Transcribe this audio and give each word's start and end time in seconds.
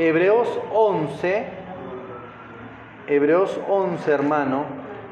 Hebreos 0.00 0.48
11, 0.72 1.44
Hebreos 3.06 3.60
11, 3.68 4.10
hermano, 4.10 4.64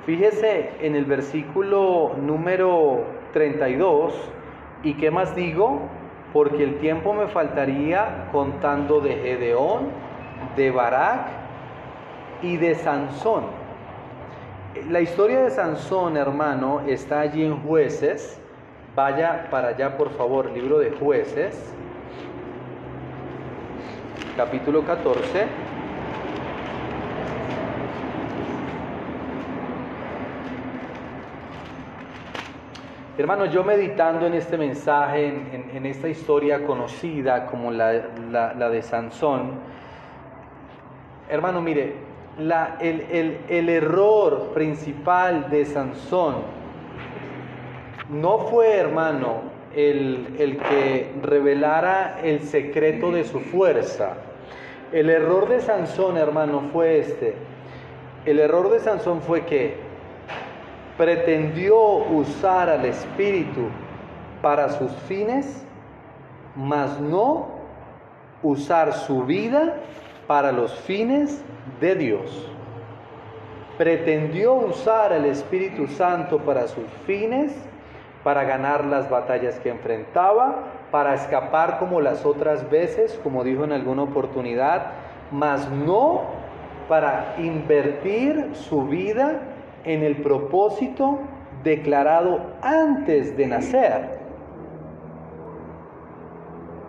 fíjese 0.07 0.71
en 0.81 0.97
el 0.97 1.05
versículo 1.05 2.13
número 2.19 3.05
32, 3.35 4.15
¿y 4.83 4.95
qué 4.95 5.11
más 5.11 5.37
digo? 5.37 5.83
Porque 6.33 6.65
el 6.65 6.79
tiempo 6.79 7.13
me 7.13 7.27
faltaría 7.27 8.31
contando 8.33 9.01
de 9.01 9.17
Gedeón, 9.17 9.89
de 10.57 10.71
Barak 10.71 11.27
y 12.41 12.57
de 12.57 12.75
Sansón. 12.75 13.45
La 14.89 15.03
historia 15.03 15.43
de 15.43 15.51
Sansón, 15.51 16.17
hermano, 16.17 16.81
está 16.87 17.21
allí 17.21 17.45
en 17.45 17.63
jueces. 17.63 18.41
Vaya 18.97 19.49
para 19.51 19.69
allá, 19.69 19.99
por 19.99 20.09
favor, 20.17 20.51
libro 20.51 20.79
de 20.79 20.93
jueces 20.93 21.75
capítulo 24.39 24.85
14. 24.85 25.47
Hermano, 33.19 33.47
yo 33.47 33.65
meditando 33.65 34.29
en 34.29 34.35
este 34.35 34.57
mensaje, 34.57 35.27
en, 35.27 35.85
esta 35.85 36.07
historia 36.07 36.65
conocida 36.65 37.47
como 37.47 37.73
la, 37.73 37.91
de 37.91 38.81
Sansón, 38.81 39.55
hermano, 41.29 41.61
mire, 41.61 41.95
el, 42.39 43.39
el 43.49 43.69
error 43.69 44.53
principal 44.55 45.51
de 45.51 45.65
Sansón 45.65 46.37
no 48.09 48.39
fue, 48.39 48.77
hermano, 48.77 49.59
el, 49.75 50.59
que 50.69 51.13
revelara 51.23 52.21
el 52.23 52.41
secreto 52.41 53.11
de 53.11 53.25
su 53.25 53.41
fuerza. 53.41 54.17
El 54.93 55.11
error 55.11 55.49
de 55.49 55.61
Sansón, 55.61 56.17
hermano, 56.17 56.63
fue 56.73 56.99
este. 56.99 57.35
El 58.25 58.39
error 58.41 58.71
de 58.71 58.81
Sansón 58.81 59.21
fue 59.21 59.45
que 59.45 59.77
pretendió 60.97 61.79
usar 61.79 62.71
al 62.71 62.85
espíritu 62.85 63.69
para 64.41 64.71
sus 64.71 64.91
fines, 65.09 65.65
mas 66.57 66.99
no 67.01 67.49
usar 68.43 68.93
su 68.93 69.25
vida 69.25 69.77
para 70.27 70.53
los 70.53 70.75
fines 70.81 71.43
de 71.81 71.95
Dios. 71.95 72.51
Pretendió 73.77 74.55
usar 74.55 75.13
al 75.13 75.25
Espíritu 75.25 75.87
Santo 75.87 76.39
para 76.39 76.67
sus 76.67 76.87
fines, 77.07 77.55
para 78.25 78.45
ganar 78.45 78.85
las 78.85 79.09
batallas 79.09 79.59
que 79.61 79.71
enfrentaba, 79.71 80.65
para 80.91 81.15
escapar 81.15 81.79
como 81.79 82.01
las 82.01 82.25
otras 82.25 82.69
veces, 82.71 83.19
como 83.23 83.45
dijo 83.45 83.65
en 83.65 83.73
alguna 83.73 84.03
oportunidad, 84.03 84.93
mas 85.31 85.71
no 85.71 86.23
para 86.89 87.35
invertir 87.39 88.51
su 88.55 88.87
vida 88.87 89.41
en 89.85 90.03
el 90.03 90.23
propósito 90.23 91.19
declarado 91.63 92.41
antes 92.63 93.37
de 93.37 93.47
nacer. 93.47 94.19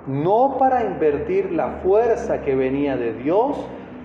No 0.08 0.56
para 0.58 0.86
invertir 0.86 1.52
la 1.52 1.80
fuerza 1.84 2.42
que 2.42 2.56
venía 2.56 2.98
de 2.98 3.14
Dios 3.14 3.58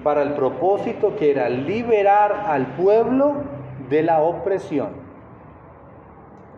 para 0.02 0.22
el 0.22 0.34
propósito 0.34 1.16
que 1.16 1.30
era 1.30 1.48
liberar 1.48 2.44
al 2.46 2.66
pueblo 2.74 3.34
de 3.88 4.02
la 4.02 4.20
opresión. 4.20 4.88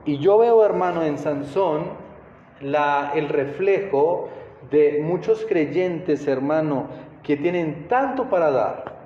Y 0.04 0.18
yo 0.18 0.38
veo, 0.38 0.64
hermano, 0.64 1.02
en 1.02 1.18
Sansón 1.18 2.05
la, 2.60 3.12
el 3.14 3.28
reflejo 3.28 4.28
de 4.70 5.00
muchos 5.02 5.44
creyentes, 5.48 6.26
hermano, 6.26 6.86
que 7.22 7.36
tienen 7.36 7.88
tanto 7.88 8.24
para 8.24 8.50
dar, 8.50 8.96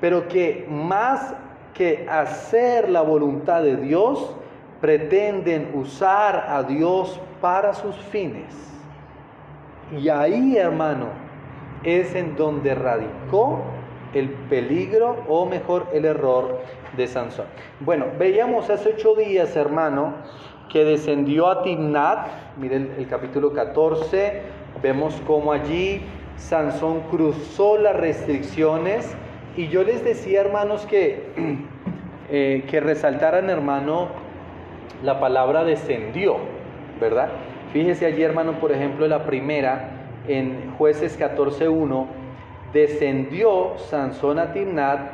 pero 0.00 0.28
que 0.28 0.66
más 0.68 1.34
que 1.74 2.06
hacer 2.08 2.88
la 2.88 3.02
voluntad 3.02 3.62
de 3.62 3.76
Dios, 3.76 4.34
pretenden 4.80 5.70
usar 5.74 6.46
a 6.48 6.62
Dios 6.62 7.20
para 7.40 7.74
sus 7.74 7.96
fines. 7.96 8.54
Y 9.96 10.08
ahí, 10.08 10.56
hermano, 10.56 11.06
es 11.84 12.14
en 12.14 12.36
donde 12.36 12.74
radicó 12.74 13.60
el 14.14 14.28
peligro 14.48 15.24
o 15.28 15.46
mejor 15.46 15.86
el 15.92 16.04
error 16.04 16.60
de 16.96 17.06
Sansón. 17.06 17.46
Bueno, 17.80 18.06
veíamos 18.18 18.70
hace 18.70 18.90
ocho 18.90 19.14
días, 19.14 19.54
hermano, 19.56 20.14
que 20.68 20.84
descendió 20.84 21.48
a 21.48 21.62
Timnat, 21.62 22.28
miren 22.58 22.94
el, 22.98 23.06
capítulo 23.08 23.52
14, 23.52 24.42
vemos 24.82 25.20
cómo 25.26 25.52
allí 25.52 26.02
Sansón 26.36 27.00
cruzó 27.10 27.78
las 27.78 27.96
restricciones 27.96 29.14
y 29.56 29.68
yo 29.68 29.82
les 29.82 30.04
decía, 30.04 30.40
hermanos, 30.40 30.86
que, 30.86 31.22
eh, 32.30 32.64
que 32.68 32.80
resaltaran, 32.80 33.50
hermano, 33.50 34.08
la 35.02 35.18
palabra 35.20 35.64
descendió, 35.64 36.36
¿verdad? 37.00 37.28
Fíjese 37.72 38.06
allí, 38.06 38.22
hermano, 38.22 38.60
por 38.60 38.72
ejemplo, 38.72 39.08
la 39.08 39.24
primera 39.24 39.90
en 40.28 40.74
jueces 40.76 41.18
14.1 41.18 42.06
descendió 42.72 43.78
Sansón 43.78 44.38
a 44.38 44.52
Timnat, 44.52 45.10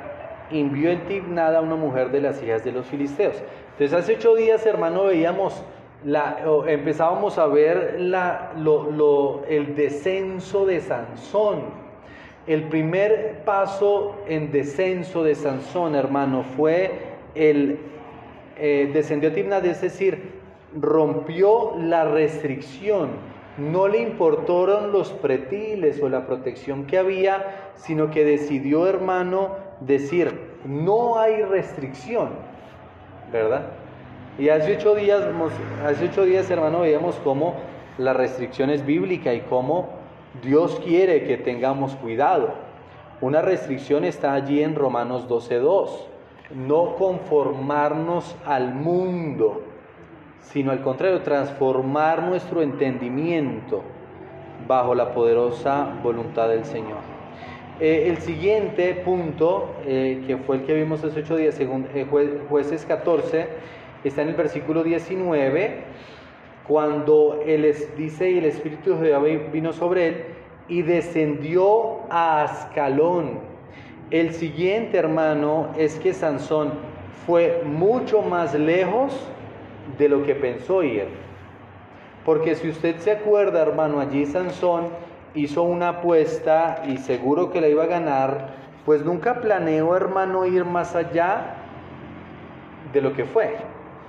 envió 0.50 0.90
en 0.90 1.06
Timnat 1.06 1.54
a 1.54 1.60
una 1.60 1.76
mujer 1.76 2.10
de 2.10 2.20
las 2.20 2.42
hijas 2.42 2.64
de 2.64 2.72
los 2.72 2.86
filisteos. 2.86 3.42
Entonces 3.74 3.98
hace 3.98 4.14
ocho 4.14 4.34
días, 4.34 4.64
hermano, 4.66 5.04
veíamos, 5.04 5.62
la, 6.04 6.44
empezábamos 6.66 7.38
a 7.38 7.46
ver 7.46 7.96
la, 7.98 8.52
el 9.48 9.74
descenso 9.74 10.64
de 10.64 10.80
Sansón. 10.80 11.62
El 12.46 12.64
primer 12.64 13.42
paso 13.44 14.16
en 14.28 14.52
descenso 14.52 15.24
de 15.24 15.34
Sansón, 15.34 15.94
hermano, 15.94 16.44
fue 16.56 16.90
el 17.34 17.78
eh, 18.56 18.90
descendió 18.92 19.30
a 19.30 19.32
Timnat, 19.32 19.64
es 19.64 19.80
decir, 19.80 20.34
rompió 20.74 21.74
la 21.76 22.04
restricción 22.04 23.34
no 23.56 23.86
le 23.86 23.98
importaron 23.98 24.90
los 24.90 25.12
pretiles 25.12 26.02
o 26.02 26.08
la 26.08 26.26
protección 26.26 26.86
que 26.86 26.98
había, 26.98 27.70
sino 27.76 28.10
que 28.10 28.24
decidió, 28.24 28.88
hermano, 28.88 29.50
decir, 29.80 30.32
no 30.64 31.18
hay 31.18 31.42
restricción, 31.42 32.30
¿verdad? 33.38 33.66
Y 34.38 34.48
hace 34.48 34.76
ocho 34.76 34.94
días, 34.94 35.22
hace 35.84 36.06
ocho 36.06 36.24
días, 36.24 36.50
hermano, 36.50 36.80
veíamos 36.80 37.16
cómo 37.22 37.54
la 37.98 38.12
restricción 38.12 38.70
es 38.70 38.84
bíblica 38.84 39.32
y 39.34 39.42
cómo 39.42 39.90
Dios 40.42 40.80
quiere 40.84 41.24
que 41.24 41.36
tengamos 41.36 41.94
cuidado. 41.96 42.54
Una 43.20 43.42
restricción 43.42 44.04
está 44.04 44.34
allí 44.34 44.62
en 44.62 44.74
Romanos 44.74 45.28
12.2. 45.28 45.88
No 46.54 46.96
conformarnos 46.96 48.36
al 48.44 48.74
mundo, 48.74 49.62
sino 50.40 50.72
al 50.72 50.82
contrario, 50.82 51.22
transformar 51.22 52.22
nuestro 52.24 52.60
entendimiento 52.60 53.82
bajo 54.66 54.94
la 54.94 55.12
poderosa 55.12 55.88
voluntad 56.02 56.48
del 56.48 56.64
Señor. 56.64 57.13
Eh, 57.80 58.08
el 58.08 58.18
siguiente 58.18 58.94
punto, 59.04 59.74
eh, 59.84 60.22
que 60.28 60.36
fue 60.36 60.56
el 60.56 60.62
que 60.62 60.74
vimos 60.74 61.02
hace 61.02 61.20
ocho 61.20 61.36
días, 61.36 61.56
según 61.56 61.88
eh, 61.92 62.06
jueces 62.48 62.84
14, 62.84 63.48
está 64.04 64.22
en 64.22 64.28
el 64.28 64.36
versículo 64.36 64.84
19, 64.84 65.82
cuando 66.68 67.42
él 67.44 67.74
dice, 67.96 68.30
y 68.30 68.38
el 68.38 68.44
Espíritu 68.44 68.94
de 68.94 69.08
Jehová 69.08 69.26
vino 69.52 69.72
sobre 69.72 70.06
él, 70.06 70.24
y 70.68 70.82
descendió 70.82 72.02
a 72.10 72.44
Ascalón. 72.44 73.40
El 74.12 74.32
siguiente, 74.32 74.96
hermano, 74.96 75.70
es 75.76 75.98
que 75.98 76.14
Sansón 76.14 76.74
fue 77.26 77.62
mucho 77.64 78.22
más 78.22 78.54
lejos 78.54 79.18
de 79.98 80.08
lo 80.08 80.24
que 80.24 80.36
pensó 80.36 80.84
ir. 80.84 81.08
Porque 82.24 82.54
si 82.54 82.68
usted 82.68 82.98
se 82.98 83.10
acuerda, 83.10 83.62
hermano, 83.62 83.98
allí 83.98 84.26
Sansón 84.26 84.90
hizo 85.34 85.62
una 85.62 85.88
apuesta 85.88 86.82
y 86.86 86.98
seguro 86.98 87.50
que 87.50 87.60
la 87.60 87.68
iba 87.68 87.84
a 87.84 87.86
ganar, 87.86 88.54
pues 88.84 89.04
nunca 89.04 89.40
planeó, 89.40 89.96
hermano, 89.96 90.46
ir 90.46 90.64
más 90.64 90.94
allá 90.94 91.56
de 92.92 93.00
lo 93.00 93.14
que 93.14 93.24
fue, 93.24 93.56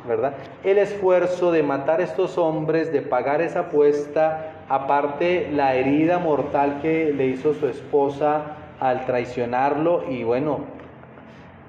¿verdad? 0.08 0.34
El 0.64 0.78
esfuerzo 0.78 1.52
de 1.52 1.64
matar 1.64 2.00
a 2.00 2.04
estos 2.04 2.38
hombres, 2.38 2.92
de 2.92 3.02
pagar 3.02 3.42
esa 3.42 3.62
apuesta, 3.62 4.64
aparte 4.70 5.50
la 5.52 5.76
herida 5.76 6.20
mortal 6.20 6.80
que 6.82 7.14
le 7.14 7.28
hizo 7.28 7.54
su 7.54 7.68
esposa 7.68 8.58
al 8.80 9.06
traicionarlo 9.06 10.10
y 10.10 10.24
bueno, 10.24 10.60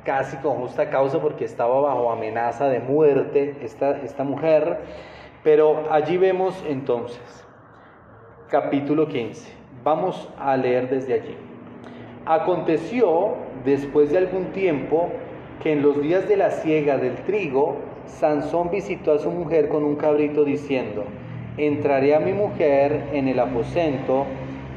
casi 0.04 0.36
con 0.38 0.56
justa 0.56 0.90
causa 0.90 1.20
porque 1.20 1.44
estaba 1.44 1.80
bajo 1.80 2.10
amenaza 2.10 2.68
de 2.68 2.80
muerte 2.80 3.56
esta, 3.62 3.98
esta 4.02 4.24
mujer. 4.24 4.78
Pero 5.42 5.84
allí 5.90 6.16
vemos 6.16 6.64
entonces, 6.66 7.20
capítulo 8.48 9.06
15. 9.06 9.55
Vamos 9.86 10.28
a 10.40 10.56
leer 10.56 10.90
desde 10.90 11.14
allí. 11.14 11.36
Aconteció, 12.24 13.34
después 13.64 14.10
de 14.10 14.18
algún 14.18 14.46
tiempo, 14.46 15.10
que 15.62 15.74
en 15.74 15.82
los 15.82 16.02
días 16.02 16.28
de 16.28 16.36
la 16.36 16.50
siega 16.50 16.98
del 16.98 17.14
trigo, 17.18 17.76
Sansón 18.04 18.70
visitó 18.72 19.12
a 19.12 19.20
su 19.20 19.30
mujer 19.30 19.68
con 19.68 19.84
un 19.84 19.94
cabrito 19.94 20.42
diciendo, 20.42 21.04
entraré 21.56 22.16
a 22.16 22.18
mi 22.18 22.32
mujer 22.32 23.04
en 23.12 23.28
el 23.28 23.38
aposento 23.38 24.26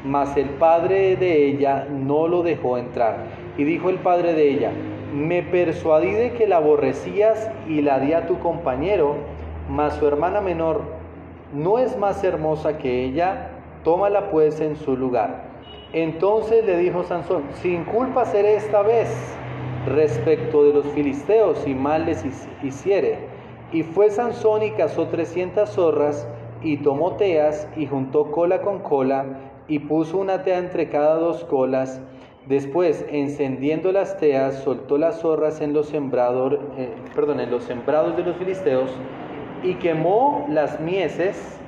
mas 0.03 0.37
el 0.37 0.49
padre 0.51 1.15
de 1.15 1.47
ella 1.47 1.87
no 1.89 2.27
lo 2.27 2.43
dejó 2.43 2.77
entrar. 2.77 3.17
Y 3.57 3.63
dijo 3.63 3.89
el 3.89 3.97
padre 3.97 4.33
de 4.33 4.49
ella, 4.49 4.71
me 5.11 5.41
persuadí 5.41 6.11
de 6.11 6.33
que 6.33 6.47
la 6.47 6.57
aborrecías 6.57 7.49
y 7.67 7.81
la 7.81 7.99
di 7.99 8.13
a 8.13 8.27
tu 8.27 8.37
compañero, 8.39 9.15
mas 9.69 9.95
su 9.95 10.07
hermana 10.07 10.39
menor 10.39 10.83
no 11.51 11.79
es 11.79 11.97
más 11.97 12.23
hermosa 12.23 12.77
que 12.77 13.03
ella, 13.05 13.48
tómala 13.83 14.29
pues 14.31 14.59
en 14.61 14.75
su 14.75 14.95
lugar. 14.95 15.49
Entonces 15.93 16.65
le 16.65 16.77
dijo 16.77 17.03
Sansón, 17.03 17.43
sin 17.61 17.83
culpa 17.83 18.25
seré 18.25 18.55
esta 18.55 18.81
vez 18.81 19.09
respecto 19.87 20.63
de 20.63 20.73
los 20.73 20.85
filisteos 20.87 21.65
y 21.67 21.73
mal 21.73 22.05
les 22.05 22.23
hiciere. 22.63 23.19
Y 23.71 23.83
fue 23.83 24.09
Sansón 24.09 24.63
y 24.63 24.71
cazó 24.71 25.07
trescientas 25.07 25.73
zorras 25.73 26.27
y 26.61 26.77
tomó 26.77 27.13
teas 27.13 27.67
y 27.75 27.87
juntó 27.87 28.31
cola 28.31 28.61
con 28.61 28.79
cola 28.79 29.25
y 29.67 29.79
puso 29.79 30.17
una 30.17 30.43
tea 30.43 30.57
entre 30.57 30.89
cada 30.89 31.15
dos 31.15 31.43
colas. 31.45 32.01
Después, 32.47 33.05
encendiendo 33.09 33.91
las 33.91 34.17
teas, 34.17 34.55
soltó 34.63 34.97
las 34.97 35.21
zorras 35.21 35.61
en 35.61 35.73
los, 35.73 35.93
eh, 35.93 35.99
perdón, 37.15 37.39
en 37.39 37.51
los 37.51 37.63
sembrados 37.63 38.17
de 38.17 38.23
los 38.23 38.35
filisteos 38.37 38.91
y 39.63 39.75
quemó 39.75 40.45
las 40.49 40.79
mieses 40.79 41.58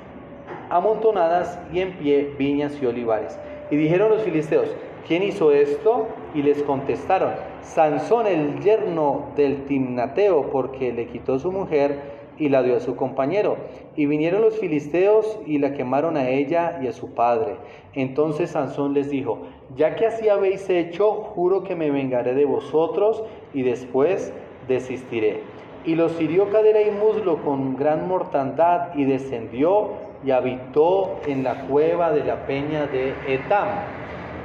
amontonadas 0.71 1.59
y 1.73 1.81
en 1.81 1.91
pie 1.97 2.33
viñas 2.39 2.81
y 2.81 2.85
olivares. 2.85 3.37
Y 3.69 3.75
dijeron 3.75 4.09
los 4.09 4.23
filisteos, 4.23 4.67
¿quién 5.07 5.21
hizo 5.21 5.51
esto? 5.51 6.07
Y 6.33 6.41
les 6.41 6.63
contestaron, 6.63 7.33
Sansón 7.61 8.25
el 8.25 8.59
yerno 8.61 9.27
del 9.35 9.65
Timnateo, 9.65 10.49
porque 10.49 10.93
le 10.93 11.07
quitó 11.07 11.37
su 11.39 11.51
mujer 11.51 12.21
y 12.37 12.49
la 12.49 12.63
dio 12.63 12.77
a 12.77 12.79
su 12.79 12.95
compañero. 12.95 13.57
Y 13.95 14.05
vinieron 14.05 14.41
los 14.41 14.57
filisteos 14.57 15.39
y 15.45 15.59
la 15.59 15.73
quemaron 15.73 16.17
a 16.17 16.29
ella 16.29 16.79
y 16.81 16.87
a 16.87 16.93
su 16.93 17.13
padre. 17.13 17.57
Entonces 17.93 18.51
Sansón 18.51 18.93
les 18.93 19.09
dijo, 19.09 19.39
ya 19.75 19.95
que 19.95 20.07
así 20.07 20.29
habéis 20.29 20.69
hecho, 20.69 21.11
juro 21.11 21.63
que 21.63 21.75
me 21.75 21.91
vengaré 21.91 22.33
de 22.33 22.45
vosotros 22.45 23.23
y 23.53 23.63
después 23.63 24.33
desistiré. 24.67 25.41
Y 25.85 25.95
los 25.95 26.19
hirió 26.21 26.49
cadera 26.49 26.81
y 26.81 26.91
muslo 26.91 27.37
con 27.43 27.75
gran 27.75 28.07
mortandad 28.07 28.95
y 28.95 29.03
descendió 29.03 30.10
y 30.23 30.31
habitó 30.31 31.19
en 31.25 31.43
la 31.43 31.67
cueva 31.67 32.11
de 32.11 32.23
la 32.23 32.45
peña 32.45 32.85
de 32.87 33.13
Etam. 33.27 33.67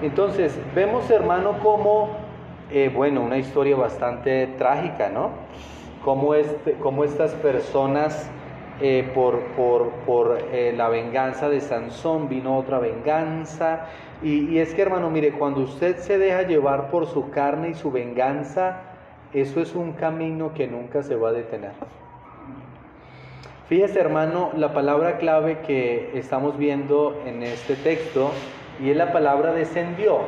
Entonces 0.03 0.59
vemos 0.75 1.11
hermano 1.11 1.59
como, 1.63 2.11
eh, 2.71 2.91
bueno, 2.95 3.23
una 3.23 3.39
historia 3.39 3.77
bastante 3.77 4.47
trágica, 4.59 5.09
¿no? 5.09 5.31
cómo, 6.07 6.35
este, 6.35 6.77
estas 7.05 7.33
personas, 7.35 8.31
eh, 8.81 9.11
por, 9.13 9.41
por, 10.07 10.39
eh, 10.53 10.73
la 10.77 10.89
venganza 10.89 11.49
de 11.49 11.61
Sansón, 11.61 12.29
vino 12.29 12.57
otra 12.57 12.79
venganza. 12.79 13.87
Y, 14.23 14.51
y 14.51 14.61
es 14.61 14.73
que 14.73 14.83
hermano, 14.83 15.11
mire, 15.11 15.33
cuando 15.33 15.63
usted 15.63 15.97
se 15.97 16.17
deja 16.17 16.43
llevar 16.43 16.91
por 16.91 17.07
su 17.07 17.31
carne 17.31 17.71
y 17.71 17.75
su 17.75 17.91
venganza, 17.91 18.83
eso 19.33 19.61
es 19.61 19.75
un 19.75 19.95
camino 19.95 20.55
que 20.55 20.69
nunca 20.69 21.03
se 21.03 21.17
va 21.17 21.31
a 21.31 21.33
detener. 21.33 21.73
Fíjese 23.69 23.99
hermano, 23.99 24.53
la 24.57 24.73
palabra 24.73 25.19
clave 25.19 25.59
que 25.67 26.11
estamos 26.15 26.57
viendo 26.57 27.21
en 27.27 27.43
este 27.43 27.75
texto 27.75 28.31
y 28.81 28.91
es 28.91 28.97
la 28.97 29.13
palabra 29.13 29.53
descendió. 29.53 30.21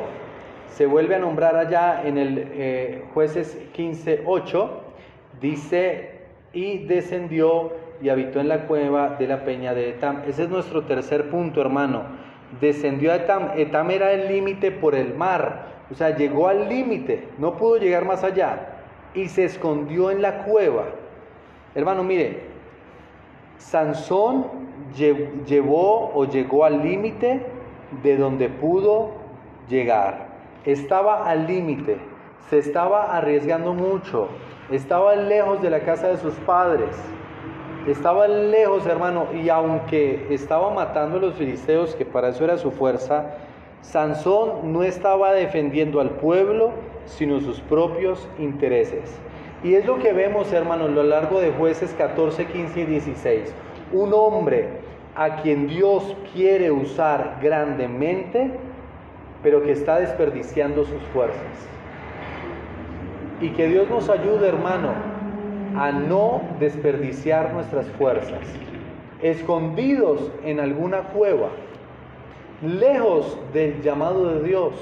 Se 0.67 0.85
vuelve 0.85 1.15
a 1.15 1.19
nombrar 1.19 1.55
allá 1.55 2.01
en 2.05 2.17
el 2.17 2.47
eh, 2.51 3.03
jueces 3.13 3.57
15.8 3.75 4.69
Dice, 5.41 6.19
y 6.51 6.79
descendió 6.79 7.71
y 8.01 8.09
habitó 8.09 8.41
en 8.41 8.49
la 8.49 8.65
cueva 8.67 9.15
de 9.17 9.27
la 9.27 9.45
peña 9.45 9.73
de 9.73 9.91
Etam. 9.91 10.23
Ese 10.27 10.43
es 10.43 10.49
nuestro 10.49 10.83
tercer 10.83 11.29
punto, 11.29 11.61
hermano. 11.61 12.03
Descendió 12.59 13.13
a 13.13 13.17
Etam. 13.17 13.51
Etam 13.55 13.89
era 13.91 14.11
el 14.11 14.27
límite 14.27 14.71
por 14.71 14.95
el 14.95 15.13
mar. 15.13 15.67
O 15.91 15.95
sea, 15.95 16.15
llegó 16.15 16.49
al 16.49 16.67
límite, 16.67 17.29
no 17.37 17.55
pudo 17.55 17.77
llegar 17.77 18.03
más 18.03 18.23
allá. 18.23 18.67
Y 19.13 19.29
se 19.29 19.45
escondió 19.45 20.11
en 20.11 20.21
la 20.21 20.43
cueva. 20.43 20.85
Hermano, 21.73 22.03
mire, 22.03 22.48
Sansón 23.59 24.45
llevó 24.95 26.11
o 26.15 26.25
llegó 26.25 26.65
al 26.65 26.81
límite 26.81 27.45
de 28.01 28.17
donde 28.17 28.49
pudo 28.49 29.11
llegar. 29.69 30.29
Estaba 30.65 31.29
al 31.29 31.45
límite, 31.45 31.97
se 32.49 32.57
estaba 32.57 33.15
arriesgando 33.15 33.73
mucho, 33.73 34.29
estaba 34.71 35.15
lejos 35.15 35.61
de 35.61 35.69
la 35.69 35.81
casa 35.81 36.07
de 36.07 36.17
sus 36.17 36.33
padres. 36.35 36.89
Estaba 37.85 38.27
lejos, 38.27 38.85
hermano, 38.85 39.27
y 39.33 39.49
aunque 39.49 40.27
estaba 40.29 40.69
matando 40.73 41.17
a 41.17 41.21
los 41.21 41.35
filisteos, 41.35 41.95
que 41.95 42.05
para 42.05 42.29
eso 42.29 42.43
era 42.43 42.57
su 42.57 42.71
fuerza, 42.71 43.35
Sansón 43.81 44.71
no 44.71 44.83
estaba 44.83 45.33
defendiendo 45.33 45.99
al 45.99 46.11
pueblo, 46.11 46.71
sino 47.05 47.39
sus 47.39 47.59
propios 47.61 48.27
intereses. 48.37 49.19
Y 49.63 49.75
es 49.75 49.85
lo 49.85 49.99
que 49.99 50.13
vemos, 50.13 50.53
hermano, 50.53 50.85
a 50.85 50.89
lo 50.89 51.03
largo 51.03 51.41
de 51.41 51.51
jueces 51.51 51.93
14, 51.97 52.45
15 52.45 52.79
y 52.79 52.85
16. 52.85 53.53
Un 53.91 54.13
hombre 54.13 54.69
a 55.15 55.37
quien 55.41 55.67
Dios 55.67 56.15
quiere 56.33 56.71
usar 56.71 57.39
grandemente, 57.41 58.51
pero 59.43 59.61
que 59.61 59.73
está 59.73 59.99
desperdiciando 59.99 60.85
sus 60.85 61.01
fuerzas. 61.13 61.41
Y 63.41 63.49
que 63.49 63.67
Dios 63.67 63.89
nos 63.89 64.09
ayude, 64.09 64.47
hermano, 64.47 64.93
a 65.77 65.91
no 65.91 66.41
desperdiciar 66.59 67.53
nuestras 67.53 67.87
fuerzas, 67.91 68.39
escondidos 69.21 70.31
en 70.45 70.61
alguna 70.61 70.99
cueva, 70.99 71.49
lejos 72.61 73.37
del 73.53 73.81
llamado 73.81 74.35
de 74.35 74.47
Dios, 74.47 74.73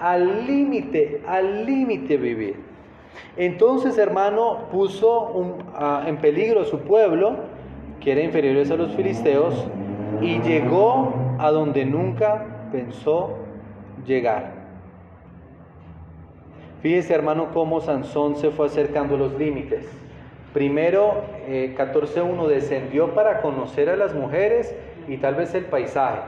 al 0.00 0.46
límite, 0.46 1.22
al 1.26 1.66
límite 1.66 2.16
vivir. 2.16 2.71
Entonces, 3.36 3.96
hermano, 3.98 4.68
puso 4.70 5.54
en 6.06 6.16
peligro 6.18 6.62
a 6.62 6.64
su 6.64 6.80
pueblo, 6.80 7.36
que 8.00 8.12
era 8.12 8.22
inferior 8.22 8.66
a 8.70 8.76
los 8.76 8.92
filisteos, 8.94 9.66
y 10.20 10.40
llegó 10.40 11.14
a 11.38 11.50
donde 11.50 11.84
nunca 11.84 12.68
pensó 12.70 13.38
llegar. 14.06 14.62
Fíjese 16.82 17.14
hermano 17.14 17.50
cómo 17.52 17.80
Sansón 17.80 18.36
se 18.36 18.50
fue 18.50 18.66
acercando 18.66 19.14
a 19.14 19.18
los 19.18 19.34
límites. 19.38 19.86
Primero, 20.52 21.22
14.1 21.48 22.44
eh, 22.44 22.54
descendió 22.54 23.14
para 23.14 23.40
conocer 23.40 23.88
a 23.88 23.96
las 23.96 24.14
mujeres 24.14 24.74
y 25.08 25.16
tal 25.16 25.36
vez 25.36 25.54
el 25.54 25.64
paisaje, 25.64 26.20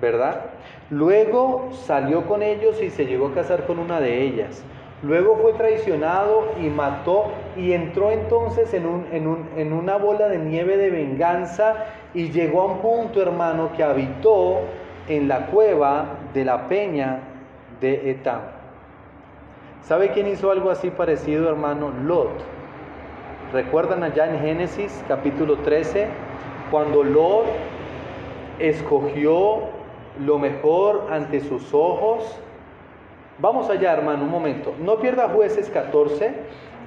¿verdad? 0.00 0.46
Luego 0.90 1.70
salió 1.72 2.26
con 2.26 2.42
ellos 2.42 2.82
y 2.82 2.90
se 2.90 3.06
llegó 3.06 3.28
a 3.28 3.34
casar 3.34 3.66
con 3.66 3.78
una 3.78 4.00
de 4.00 4.22
ellas. 4.22 4.64
Luego 5.04 5.36
fue 5.36 5.52
traicionado 5.52 6.46
y 6.60 6.68
mató 6.68 7.26
y 7.56 7.72
entró 7.72 8.10
entonces 8.10 8.72
en, 8.72 8.86
un, 8.86 9.06
en, 9.12 9.36
en 9.56 9.72
una 9.72 9.96
bola 9.96 10.28
de 10.28 10.38
nieve 10.38 10.78
de 10.78 10.90
venganza 10.90 11.74
y 12.14 12.30
llegó 12.30 12.62
a 12.62 12.64
un 12.66 12.78
punto, 12.78 13.20
hermano, 13.20 13.70
que 13.76 13.84
habitó 13.84 14.60
en 15.08 15.28
la 15.28 15.46
cueva 15.46 16.06
de 16.32 16.44
la 16.44 16.68
peña 16.68 17.20
de 17.80 18.10
Etam. 18.10 18.40
¿Sabe 19.82 20.12
quién 20.12 20.26
hizo 20.26 20.50
algo 20.50 20.70
así 20.70 20.88
parecido, 20.88 21.50
hermano? 21.50 21.92
Lot. 22.04 22.30
¿Recuerdan 23.52 24.02
allá 24.02 24.32
en 24.32 24.40
Génesis 24.40 25.04
capítulo 25.06 25.58
13? 25.58 26.08
Cuando 26.70 27.04
Lot 27.04 27.44
escogió 28.58 29.58
lo 30.24 30.38
mejor 30.38 31.08
ante 31.10 31.40
sus 31.40 31.74
ojos. 31.74 32.40
Vamos 33.38 33.68
allá, 33.68 33.92
hermano, 33.92 34.24
un 34.24 34.30
momento. 34.30 34.74
No 34.78 34.98
pierda 35.00 35.28
jueces 35.28 35.68
14, 35.70 36.32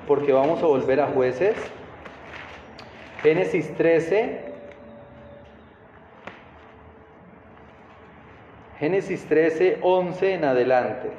porque 0.07 0.31
vamos 0.31 0.63
a 0.63 0.65
volver 0.65 1.01
a 1.01 1.07
jueces. 1.07 1.55
Génesis 3.21 3.73
13. 3.75 4.47
Génesis 8.79 9.25
13, 9.27 9.79
11 9.81 10.33
en 10.33 10.45
adelante. 10.45 11.11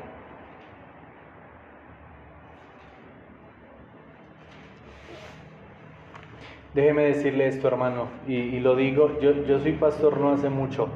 Déjeme 6.74 7.02
decirle 7.02 7.48
esto, 7.48 7.66
hermano, 7.66 8.08
y, 8.28 8.60
lo 8.60 8.76
digo, 8.76 9.18
yo, 9.20 9.32
yo, 9.44 9.58
soy 9.58 9.72
pastor 9.72 10.18
no 10.18 10.30
hace 10.30 10.48
mucho, 10.48 10.88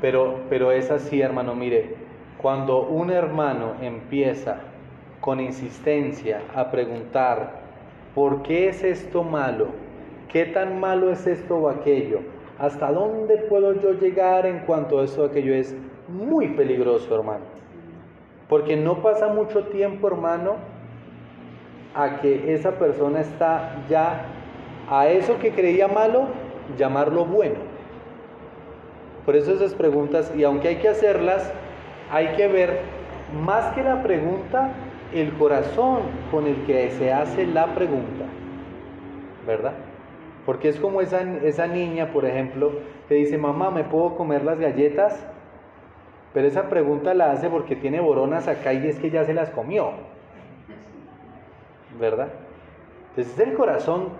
pero, 0.00 0.42
pero 0.48 0.70
es 0.70 0.92
así, 0.92 1.20
hermano, 1.20 1.56
mire, 1.56 2.05
cuando 2.46 2.86
un 2.86 3.10
hermano 3.10 3.72
empieza 3.82 4.58
con 5.20 5.40
insistencia 5.40 6.42
a 6.54 6.70
preguntar, 6.70 7.54
¿por 8.14 8.44
qué 8.44 8.68
es 8.68 8.84
esto 8.84 9.24
malo? 9.24 9.70
¿Qué 10.28 10.44
tan 10.44 10.78
malo 10.78 11.10
es 11.10 11.26
esto 11.26 11.56
o 11.56 11.68
aquello? 11.68 12.20
¿Hasta 12.56 12.92
dónde 12.92 13.38
puedo 13.38 13.72
yo 13.80 13.94
llegar 13.94 14.46
en 14.46 14.60
cuanto 14.60 15.00
a 15.00 15.02
eso 15.06 15.22
o 15.22 15.26
aquello? 15.26 15.56
Es 15.56 15.74
muy 16.06 16.50
peligroso, 16.50 17.12
hermano. 17.16 17.46
Porque 18.48 18.76
no 18.76 19.02
pasa 19.02 19.26
mucho 19.26 19.64
tiempo, 19.64 20.06
hermano, 20.06 20.54
a 21.96 22.20
que 22.20 22.54
esa 22.54 22.78
persona 22.78 23.22
está 23.22 23.84
ya 23.90 24.24
a 24.88 25.08
eso 25.08 25.36
que 25.40 25.50
creía 25.50 25.88
malo, 25.88 26.28
llamarlo 26.78 27.24
bueno. 27.24 27.56
Por 29.24 29.34
eso 29.34 29.52
esas 29.52 29.74
preguntas, 29.74 30.32
y 30.36 30.44
aunque 30.44 30.68
hay 30.68 30.76
que 30.76 30.88
hacerlas, 30.88 31.52
hay 32.10 32.28
que 32.36 32.48
ver 32.48 32.80
más 33.44 33.74
que 33.74 33.82
la 33.82 34.02
pregunta, 34.02 34.70
el 35.12 35.32
corazón 35.34 36.02
con 36.30 36.46
el 36.46 36.64
que 36.64 36.90
se 36.90 37.12
hace 37.12 37.46
la 37.46 37.74
pregunta, 37.74 38.24
¿verdad? 39.46 39.74
Porque 40.44 40.68
es 40.68 40.78
como 40.78 41.00
esa, 41.00 41.22
esa 41.42 41.66
niña, 41.66 42.12
por 42.12 42.24
ejemplo, 42.24 42.72
que 43.08 43.14
dice, 43.14 43.36
mamá, 43.36 43.70
¿me 43.70 43.84
puedo 43.84 44.16
comer 44.16 44.44
las 44.44 44.58
galletas? 44.58 45.26
Pero 46.32 46.46
esa 46.46 46.68
pregunta 46.68 47.14
la 47.14 47.32
hace 47.32 47.48
porque 47.48 47.76
tiene 47.76 48.00
boronas 48.00 48.46
acá 48.46 48.72
y 48.72 48.86
es 48.86 48.98
que 48.98 49.10
ya 49.10 49.24
se 49.24 49.34
las 49.34 49.50
comió. 49.50 49.90
¿Verdad? 51.98 52.28
Entonces 53.10 53.32
es 53.32 53.48
el 53.48 53.54
corazón 53.54 54.10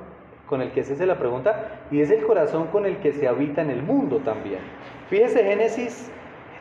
con 0.48 0.62
el 0.62 0.72
que 0.72 0.82
se 0.82 0.94
hace 0.94 1.06
la 1.06 1.18
pregunta 1.18 1.80
y 1.90 2.00
es 2.00 2.10
el 2.10 2.24
corazón 2.24 2.68
con 2.68 2.86
el 2.86 2.96
que 2.98 3.12
se 3.12 3.28
habita 3.28 3.60
en 3.60 3.70
el 3.70 3.82
mundo 3.82 4.18
también. 4.24 4.60
Fíjese 5.10 5.44
Génesis 5.44 6.10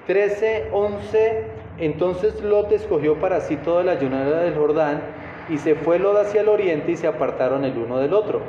13, 0.07 0.69
11. 0.71 1.43
Entonces 1.79 2.41
Lot 2.41 2.71
escogió 2.71 3.15
para 3.15 3.41
sí 3.41 3.57
toda 3.57 3.83
la 3.83 3.95
llanura 3.95 4.41
del 4.41 4.55
Jordán 4.55 5.01
y 5.49 5.57
se 5.57 5.75
fue 5.75 5.99
Lot 5.99 6.17
hacia 6.17 6.41
el 6.41 6.49
oriente 6.49 6.93
y 6.93 6.97
se 6.97 7.07
apartaron 7.07 7.65
el 7.65 7.77
uno 7.77 7.97
del 7.97 8.13
otro. 8.13 8.41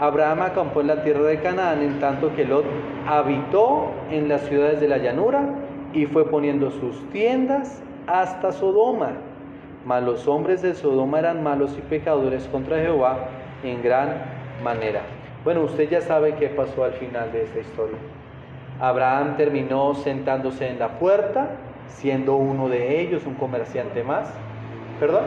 Abraham 0.00 0.42
acampó 0.42 0.80
en 0.80 0.88
la 0.88 1.04
tierra 1.04 1.22
de 1.22 1.38
Canaán, 1.40 1.82
en 1.82 2.00
tanto 2.00 2.34
que 2.34 2.44
Lot 2.44 2.64
habitó 3.06 3.90
en 4.10 4.28
las 4.28 4.42
ciudades 4.42 4.80
de 4.80 4.88
la 4.88 4.98
llanura 4.98 5.42
y 5.92 6.06
fue 6.06 6.28
poniendo 6.28 6.70
sus 6.70 7.08
tiendas 7.10 7.82
hasta 8.06 8.52
Sodoma. 8.52 9.12
Mas 9.84 10.02
los 10.02 10.26
hombres 10.26 10.62
de 10.62 10.74
Sodoma 10.74 11.18
eran 11.18 11.42
malos 11.42 11.76
y 11.78 11.82
pecadores 11.82 12.48
contra 12.48 12.78
Jehová 12.80 13.28
en 13.62 13.82
gran 13.82 14.24
manera. 14.64 15.02
Bueno, 15.44 15.62
usted 15.62 15.88
ya 15.88 16.00
sabe 16.00 16.34
qué 16.34 16.48
pasó 16.48 16.84
al 16.84 16.92
final 16.92 17.32
de 17.32 17.42
esta 17.42 17.60
historia. 17.60 17.98
Abraham 18.82 19.36
terminó 19.36 19.94
sentándose 19.94 20.68
en 20.68 20.80
la 20.80 20.98
puerta, 20.98 21.50
siendo 21.86 22.34
uno 22.34 22.68
de 22.68 23.00
ellos, 23.00 23.24
un 23.26 23.34
comerciante 23.34 24.02
más. 24.02 24.34
¿Perdón? 24.98 25.26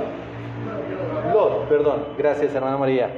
Lot, 1.34 1.70
perdón. 1.70 2.04
Gracias, 2.18 2.54
hermana 2.54 2.78
María. 2.78 3.10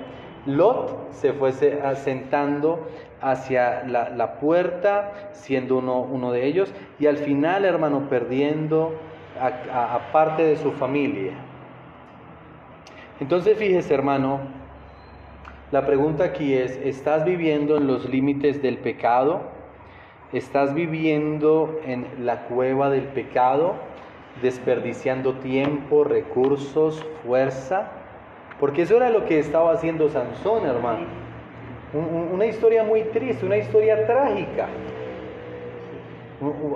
Lot 0.45 1.11
se 1.11 1.33
fue 1.33 1.53
sentando 1.53 2.87
hacia 3.19 3.83
la, 3.87 4.39
puerta, 4.39 5.31
siendo 5.31 5.79
uno, 5.79 6.01
uno, 6.01 6.31
de 6.31 6.45
ellos, 6.45 6.71
y 6.99 7.07
al 7.07 7.17
final, 7.17 7.65
hermano, 7.65 8.07
perdiendo 8.07 8.93
a, 9.41 10.11
parte 10.11 10.43
de 10.43 10.55
su 10.55 10.71
familia. 10.71 11.33
Entonces, 13.19 13.57
fíjese, 13.57 13.91
hermano, 13.91 14.41
la 15.71 15.83
pregunta 15.87 16.25
aquí 16.25 16.53
es, 16.53 16.77
¿estás 16.77 17.25
viviendo 17.25 17.75
en 17.75 17.87
los 17.87 18.07
límites 18.07 18.61
del 18.61 18.77
pecado? 18.77 19.56
¿Estás 20.33 20.73
viviendo 20.73 21.79
en 21.85 22.05
la 22.25 22.47
cueva 22.47 22.89
del 22.89 23.05
pecado, 23.05 23.75
desperdiciando 24.41 25.35
tiempo, 25.35 26.03
recursos, 26.03 27.05
fuerza? 27.25 27.91
Porque 28.59 28.83
eso 28.83 28.97
era 28.97 29.09
lo 29.09 29.25
que 29.25 29.39
estaba 29.39 29.71
haciendo 29.71 30.09
Sansón, 30.09 30.65
hermano 30.65 31.27
una 31.93 32.45
historia 32.45 32.83
muy 32.83 33.03
triste, 33.03 33.45
una 33.45 33.57
historia 33.57 34.05
trágica. 34.05 34.67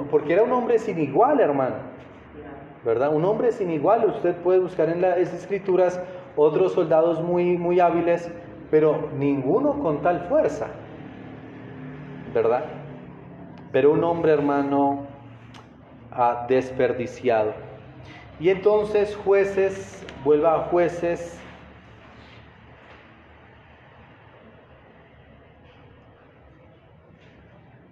Porque 0.10 0.34
era 0.34 0.43
un 0.43 0.51
hombre 0.51 0.79
sin 0.79 1.00
igual, 1.00 1.39
hermano. 1.39 1.75
¿Verdad? 2.84 3.13
Un 3.13 3.25
hombre 3.25 3.51
sin 3.51 3.70
igual. 3.70 4.05
Usted 4.05 4.36
puede 4.38 4.60
buscar 4.60 4.89
en 4.89 5.01
las 5.01 5.17
escrituras 5.34 6.01
otros 6.36 6.74
soldados 6.74 7.22
muy, 7.22 7.58
muy 7.58 7.79
hábiles, 7.79 8.31
pero 8.72 9.10
ninguno 9.17 9.79
con 9.79 10.01
tal 10.01 10.22
fuerza. 10.22 10.67
¿Verdad? 12.34 12.63
Pero 13.72 13.92
un 13.92 14.04
hombre, 14.04 14.34
hermano, 14.34 15.08
ha 16.12 16.46
desperdiciado. 16.48 17.54
Y 18.40 18.50
entonces 18.50 19.16
jueces, 19.16 20.06
vuelva 20.24 20.56
a 20.56 20.60
jueces 20.66 21.40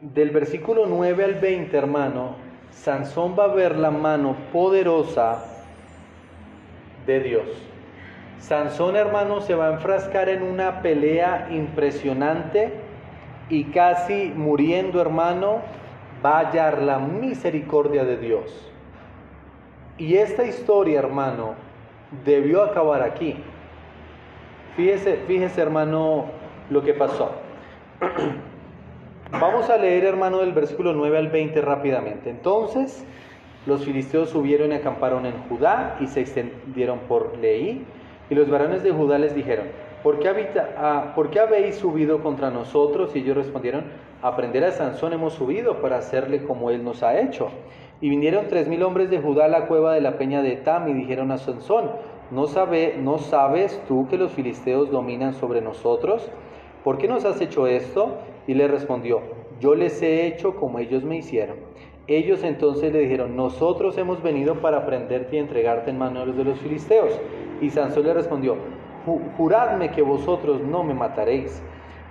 del 0.02 0.32
versículo 0.32 0.86
9 0.86 1.24
al 1.24 1.36
20, 1.36 1.78
hermano, 1.78 2.36
Sansón 2.72 3.36
va 3.38 3.46
a 3.46 3.54
ver 3.54 3.78
la 3.78 3.92
mano 3.92 4.36
poderosa 4.52 5.44
de 7.06 7.20
Dios. 7.20 7.48
Sansón, 8.40 8.96
hermano, 8.96 9.42
se 9.42 9.54
va 9.54 9.68
a 9.68 9.74
enfrascar 9.74 10.30
en 10.30 10.44
una 10.44 10.82
pelea 10.82 11.50
impresionante 11.52 12.89
y 13.50 13.66
casi 13.66 14.32
muriendo, 14.36 15.02
hermano, 15.02 15.62
va 16.24 16.40
a 16.40 16.48
hallar 16.48 16.82
la 16.82 17.00
misericordia 17.00 18.06
de 18.06 18.18
Dios. 18.18 18.72
Y 19.98 20.16
esta 20.16 20.46
historia, 20.46 21.00
hermano, 21.00 21.56
debió 22.24 22.64
acabar 22.64 23.02
aquí. 23.02 23.36
Fíjese, 24.76 25.18
fíjese, 25.28 25.62
hermano, 25.62 26.26
lo 26.70 26.84
que 26.84 26.94
pasó. 26.94 27.32
Vamos 29.32 29.70
a 29.70 29.78
leer, 29.78 30.06
hermano, 30.06 30.40
del 30.40 30.54
versículo 30.54 30.94
9 30.94 31.18
al 31.18 31.28
20 31.28 31.62
rápidamente. 31.62 32.30
Entonces, 32.30 33.06
los 33.66 33.84
filisteos 33.84 34.30
subieron 34.30 34.72
y 34.72 34.76
acamparon 34.76 35.26
en 35.26 35.34
Judá 35.50 35.98
y 36.00 36.08
se 36.08 36.22
extendieron 36.22 37.00
por 37.00 37.38
Leí. 37.38 37.86
Y 38.30 38.36
los 38.36 38.50
varones 38.50 38.84
de 38.84 38.92
Judá 38.92 39.18
les 39.18 39.36
dijeron, 39.36 39.66
¿por 40.04 40.20
qué, 40.20 40.30
ah, 40.78 41.14
¿por 41.16 41.30
qué 41.30 41.40
habéis 41.40 41.76
subido 41.76 42.22
contra 42.22 42.50
nosotros? 42.50 43.16
Y 43.16 43.20
ellos 43.20 43.38
respondieron, 43.38 43.86
a 44.22 44.36
prender 44.36 44.64
a 44.66 44.72
Sansón 44.72 45.14
hemos 45.14 45.34
subido 45.34 45.82
para 45.82 45.98
hacerle 45.98 46.44
como 46.44 46.72
él 46.72 46.84
nos 46.84 47.04
ha 47.04 47.20
hecho. 47.20 47.50
Y 48.02 48.10
vinieron 48.10 48.48
tres 48.48 48.68
mil 48.68 48.84
hombres 48.84 49.10
de 49.10 49.20
Judá 49.20 49.46
a 49.46 49.50
la 49.50 49.68
cueva 49.68 49.94
de 49.94 50.02
la 50.02 50.18
peña 50.18 50.42
de 50.42 50.54
Etam 50.54 50.88
y 50.88 50.94
dijeron 50.94 51.32
a 51.32 51.38
Sansón, 51.38 51.92
¿no, 52.32 52.48
sabe, 52.48 52.96
¿no 52.98 53.18
sabes 53.18 53.82
tú 53.88 54.08
que 54.10 54.18
los 54.18 54.32
filisteos 54.32 54.92
dominan 54.92 55.34
sobre 55.34 55.62
nosotros? 55.62 56.32
¿por 56.84 56.98
qué 56.98 57.08
nos 57.08 57.26
has 57.26 57.42
hecho 57.42 57.68
esto? 57.68 58.18
Y 58.48 58.54
le 58.54 58.68
respondió, 58.68 59.22
yo 59.60 59.76
les 59.76 60.02
he 60.02 60.26
hecho 60.26 60.56
como 60.56 60.80
ellos 60.80 61.04
me 61.04 61.18
hicieron. 61.18 61.58
Ellos 62.08 62.44
entonces 62.44 62.92
le 62.92 63.00
dijeron, 63.00 63.36
nosotros 63.36 63.98
hemos 63.98 64.24
venido 64.24 64.56
para 64.56 64.86
prenderte 64.86 65.36
y 65.36 65.40
entregarte 65.40 65.92
en 65.92 66.00
manos 66.00 66.36
de 66.36 66.44
los 66.44 66.60
filisteos. 66.60 67.20
Y 67.62 67.70
Sansón 67.70 68.04
le 68.04 68.14
respondió, 68.14 68.56
juradme 69.38 69.92
que 69.92 70.02
vosotros 70.02 70.62
no 70.62 70.84
me 70.84 70.94
mataréis. 70.94 71.62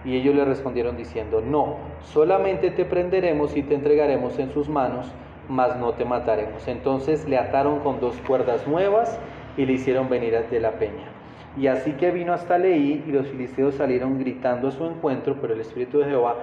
Y 0.04 0.16
ellos 0.16 0.34
le 0.34 0.44
respondieron 0.44 0.96
diciendo, 0.96 1.40
no, 1.40 1.76
solamente 2.02 2.70
te 2.70 2.84
prenderemos 2.84 3.56
y 3.56 3.62
te 3.62 3.74
entregaremos 3.74 4.38
en 4.38 4.50
sus 4.50 4.68
manos, 4.68 5.12
mas 5.48 5.76
no 5.76 5.92
te 5.94 6.04
mataremos. 6.04 6.68
Entonces 6.68 7.28
le 7.28 7.36
ataron 7.36 7.80
con 7.80 8.00
dos 8.00 8.16
cuerdas 8.26 8.66
nuevas 8.66 9.18
y 9.56 9.66
le 9.66 9.72
hicieron 9.72 10.08
venir 10.08 10.38
de 10.50 10.60
la 10.60 10.72
peña. 10.72 11.08
Y 11.56 11.66
así 11.66 11.92
que 11.92 12.12
vino 12.12 12.32
hasta 12.32 12.58
Leí 12.58 13.02
y 13.06 13.10
los 13.10 13.26
filisteos 13.26 13.74
salieron 13.74 14.18
gritando 14.18 14.68
a 14.68 14.70
su 14.70 14.84
encuentro, 14.86 15.36
pero 15.40 15.54
el 15.54 15.60
Espíritu 15.60 15.98
de 15.98 16.04
Jehová 16.04 16.36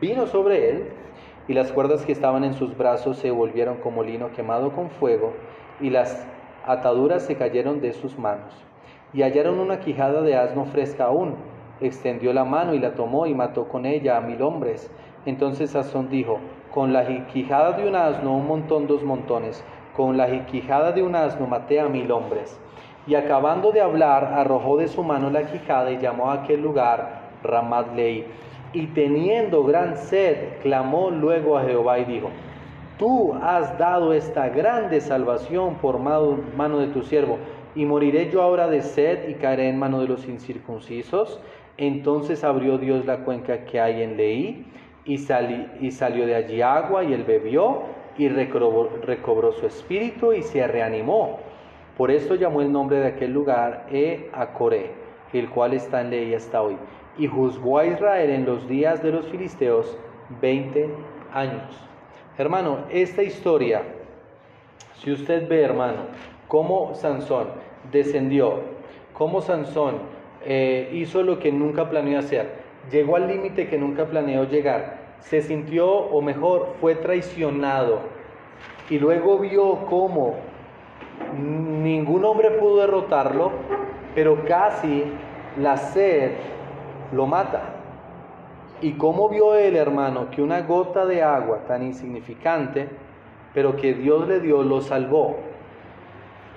vino 0.00 0.26
sobre 0.26 0.68
él 0.68 0.84
y 1.46 1.54
las 1.54 1.72
cuerdas 1.72 2.04
que 2.04 2.12
estaban 2.12 2.44
en 2.44 2.52
sus 2.52 2.76
brazos 2.76 3.16
se 3.16 3.30
volvieron 3.30 3.78
como 3.78 4.02
lino 4.02 4.30
quemado 4.32 4.72
con 4.72 4.90
fuego 4.90 5.32
y 5.80 5.88
las 5.88 6.26
ataduras 6.66 7.22
se 7.22 7.36
cayeron 7.36 7.80
de 7.80 7.94
sus 7.94 8.18
manos. 8.18 8.67
Y 9.12 9.22
hallaron 9.22 9.58
una 9.58 9.80
quijada 9.80 10.22
de 10.22 10.36
asno 10.36 10.66
fresca 10.66 11.04
aún. 11.04 11.34
Extendió 11.80 12.32
la 12.32 12.44
mano 12.44 12.74
y 12.74 12.78
la 12.78 12.94
tomó 12.94 13.26
y 13.26 13.34
mató 13.34 13.68
con 13.68 13.86
ella 13.86 14.16
a 14.16 14.20
mil 14.20 14.42
hombres. 14.42 14.90
Entonces 15.26 15.70
Sazón 15.70 16.08
dijo, 16.10 16.38
con 16.72 16.92
la 16.92 17.26
quijada 17.26 17.72
de 17.72 17.88
un 17.88 17.96
asno 17.96 18.36
un 18.36 18.46
montón, 18.46 18.86
dos 18.86 19.02
montones, 19.02 19.64
con 19.96 20.16
la 20.16 20.46
quijada 20.46 20.92
de 20.92 21.02
un 21.02 21.16
asno 21.16 21.46
maté 21.46 21.80
a 21.80 21.88
mil 21.88 22.10
hombres. 22.12 22.60
Y 23.06 23.14
acabando 23.14 23.72
de 23.72 23.80
hablar, 23.80 24.24
arrojó 24.24 24.76
de 24.76 24.88
su 24.88 25.02
mano 25.02 25.30
la 25.30 25.44
quijada 25.44 25.90
y 25.90 25.98
llamó 25.98 26.30
a 26.30 26.42
aquel 26.42 26.60
lugar 26.60 27.22
Ramat 27.42 27.94
Lei. 27.94 28.26
Y 28.74 28.88
teniendo 28.88 29.64
gran 29.64 29.96
sed, 29.96 30.60
clamó 30.62 31.10
luego 31.10 31.56
a 31.56 31.64
Jehová 31.64 31.98
y 31.98 32.04
dijo, 32.04 32.28
Tú 32.98 33.32
has 33.42 33.78
dado 33.78 34.12
esta 34.12 34.48
grande 34.48 35.00
salvación 35.00 35.76
por 35.76 36.00
mano 36.00 36.78
de 36.78 36.88
tu 36.88 37.02
siervo, 37.02 37.38
y 37.78 37.86
moriré 37.86 38.28
yo 38.28 38.42
ahora 38.42 38.66
de 38.66 38.82
sed 38.82 39.28
y 39.28 39.34
caeré 39.34 39.68
en 39.68 39.78
mano 39.78 40.00
de 40.00 40.08
los 40.08 40.26
incircuncisos. 40.26 41.40
Entonces 41.76 42.42
abrió 42.42 42.76
Dios 42.76 43.06
la 43.06 43.18
cuenca 43.18 43.66
que 43.66 43.78
hay 43.78 44.02
en 44.02 44.16
Leí, 44.16 44.66
y, 45.04 45.14
y 45.80 45.90
salió 45.92 46.26
de 46.26 46.34
allí 46.34 46.60
agua, 46.60 47.04
y 47.04 47.12
él 47.12 47.22
bebió, 47.22 47.82
y 48.18 48.28
recobró 48.28 49.52
su 49.52 49.66
espíritu, 49.66 50.32
y 50.32 50.42
se 50.42 50.66
reanimó. 50.66 51.38
Por 51.96 52.10
esto 52.10 52.34
llamó 52.34 52.62
el 52.62 52.72
nombre 52.72 52.98
de 52.98 53.06
aquel 53.06 53.32
lugar 53.32 53.86
E 53.92 54.28
Acoré, 54.32 54.90
el 55.32 55.48
cual 55.48 55.72
está 55.72 56.00
en 56.00 56.10
ley 56.10 56.34
hasta 56.34 56.60
hoy. 56.60 56.76
Y 57.16 57.28
juzgó 57.28 57.78
a 57.78 57.86
Israel 57.86 58.30
en 58.30 58.44
los 58.44 58.68
días 58.68 59.04
de 59.04 59.12
los 59.12 59.28
filisteos 59.28 59.96
20 60.40 60.88
años. 61.32 61.80
Hermano, 62.38 62.78
esta 62.90 63.22
historia, 63.22 63.82
si 64.96 65.12
usted 65.12 65.48
ve, 65.48 65.62
hermano, 65.62 66.06
cómo 66.48 66.96
Sansón 66.96 67.67
descendió, 67.92 68.60
cómo 69.12 69.40
Sansón 69.40 69.96
eh, 70.44 70.90
hizo 70.92 71.22
lo 71.22 71.38
que 71.38 71.52
nunca 71.52 71.88
planeó 71.90 72.18
hacer, 72.18 72.48
llegó 72.90 73.16
al 73.16 73.28
límite 73.28 73.68
que 73.68 73.78
nunca 73.78 74.06
planeó 74.06 74.44
llegar, 74.44 74.98
se 75.20 75.42
sintió, 75.42 75.88
o 75.90 76.22
mejor, 76.22 76.74
fue 76.80 76.94
traicionado. 76.94 78.00
Y 78.88 78.98
luego 78.98 79.38
vio 79.38 79.86
cómo 79.86 80.36
ningún 81.36 82.24
hombre 82.24 82.52
pudo 82.52 82.80
derrotarlo, 82.80 83.50
pero 84.14 84.44
casi 84.44 85.04
la 85.60 85.76
sed 85.76 86.32
lo 87.12 87.26
mata. 87.26 87.74
Y 88.80 88.92
cómo 88.92 89.28
vio 89.28 89.56
él, 89.56 89.76
hermano, 89.76 90.30
que 90.30 90.40
una 90.40 90.60
gota 90.62 91.04
de 91.04 91.22
agua 91.22 91.64
tan 91.66 91.82
insignificante, 91.82 92.88
pero 93.52 93.76
que 93.76 93.94
Dios 93.94 94.28
le 94.28 94.40
dio, 94.40 94.62
lo 94.62 94.80
salvó. 94.80 95.36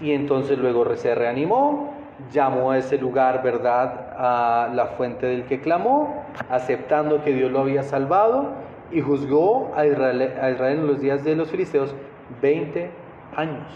Y 0.01 0.13
entonces 0.13 0.57
luego 0.57 0.95
se 0.95 1.13
reanimó, 1.15 1.93
llamó 2.31 2.71
a 2.71 2.77
ese 2.77 2.97
lugar, 2.97 3.43
¿verdad?, 3.43 4.13
a 4.17 4.69
la 4.73 4.87
fuente 4.87 5.27
del 5.27 5.45
que 5.45 5.61
clamó, 5.61 6.23
aceptando 6.49 7.23
que 7.23 7.33
Dios 7.33 7.51
lo 7.51 7.61
había 7.61 7.83
salvado, 7.83 8.49
y 8.91 9.01
juzgó 9.01 9.71
a 9.75 9.85
Israel, 9.85 10.21
en 10.21 10.87
los 10.87 10.99
días 10.99 11.23
de 11.23 11.35
los 11.35 11.49
filisteos 11.49 11.95
20 12.41 12.89
años. 13.35 13.67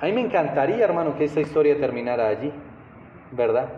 A 0.00 0.06
mí 0.06 0.12
me 0.12 0.20
encantaría, 0.20 0.84
hermano, 0.84 1.16
que 1.16 1.24
esta 1.24 1.40
historia 1.40 1.78
terminara 1.78 2.28
allí, 2.28 2.52
¿verdad? 3.32 3.68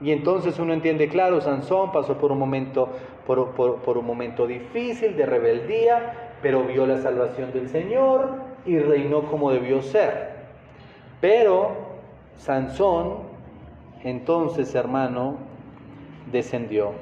Y 0.00 0.10
entonces 0.10 0.58
uno 0.58 0.72
entiende, 0.72 1.08
claro, 1.08 1.40
Sansón 1.40 1.92
pasó 1.92 2.18
por 2.18 2.32
un 2.32 2.38
momento, 2.38 2.88
por, 3.26 3.98
un 3.98 4.04
momento 4.04 4.46
difícil 4.46 5.16
de 5.16 5.26
rebeldía, 5.26 6.30
pero 6.42 6.64
vio 6.64 6.86
la 6.86 6.98
salvación 6.98 7.52
del 7.52 7.68
Señor 7.68 8.30
y 8.66 8.78
reinó 8.78 9.30
como 9.30 9.52
debió 9.52 9.80
ser. 9.80 10.31
Pero 11.22 11.70
Sansón, 12.36 13.18
entonces, 14.02 14.74
hermano, 14.74 15.36
descendió. 16.32 16.94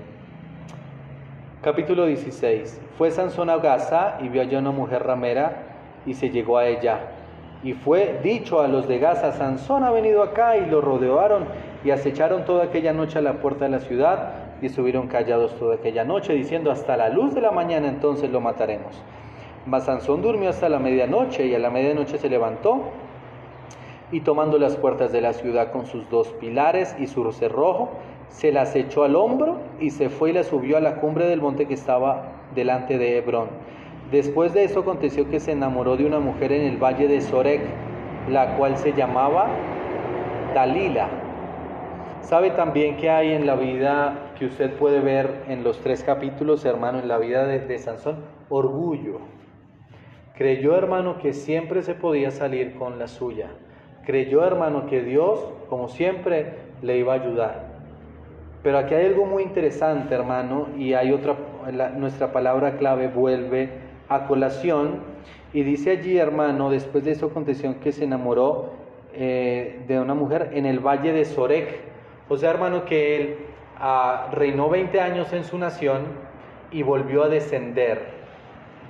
Capítulo 1.63 2.05
16. 2.05 2.83
Fue 2.99 3.11
Sansón 3.11 3.49
a 3.49 3.57
Gaza 3.57 4.19
y 4.21 4.29
vio 4.29 4.43
allá 4.43 4.59
una 4.59 4.73
mujer 4.73 5.05
ramera 5.05 5.63
y 6.05 6.13
se 6.13 6.29
llegó 6.29 6.59
a 6.59 6.67
ella. 6.67 7.01
Y 7.63 7.73
fue 7.73 8.21
dicho 8.23 8.61
a 8.61 8.69
los 8.69 8.87
de 8.87 8.99
Gaza, 8.99 9.33
Sansón 9.33 9.85
ha 9.85 9.91
venido 9.91 10.23
acá 10.23 10.59
y 10.59 10.67
lo 10.67 10.83
rodearon 10.83 11.47
y 11.83 11.91
acecharon 11.91 12.45
toda 12.45 12.65
aquella 12.65 12.93
noche 12.93 13.19
a 13.19 13.23
la 13.23 13.41
puerta 13.41 13.65
de 13.65 13.71
la 13.71 13.81
ciudad 13.81 14.33
y 14.61 14.67
estuvieron 14.67 15.09
callados 15.09 15.55
toda 15.55 15.77
aquella 15.77 16.05
noche, 16.05 16.35
diciendo, 16.35 16.71
hasta 16.71 16.95
la 16.99 17.09
luz 17.09 17.35
de 17.35 17.41
la 17.41 17.53
mañana 17.53 17.89
entonces 17.89 18.29
lo 18.29 18.43
mataremos. 18.43 19.03
Mas 19.65 19.85
Sansón 19.85 20.21
durmió 20.21 20.51
hasta 20.51 20.69
la 20.69 20.79
medianoche 20.79 21.47
y 21.47 21.55
a 21.55 21.59
la 21.59 21.71
medianoche 21.71 22.19
se 22.19 22.29
levantó 22.29 22.83
y 24.13 24.21
tomando 24.21 24.59
las 24.59 24.77
puertas 24.77 25.13
de 25.13 25.21
la 25.21 25.33
ciudad 25.33 25.73
con 25.73 25.87
sus 25.87 26.09
dos 26.11 26.29
pilares 26.41 26.97
y 26.99 27.07
su 27.07 27.31
cerrojo, 27.33 27.91
se 28.29 28.53
las 28.53 28.75
echó 28.77 29.05
al 29.05 29.17
hombro 29.17 29.59
y 29.81 29.91
se 29.91 30.09
fue 30.09 30.31
y 30.31 30.33
la 30.33 30.45
subió 30.45 30.77
a 30.77 30.81
la 30.81 30.97
cumbre 30.97 31.27
del 31.27 31.41
monte 31.41 31.67
que 31.67 31.75
estaba 31.75 32.33
delante 32.55 32.99
de 32.99 33.19
Hebrón. 33.19 33.49
Después 34.11 34.53
de 34.53 34.65
eso 34.65 34.81
aconteció 34.81 35.29
que 35.29 35.41
se 35.41 35.53
enamoró 35.53 35.97
de 35.97 36.07
una 36.07 36.21
mujer 36.21 36.53
en 36.53 36.63
el 36.63 36.77
valle 36.77 37.09
de 37.09 37.21
Sorek, 37.21 37.63
la 38.29 38.57
cual 38.57 38.77
se 38.77 38.93
llamaba 38.93 39.49
Dalila 40.55 41.09
Sabe 42.31 42.51
también 42.51 42.97
que 42.97 43.11
hay 43.11 43.33
en 43.33 43.45
la 43.45 43.57
vida 43.57 44.33
que 44.39 44.47
usted 44.47 44.73
puede 44.75 45.01
ver 45.01 45.43
en 45.49 45.65
los 45.65 45.81
tres 45.81 46.05
capítulos, 46.05 46.65
hermano, 46.65 47.01
en 47.01 47.09
la 47.09 47.19
vida 47.19 47.45
de, 47.45 47.79
Sansón, 47.79 48.25
orgullo. 48.49 49.19
Creyó, 50.37 50.77
hermano, 50.77 51.19
que 51.19 51.33
siempre 51.33 51.83
se 51.83 51.95
podía 51.95 52.31
salir 52.31 52.75
con 52.75 53.01
la 53.01 53.09
suya. 53.09 53.51
Creyó, 54.05 54.45
hermano, 54.45 54.87
que 54.87 55.03
Dios, 55.03 55.39
como 55.69 55.89
siempre, 55.89 56.55
le 56.83 56.99
iba 56.99 57.13
a 57.13 57.17
ayudar. 57.17 57.71
Pero 58.63 58.79
aquí 58.79 58.95
hay 58.95 59.07
algo 59.07 59.25
muy 59.25 59.43
interesante, 59.43 60.15
hermano, 60.15 60.69
y 60.77 60.93
hay 60.95 61.13
otra, 61.13 61.37
nuestra 61.97 62.33
palabra 62.33 62.77
clave 62.77 63.09
vuelve 63.09 63.71
a 64.09 64.27
colación, 64.27 65.01
y 65.53 65.63
dice 65.63 65.91
allí, 65.91 66.19
hermano, 66.19 66.71
después 66.71 67.05
de 67.05 67.13
esa 67.13 67.27
aconteció 67.27 67.81
que 67.81 67.93
se 67.93 68.05
enamoró 68.05 68.73
eh, 69.15 69.83
de 69.89 69.99
una 69.99 70.15
mujer 70.15 70.51
en 70.53 70.67
el 70.67 70.79
valle 70.79 71.13
de 71.13 71.25
Sorek, 71.25 71.81
o 72.29 72.37
sea, 72.37 72.51
hermano, 72.51 72.85
que 72.85 73.17
él 73.17 73.37
ah, 73.79 74.29
reinó 74.33 74.69
20 74.69 75.01
años 75.01 75.33
en 75.33 75.43
su 75.43 75.59
nación 75.59 76.03
y 76.71 76.83
volvió 76.83 77.25
a 77.25 77.29
descender, 77.29 78.03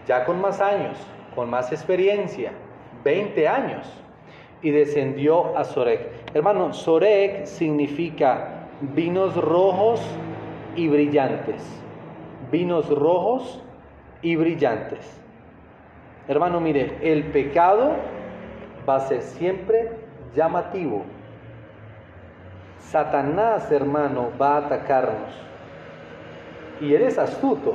ya 0.07 0.25
con 0.25 0.41
más 0.41 0.61
años, 0.61 0.99
con 1.35 1.49
más 1.49 1.73
experiencia, 1.73 2.53
20 3.05 3.49
años, 3.49 4.03
y 4.63 4.71
descendió 4.71 5.57
a 5.57 5.65
Sorek. 5.65 6.35
Hermano, 6.35 6.73
Sorek 6.73 7.47
significa 7.47 8.67
vinos 8.81 9.37
rojos 9.37 10.01
y 10.77 10.89
brillantes. 10.89 11.63
Vinos 12.51 12.89
rojos 12.89 13.63
y 14.23 14.37
brillantes. 14.37 15.21
Hermano, 16.29 16.61
mire, 16.61 16.99
el 17.03 17.25
pecado 17.25 17.93
va 18.89 18.97
a 18.97 19.01
ser 19.01 19.23
siempre 19.23 19.91
llamativo 20.35 21.05
Satanás, 22.91 23.71
hermano, 23.71 24.31
va 24.41 24.57
a 24.57 24.67
atacarnos. 24.67 25.31
Y 26.81 26.93
eres 26.93 27.19
astuto. 27.19 27.75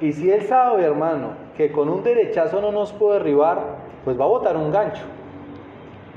Y 0.00 0.12
si 0.12 0.28
él 0.28 0.42
sabe, 0.42 0.84
hermano, 0.84 1.34
que 1.56 1.70
con 1.70 1.88
un 1.88 2.02
derechazo 2.02 2.60
no 2.60 2.72
nos 2.72 2.92
puede 2.92 3.18
derribar, 3.18 3.60
pues 4.04 4.18
va 4.18 4.24
a 4.24 4.28
botar 4.28 4.56
un 4.56 4.72
gancho. 4.72 5.04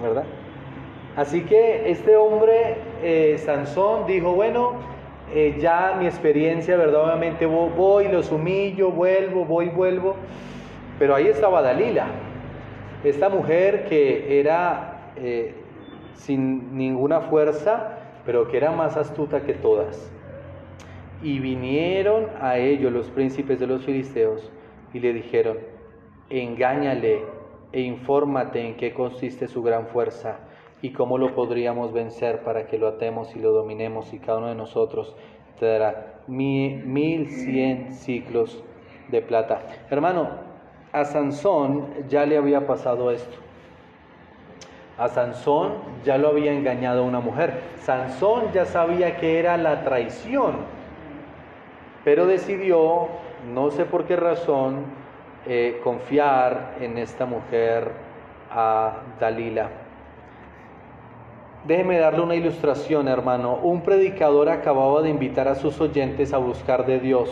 ¿Verdad? 0.02 0.26
Así 1.16 1.42
que 1.42 1.90
este 1.90 2.18
hombre, 2.18 2.76
eh, 3.02 3.38
Sansón, 3.38 4.06
dijo, 4.06 4.34
bueno, 4.34 4.74
eh, 5.34 5.56
ya 5.60 5.96
mi 5.98 6.06
experiencia, 6.06 6.76
¿verdad? 6.76 7.06
Obviamente 7.06 7.46
voy, 7.46 8.10
los 8.10 8.32
humillo, 8.32 8.92
vuelvo, 8.92 9.46
voy, 9.46 9.70
vuelvo. 9.70 10.16
Pero 11.00 11.16
ahí 11.16 11.28
estaba 11.28 11.62
Dalila, 11.62 12.08
esta 13.04 13.30
mujer 13.30 13.86
que 13.86 14.40
era 14.40 15.12
eh, 15.16 15.54
sin 16.16 16.78
ninguna 16.78 17.22
fuerza, 17.22 17.98
pero 18.26 18.50
que 18.50 18.58
era 18.58 18.72
más 18.72 18.98
astuta 18.98 19.42
que 19.42 19.54
todas. 19.54 20.12
Y 21.24 21.40
vinieron 21.40 22.28
a 22.42 22.58
ellos 22.58 22.92
los 22.92 23.10
príncipes 23.10 23.60
de 23.60 23.68
los 23.68 23.86
filisteos 23.86 24.52
y 24.94 25.00
le 25.00 25.14
dijeron, 25.14 25.58
engáñale 26.30 27.24
e 27.76 27.82
infórmate 27.82 28.66
en 28.66 28.78
qué 28.78 28.94
consiste 28.94 29.50
su 29.50 29.62
gran 29.62 29.88
fuerza 29.88 30.38
y 30.82 30.92
cómo 30.92 31.18
lo 31.18 31.36
podríamos 31.36 31.92
vencer 31.92 32.42
para 32.42 32.68
que 32.68 32.78
lo 32.78 32.88
atemos 32.88 33.36
y 33.36 33.40
lo 33.40 33.52
dominemos 33.52 34.14
y 34.14 34.20
cada 34.20 34.38
uno 34.38 34.48
de 34.48 34.56
nosotros 34.56 35.14
te 35.60 35.66
dará 35.66 36.22
mil 36.26 37.30
cien 37.30 37.92
ciclos 37.92 38.64
de 39.10 39.22
plata. 39.22 39.62
Hermano, 39.90 40.30
a 40.94 41.04
Sansón 41.04 41.88
ya 42.08 42.26
le 42.26 42.38
había 42.38 42.66
pasado 42.66 43.12
esto. 43.12 43.38
A 44.98 45.10
Sansón 45.10 45.74
ya 46.06 46.18
lo 46.18 46.30
había 46.30 46.54
engañado 46.54 47.04
una 47.04 47.20
mujer. 47.20 47.60
Sansón 47.82 48.54
ya 48.54 48.64
sabía 48.64 49.18
que 49.18 49.38
era 49.38 49.58
la 49.58 49.84
traición, 49.84 50.56
pero 52.06 52.26
decidió, 52.26 53.10
no 53.54 53.70
sé 53.70 53.84
por 53.84 54.06
qué 54.06 54.16
razón, 54.16 55.05
eh, 55.48 55.80
confiar 55.84 56.76
en 56.80 56.98
esta 56.98 57.26
mujer, 57.26 57.92
a 58.56 59.02
Dalila. 59.20 59.70
Déjeme 61.66 61.98
darle 61.98 62.22
una 62.22 62.36
ilustración, 62.36 63.08
hermano. 63.08 63.56
Un 63.62 63.82
predicador 63.82 64.50
acababa 64.50 65.02
de 65.02 65.10
invitar 65.10 65.48
a 65.48 65.56
sus 65.56 65.82
oyentes 65.82 66.32
a 66.34 66.38
buscar 66.38 66.86
de 66.86 67.00
Dios. 67.00 67.30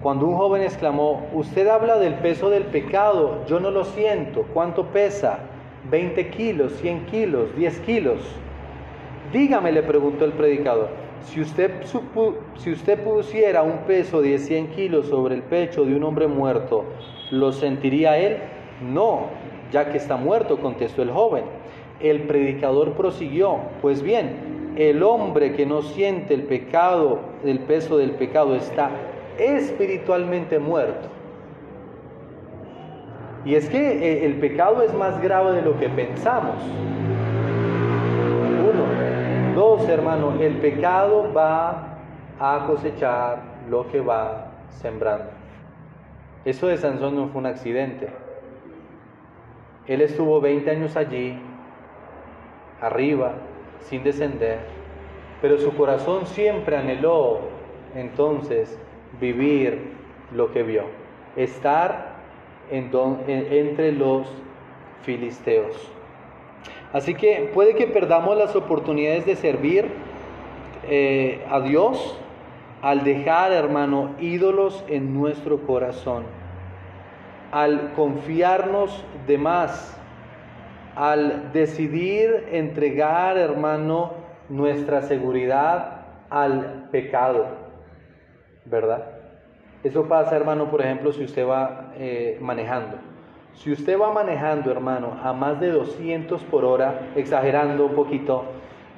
Cuando 0.00 0.26
un 0.26 0.36
joven 0.36 0.62
exclamó, 0.62 1.26
usted 1.32 1.68
habla 1.68 1.98
del 1.98 2.14
peso 2.14 2.50
del 2.50 2.64
pecado, 2.64 3.44
yo 3.46 3.60
no 3.60 3.70
lo 3.70 3.84
siento, 3.84 4.46
¿cuánto 4.54 4.86
pesa? 4.86 5.40
20 5.90 6.30
kilos, 6.30 6.72
100 6.80 7.06
kilos, 7.06 7.54
10 7.56 7.80
kilos. 7.80 8.20
Dígame, 9.32 9.70
le 9.70 9.82
preguntó 9.82 10.24
el 10.24 10.32
predicador, 10.32 10.88
si 11.24 11.40
usted, 11.40 11.84
si 12.56 12.72
usted 12.72 13.02
pusiera 13.02 13.62
un 13.62 13.78
peso 13.86 14.20
de 14.22 14.38
100 14.38 14.68
kilos 14.68 15.06
sobre 15.06 15.36
el 15.36 15.42
pecho 15.42 15.84
de 15.84 15.94
un 15.94 16.02
hombre 16.02 16.26
muerto, 16.26 16.84
¿lo 17.32 17.50
sentiría 17.50 18.18
él? 18.18 18.36
No, 18.82 19.22
ya 19.72 19.90
que 19.90 19.96
está 19.96 20.16
muerto, 20.16 20.58
contestó 20.58 21.02
el 21.02 21.10
joven. 21.10 21.44
El 21.98 22.22
predicador 22.24 22.92
prosiguió, 22.92 23.56
pues 23.80 24.02
bien, 24.02 24.74
el 24.76 25.02
hombre 25.02 25.54
que 25.54 25.64
no 25.64 25.82
siente 25.82 26.34
el 26.34 26.42
pecado, 26.42 27.20
el 27.44 27.60
peso 27.60 27.96
del 27.96 28.12
pecado, 28.12 28.54
está 28.54 28.90
espiritualmente 29.38 30.58
muerto. 30.58 31.08
Y 33.46 33.54
es 33.54 33.68
que 33.68 33.78
eh, 33.78 34.26
el 34.26 34.34
pecado 34.34 34.82
es 34.82 34.92
más 34.92 35.20
grave 35.20 35.52
de 35.52 35.62
lo 35.62 35.78
que 35.78 35.88
pensamos. 35.88 36.56
Uno. 38.60 39.54
Dos, 39.54 39.88
hermano, 39.88 40.34
el 40.38 40.58
pecado 40.58 41.32
va 41.34 41.98
a 42.38 42.66
cosechar 42.66 43.38
lo 43.70 43.88
que 43.88 44.00
va 44.00 44.48
sembrando. 44.68 45.41
Eso 46.44 46.66
de 46.66 46.76
Sansón 46.76 47.16
no 47.16 47.28
fue 47.28 47.40
un 47.40 47.46
accidente. 47.46 48.08
Él 49.86 50.00
estuvo 50.00 50.40
20 50.40 50.70
años 50.70 50.96
allí, 50.96 51.38
arriba, 52.80 53.32
sin 53.80 54.02
descender, 54.02 54.60
pero 55.40 55.58
su 55.58 55.74
corazón 55.76 56.26
siempre 56.26 56.76
anheló 56.76 57.40
entonces 57.94 58.78
vivir 59.20 59.92
lo 60.32 60.52
que 60.52 60.62
vio, 60.62 60.84
estar 61.36 62.12
entre 62.70 63.92
los 63.92 64.26
filisteos. 65.02 65.90
Así 66.92 67.14
que 67.14 67.50
puede 67.52 67.74
que 67.74 67.86
perdamos 67.86 68.36
las 68.36 68.54
oportunidades 68.54 69.26
de 69.26 69.36
servir 69.36 69.86
eh, 70.88 71.44
a 71.50 71.60
Dios 71.60 72.18
al 72.82 73.04
dejar, 73.04 73.52
hermano, 73.52 74.16
ídolos 74.18 74.84
en 74.88 75.14
nuestro 75.14 75.58
corazón, 75.58 76.24
al 77.52 77.92
confiarnos 77.92 79.04
de 79.26 79.38
más, 79.38 79.96
al 80.96 81.52
decidir 81.52 82.48
entregar, 82.50 83.38
hermano, 83.38 84.12
nuestra 84.48 85.02
seguridad 85.02 86.02
al 86.28 86.88
pecado, 86.90 87.46
¿verdad? 88.64 89.04
Eso 89.84 90.08
pasa, 90.08 90.36
hermano, 90.36 90.68
por 90.70 90.80
ejemplo, 90.80 91.12
si 91.12 91.24
usted 91.24 91.46
va 91.46 91.92
eh, 91.96 92.38
manejando. 92.40 92.96
Si 93.54 93.70
usted 93.70 93.98
va 93.98 94.12
manejando, 94.12 94.70
hermano, 94.70 95.18
a 95.22 95.32
más 95.32 95.60
de 95.60 95.70
200 95.70 96.42
por 96.44 96.64
hora, 96.64 97.10
exagerando 97.14 97.86
un 97.86 97.94
poquito, 97.94 98.44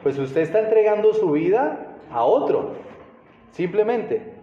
pues 0.03 0.19
usted 0.19 0.43
está 0.43 0.61
entregando 0.61 1.13
su 1.13 1.33
vida 1.33 1.87
a 2.11 2.23
otro. 2.25 2.84
Simplemente. 3.55 4.35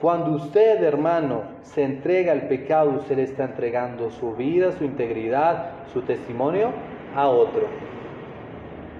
Cuando 0.00 0.30
usted, 0.30 0.82
hermano, 0.82 1.42
se 1.62 1.82
entrega 1.82 2.32
al 2.32 2.48
pecado, 2.48 2.90
usted 2.90 3.16
le 3.16 3.24
está 3.24 3.44
entregando 3.44 4.10
su 4.10 4.34
vida, 4.34 4.72
su 4.72 4.84
integridad, 4.84 5.72
su 5.92 6.00
testimonio 6.02 6.70
a 7.14 7.28
otro. 7.28 7.66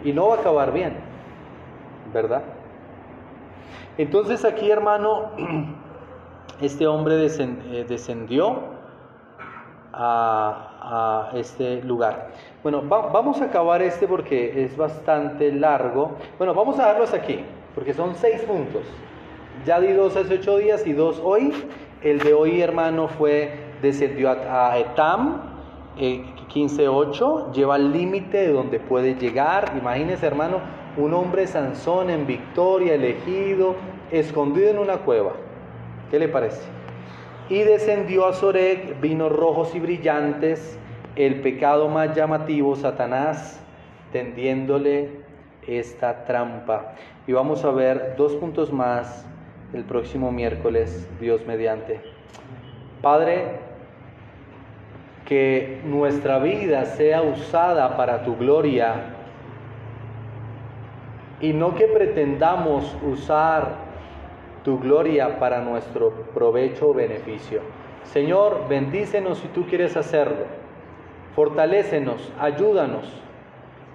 Y 0.04 0.12
no 0.12 0.28
va 0.28 0.36
a 0.36 0.40
acabar 0.40 0.72
bien, 0.72 0.94
¿verdad? 2.12 2.42
Entonces 3.96 4.44
aquí, 4.44 4.70
hermano, 4.70 5.30
este 6.60 6.86
hombre 6.86 7.14
eh, 7.24 7.86
descendió 7.88 8.80
a, 9.92 11.30
este 11.34 11.82
lugar. 11.82 12.30
Bueno, 12.62 12.82
vamos 12.82 13.40
a 13.40 13.44
acabar 13.44 13.80
este 13.82 14.08
porque 14.08 14.64
es 14.64 14.76
bastante 14.76 15.52
largo. 15.52 16.16
Bueno, 16.36 16.52
vamos 16.54 16.78
a 16.78 16.86
darlos 16.86 17.14
aquí, 17.14 17.44
porque 17.80 17.94
son 17.94 18.14
seis 18.14 18.42
puntos. 18.42 18.82
Ya 19.64 19.80
di 19.80 19.90
dos 19.94 20.14
hace 20.14 20.34
ocho 20.34 20.58
días 20.58 20.86
y 20.86 20.92
dos 20.92 21.18
hoy. 21.24 21.50
El 22.02 22.18
de 22.18 22.34
hoy, 22.34 22.60
hermano, 22.60 23.08
fue 23.08 23.54
descendió 23.80 24.28
a, 24.28 24.76
Etam, 24.76 25.40
eh, 25.96 26.22
15.8, 26.52 27.52
lleva 27.52 27.76
al 27.76 27.90
límite 27.90 28.36
de 28.36 28.52
donde 28.52 28.80
puede 28.80 29.14
llegar. 29.14 29.72
Imagínese, 29.78 30.26
hermano, 30.26 30.58
un 30.98 31.14
hombre 31.14 31.46
Sansón 31.46 32.10
en 32.10 32.26
victoria, 32.26 32.92
elegido, 32.92 33.76
escondido 34.10 34.68
en 34.68 34.78
una 34.78 34.98
cueva. 34.98 35.32
¿Qué 36.10 36.18
le 36.18 36.28
parece? 36.28 36.60
Y 37.48 37.62
descendió 37.62 38.26
a 38.26 38.34
Sorek 38.34 39.00
vinos 39.00 39.32
rojos 39.32 39.74
y 39.74 39.80
brillantes, 39.80 40.78
el 41.16 41.40
pecado 41.40 41.88
más 41.88 42.14
llamativo, 42.14 42.76
Satanás, 42.76 43.58
tendiéndole 44.12 45.30
esta 45.66 46.24
trampa. 46.24 46.94
Y 47.30 47.32
vamos 47.32 47.64
a 47.64 47.70
ver 47.70 48.16
dos 48.16 48.34
puntos 48.34 48.72
más 48.72 49.24
el 49.72 49.84
próximo 49.84 50.32
miércoles, 50.32 51.08
Dios 51.20 51.46
mediante. 51.46 52.00
Padre, 53.02 53.60
que 55.26 55.80
nuestra 55.84 56.40
vida 56.40 56.84
sea 56.86 57.22
usada 57.22 57.96
para 57.96 58.24
tu 58.24 58.34
gloria 58.34 59.14
y 61.40 61.52
no 61.52 61.76
que 61.76 61.86
pretendamos 61.86 62.96
usar 63.08 63.74
tu 64.64 64.80
gloria 64.80 65.38
para 65.38 65.60
nuestro 65.60 66.10
provecho 66.34 66.88
o 66.88 66.94
beneficio. 66.94 67.60
Señor, 68.02 68.62
bendícenos 68.68 69.38
si 69.38 69.46
tú 69.46 69.66
quieres 69.66 69.96
hacerlo. 69.96 70.46
Fortalécenos, 71.36 72.32
ayúdanos, 72.40 73.22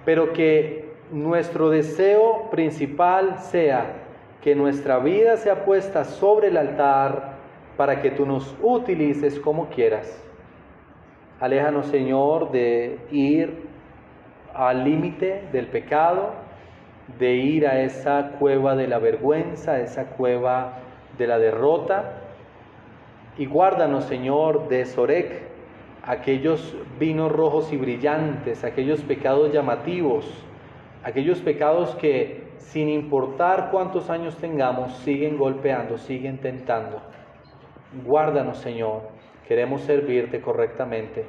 pero 0.06 0.32
que 0.32 0.85
nuestro 1.12 1.70
deseo 1.70 2.50
principal 2.50 3.38
sea 3.38 4.02
que 4.42 4.54
nuestra 4.54 4.98
vida 4.98 5.36
sea 5.36 5.64
puesta 5.64 6.04
sobre 6.04 6.48
el 6.48 6.56
altar 6.56 7.36
para 7.76 8.00
que 8.00 8.10
tú 8.10 8.26
nos 8.26 8.54
utilices 8.62 9.38
como 9.38 9.68
quieras. 9.68 10.22
Aléjanos, 11.40 11.86
Señor, 11.86 12.50
de 12.50 12.98
ir 13.10 13.66
al 14.54 14.84
límite 14.84 15.42
del 15.52 15.66
pecado, 15.66 16.30
de 17.18 17.34
ir 17.34 17.66
a 17.66 17.82
esa 17.82 18.32
cueva 18.38 18.74
de 18.74 18.88
la 18.88 18.98
vergüenza, 18.98 19.80
esa 19.80 20.06
cueva 20.06 20.78
de 21.18 21.26
la 21.26 21.38
derrota. 21.38 22.22
Y 23.36 23.46
guárdanos, 23.46 24.04
Señor, 24.04 24.68
de 24.68 24.86
Sorek, 24.86 25.42
aquellos 26.02 26.74
vinos 26.98 27.30
rojos 27.30 27.72
y 27.72 27.76
brillantes, 27.76 28.64
aquellos 28.64 29.02
pecados 29.02 29.52
llamativos, 29.52 30.45
aquellos 31.06 31.40
pecados 31.40 31.94
que 31.94 32.42
sin 32.58 32.88
importar 32.88 33.68
cuántos 33.70 34.10
años 34.10 34.36
tengamos, 34.38 34.92
siguen 34.98 35.38
golpeando, 35.38 35.98
siguen 35.98 36.38
tentando. 36.38 37.00
Guárdanos, 38.04 38.58
Señor. 38.58 39.02
Queremos 39.46 39.82
servirte 39.82 40.40
correctamente. 40.40 41.24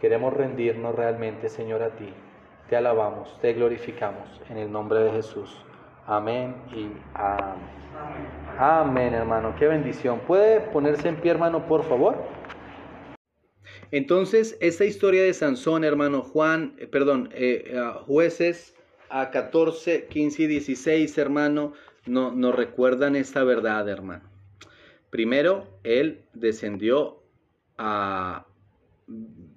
Queremos 0.00 0.32
rendirnos 0.32 0.94
realmente, 0.94 1.50
Señor, 1.50 1.82
a 1.82 1.90
ti. 1.90 2.08
Te 2.70 2.76
alabamos, 2.76 3.38
te 3.42 3.52
glorificamos 3.52 4.40
en 4.48 4.56
el 4.56 4.72
nombre 4.72 5.00
de 5.00 5.10
Jesús. 5.10 5.62
Amén 6.06 6.54
y 6.74 6.88
amén. 7.12 7.78
Amén, 8.58 9.12
hermano. 9.12 9.54
Qué 9.58 9.68
bendición. 9.68 10.20
¿Puede 10.20 10.60
ponerse 10.60 11.06
en 11.06 11.16
pie, 11.16 11.32
hermano, 11.32 11.66
por 11.66 11.82
favor? 11.82 12.16
Entonces, 13.90 14.56
esta 14.62 14.86
historia 14.86 15.22
de 15.22 15.34
Sansón, 15.34 15.84
hermano 15.84 16.22
Juan, 16.22 16.76
eh, 16.78 16.86
perdón, 16.86 17.28
eh, 17.32 17.78
jueces 18.06 18.74
a 19.10 19.30
14, 19.30 20.06
15 20.06 20.42
y 20.42 20.46
16, 20.46 21.18
hermano, 21.18 21.72
no, 22.06 22.32
nos 22.32 22.54
recuerdan 22.54 23.16
esta 23.16 23.44
verdad, 23.44 23.88
hermano. 23.88 24.24
Primero, 25.10 25.66
él 25.84 26.24
descendió 26.34 27.22
a 27.78 28.46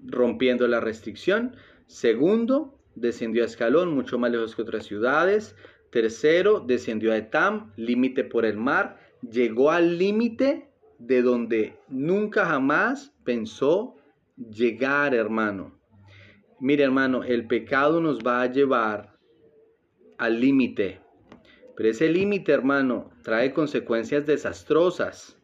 rompiendo 0.06 0.68
la 0.68 0.80
restricción. 0.80 1.56
Segundo, 1.88 2.80
descendió 2.96 3.44
a 3.44 3.48
Escalón, 3.48 3.94
mucho 3.94 4.18
más 4.18 4.32
lejos 4.32 4.56
que 4.56 4.62
otras 4.62 4.86
ciudades. 4.86 5.56
Tercero, 5.90 6.62
descendió 6.62 7.12
a 7.12 7.18
Etam, 7.18 7.74
límite 7.76 8.24
por 8.24 8.46
el 8.46 8.58
mar. 8.58 8.98
Llegó 9.30 9.72
al 9.72 9.98
límite 9.98 10.70
de 11.00 11.22
donde 11.22 11.78
nunca 11.90 12.46
jamás 12.46 13.14
pensó 13.24 13.96
llegar, 14.38 15.14
hermano. 15.14 15.78
Mire, 16.60 16.84
hermano, 16.84 17.24
el 17.24 17.48
pecado 17.48 18.00
nos 18.00 18.20
va 18.20 18.42
a 18.42 18.52
llevar 18.52 19.11
al 20.22 20.40
límite. 20.40 21.02
Pero 21.76 21.90
ese 21.90 22.08
límite, 22.08 22.52
hermano, 22.52 23.10
trae 23.24 23.54
consecuencias 23.54 24.24
desastrosas, 24.28 25.42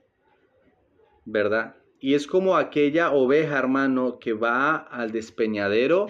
¿verdad? 1.25 1.77
Y 1.99 2.13
es 2.13 2.27
como 2.27 2.55
aquella 2.55 3.11
oveja, 3.11 3.57
hermano, 3.57 4.19
que 4.19 4.33
va 4.33 4.75
al 4.75 5.11
despeñadero 5.11 6.05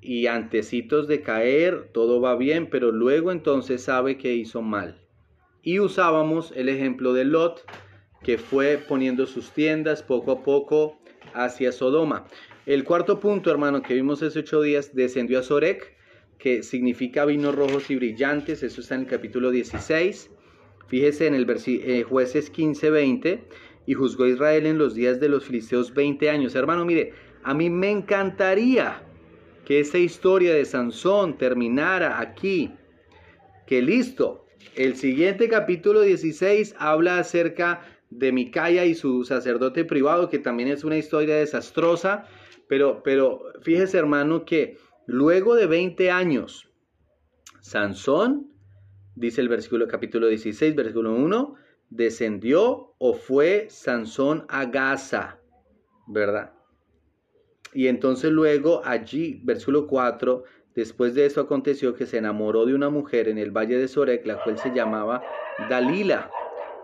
y 0.00 0.26
antecitos 0.26 1.06
de 1.06 1.20
caer 1.20 1.90
todo 1.92 2.22
va 2.22 2.34
bien, 2.34 2.70
pero 2.70 2.92
luego 2.92 3.30
entonces 3.30 3.82
sabe 3.82 4.16
que 4.16 4.32
hizo 4.32 4.62
mal. 4.62 5.06
Y 5.60 5.78
usábamos 5.78 6.50
el 6.56 6.70
ejemplo 6.70 7.12
de 7.12 7.26
Lot, 7.26 7.70
que 8.22 8.38
fue 8.38 8.78
poniendo 8.78 9.26
sus 9.26 9.50
tiendas 9.50 10.02
poco 10.02 10.32
a 10.32 10.42
poco 10.42 10.98
hacia 11.34 11.72
Sodoma. 11.72 12.24
El 12.64 12.84
cuarto 12.84 13.20
punto, 13.20 13.50
hermano, 13.50 13.82
que 13.82 13.92
vimos 13.92 14.22
hace 14.22 14.38
ocho 14.38 14.62
días, 14.62 14.94
descendió 14.94 15.40
a 15.40 15.42
Sorek, 15.42 15.97
que 16.38 16.62
significa 16.62 17.24
vinos 17.24 17.54
rojos 17.54 17.90
y 17.90 17.96
brillantes, 17.96 18.62
eso 18.62 18.80
está 18.80 18.94
en 18.94 19.02
el 19.02 19.06
capítulo 19.08 19.50
16. 19.50 20.30
Fíjese 20.86 21.26
en 21.26 21.34
el 21.34 21.46
eh, 21.66 22.02
jueces 22.04 22.50
15, 22.50 22.90
20, 22.90 23.44
y 23.86 23.94
juzgó 23.94 24.24
a 24.24 24.28
Israel 24.28 24.66
en 24.66 24.78
los 24.78 24.94
días 24.94 25.20
de 25.20 25.28
los 25.28 25.44
filisteos 25.44 25.92
20 25.92 26.30
años. 26.30 26.54
Hermano, 26.54 26.84
mire, 26.84 27.12
a 27.42 27.54
mí 27.54 27.68
me 27.70 27.90
encantaría 27.90 29.02
que 29.64 29.80
esta 29.80 29.98
historia 29.98 30.54
de 30.54 30.64
Sansón 30.64 31.36
terminara 31.36 32.20
aquí. 32.20 32.70
Que 33.66 33.82
listo, 33.82 34.46
el 34.76 34.96
siguiente 34.96 35.48
capítulo 35.48 36.00
16 36.00 36.74
habla 36.78 37.18
acerca 37.18 37.82
de 38.10 38.32
Micaya 38.32 38.84
y 38.86 38.94
su 38.94 39.24
sacerdote 39.24 39.84
privado, 39.84 40.30
que 40.30 40.38
también 40.38 40.70
es 40.70 40.84
una 40.84 40.96
historia 40.96 41.36
desastrosa, 41.36 42.26
pero, 42.66 43.02
pero 43.02 43.42
fíjese 43.60 43.98
hermano 43.98 44.44
que 44.44 44.78
luego 45.08 45.54
de 45.54 45.66
20 45.66 46.10
años, 46.10 46.70
Sansón, 47.60 48.52
dice 49.14 49.40
el 49.40 49.48
versículo 49.48 49.88
capítulo 49.88 50.26
16, 50.26 50.76
versículo 50.76 51.14
1, 51.14 51.54
descendió 51.88 52.94
o 52.98 53.14
fue 53.14 53.68
Sansón 53.70 54.44
a 54.50 54.66
Gaza, 54.66 55.40
¿verdad? 56.06 56.52
Y 57.72 57.88
entonces 57.88 58.30
luego 58.30 58.82
allí, 58.84 59.40
versículo 59.44 59.86
4, 59.86 60.44
después 60.74 61.14
de 61.14 61.24
eso 61.24 61.40
aconteció 61.40 61.94
que 61.94 62.04
se 62.04 62.18
enamoró 62.18 62.66
de 62.66 62.74
una 62.74 62.90
mujer 62.90 63.28
en 63.28 63.38
el 63.38 63.50
valle 63.50 63.78
de 63.78 63.88
Sorek, 63.88 64.26
la 64.26 64.42
cual 64.42 64.58
se 64.58 64.74
llamaba 64.74 65.22
Dalila. 65.70 66.30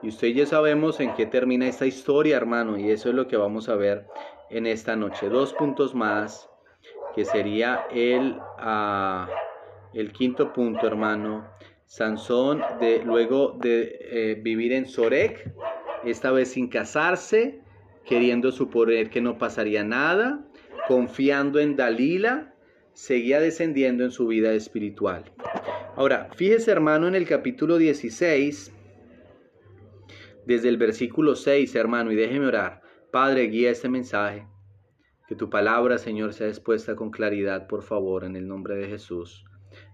Y 0.02 0.08
usted 0.08 0.28
ya 0.28 0.46
sabemos 0.46 0.98
en 0.98 1.14
qué 1.14 1.26
termina 1.26 1.68
esta 1.68 1.84
historia, 1.84 2.38
hermano, 2.38 2.78
y 2.78 2.90
eso 2.90 3.10
es 3.10 3.14
lo 3.14 3.28
que 3.28 3.36
vamos 3.36 3.68
a 3.68 3.76
ver 3.76 4.06
en 4.48 4.66
esta 4.66 4.96
noche. 4.96 5.28
Dos 5.28 5.52
puntos 5.52 5.94
más, 5.94 6.48
que 7.14 7.24
sería 7.24 7.86
el, 7.90 8.36
ah, 8.58 9.28
el 9.92 10.12
quinto 10.12 10.52
punto, 10.52 10.86
hermano. 10.86 11.48
Sansón, 11.86 12.62
de, 12.80 13.02
luego 13.04 13.56
de 13.60 13.98
eh, 14.00 14.40
vivir 14.42 14.72
en 14.72 14.86
Sorek, 14.86 15.52
esta 16.04 16.32
vez 16.32 16.52
sin 16.52 16.68
casarse, 16.68 17.60
queriendo 18.04 18.50
suponer 18.52 19.10
que 19.10 19.20
no 19.20 19.38
pasaría 19.38 19.84
nada, 19.84 20.44
confiando 20.88 21.60
en 21.60 21.76
Dalila, 21.76 22.54
seguía 22.94 23.40
descendiendo 23.40 24.04
en 24.04 24.10
su 24.10 24.26
vida 24.26 24.52
espiritual. 24.54 25.24
Ahora, 25.96 26.30
fíjese 26.34 26.70
hermano 26.70 27.06
en 27.06 27.14
el 27.14 27.26
capítulo 27.26 27.76
16, 27.76 28.72
desde 30.46 30.68
el 30.68 30.76
versículo 30.76 31.36
6, 31.36 31.74
hermano, 31.74 32.12
y 32.12 32.16
déjeme 32.16 32.46
orar. 32.46 32.82
Padre, 33.10 33.46
guía 33.46 33.70
este 33.70 33.88
mensaje. 33.88 34.46
Que 35.26 35.34
tu 35.34 35.48
palabra, 35.48 35.96
Señor, 35.98 36.34
sea 36.34 36.48
expuesta 36.48 36.96
con 36.96 37.10
claridad, 37.10 37.66
por 37.66 37.82
favor, 37.82 38.24
en 38.24 38.36
el 38.36 38.46
nombre 38.46 38.76
de 38.76 38.88
Jesús. 38.88 39.44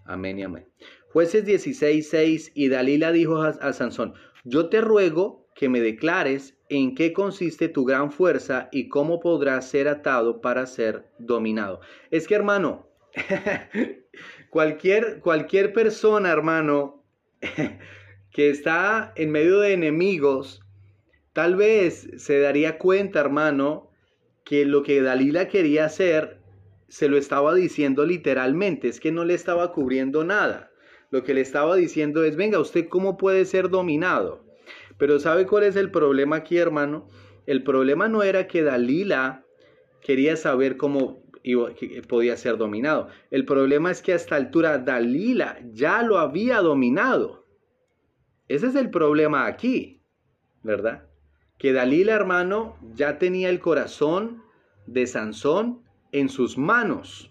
Amén 0.04 0.38
y 0.38 0.42
amén. 0.42 0.68
Jueces 1.12 1.44
16, 1.44 2.08
6, 2.08 2.52
y 2.54 2.68
Dalila 2.68 3.12
dijo 3.12 3.40
a, 3.42 3.72
Sansón, 3.72 4.14
yo 4.44 4.68
te 4.68 4.80
ruego 4.80 5.48
que 5.54 5.68
me 5.68 5.80
declares 5.80 6.56
en 6.68 6.94
qué 6.94 7.12
consiste 7.12 7.68
tu 7.68 7.84
gran 7.84 8.10
fuerza 8.10 8.68
y 8.72 8.88
cómo 8.88 9.20
podrás 9.20 9.68
ser 9.68 9.88
atado 9.88 10.40
para 10.40 10.66
ser 10.66 11.10
dominado. 11.18 11.80
Es 12.10 12.26
que, 12.26 12.34
hermano, 12.34 12.88
cualquier, 14.50 15.20
cualquier 15.20 15.72
persona, 15.72 16.30
hermano, 16.30 17.04
que 18.32 18.50
está 18.50 19.12
en 19.16 19.30
medio 19.30 19.60
de 19.60 19.74
enemigos, 19.74 20.62
tal 21.32 21.56
vez 21.56 22.08
se 22.16 22.40
daría 22.40 22.78
cuenta, 22.78 23.20
hermano, 23.20 23.89
que 24.50 24.66
lo 24.66 24.82
que 24.82 25.00
Dalila 25.00 25.46
quería 25.46 25.84
hacer 25.84 26.40
se 26.88 27.08
lo 27.08 27.16
estaba 27.16 27.54
diciendo 27.54 28.04
literalmente, 28.04 28.88
es 28.88 28.98
que 28.98 29.12
no 29.12 29.24
le 29.24 29.34
estaba 29.34 29.70
cubriendo 29.70 30.24
nada. 30.24 30.72
Lo 31.12 31.22
que 31.22 31.34
le 31.34 31.40
estaba 31.40 31.76
diciendo 31.76 32.24
es, 32.24 32.34
venga, 32.34 32.58
¿usted 32.58 32.88
cómo 32.88 33.16
puede 33.16 33.44
ser 33.44 33.68
dominado? 33.68 34.44
Pero 34.98 35.20
¿sabe 35.20 35.46
cuál 35.46 35.62
es 35.62 35.76
el 35.76 35.92
problema 35.92 36.34
aquí, 36.34 36.56
hermano? 36.56 37.06
El 37.46 37.62
problema 37.62 38.08
no 38.08 38.24
era 38.24 38.48
que 38.48 38.64
Dalila 38.64 39.44
quería 40.00 40.34
saber 40.34 40.76
cómo 40.76 41.22
podía 42.08 42.36
ser 42.36 42.56
dominado. 42.56 43.06
El 43.30 43.44
problema 43.44 43.92
es 43.92 44.02
que 44.02 44.14
a 44.14 44.16
esta 44.16 44.34
altura 44.34 44.78
Dalila 44.78 45.60
ya 45.70 46.02
lo 46.02 46.18
había 46.18 46.60
dominado. 46.60 47.46
Ese 48.48 48.66
es 48.66 48.74
el 48.74 48.90
problema 48.90 49.46
aquí, 49.46 50.02
¿verdad? 50.64 51.09
Que 51.60 51.74
Dalila, 51.74 52.14
hermano, 52.14 52.78
ya 52.94 53.18
tenía 53.18 53.50
el 53.50 53.60
corazón 53.60 54.42
de 54.86 55.06
Sansón 55.06 55.82
en 56.10 56.30
sus 56.30 56.56
manos. 56.56 57.30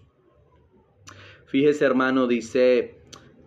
Fíjese, 1.46 1.84
hermano, 1.84 2.28
dice 2.28 2.94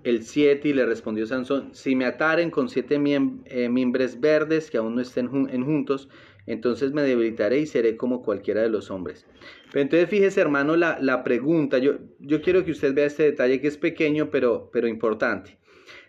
el 0.03 0.23
7 0.23 0.67
y 0.67 0.73
le 0.73 0.85
respondió 0.85 1.25
Sansón, 1.25 1.73
si 1.73 1.95
me 1.95 2.03
ataren 2.03 2.51
con 2.51 2.67
siete 2.67 2.95
eh, 2.95 3.69
miembros 3.69 4.19
verdes 4.19 4.69
que 4.69 4.77
aún 4.77 4.95
no 4.95 5.01
estén 5.01 5.29
en 5.49 5.63
juntos, 5.63 6.09
entonces 6.47 6.91
me 6.91 7.03
debilitaré 7.03 7.59
y 7.59 7.65
seré 7.65 7.95
como 7.95 8.21
cualquiera 8.21 8.61
de 8.61 8.67
los 8.67 8.91
hombres. 8.91 9.25
Pero 9.71 9.83
entonces 9.83 10.09
fíjese 10.09 10.41
hermano 10.41 10.75
la, 10.75 10.99
la 10.99 11.23
pregunta, 11.23 11.77
yo, 11.77 11.93
yo 12.19 12.41
quiero 12.41 12.65
que 12.65 12.71
usted 12.71 12.93
vea 12.93 13.05
este 13.05 13.23
detalle 13.23 13.61
que 13.61 13.69
es 13.69 13.77
pequeño 13.77 14.29
pero, 14.29 14.69
pero 14.73 14.89
importante. 14.89 15.57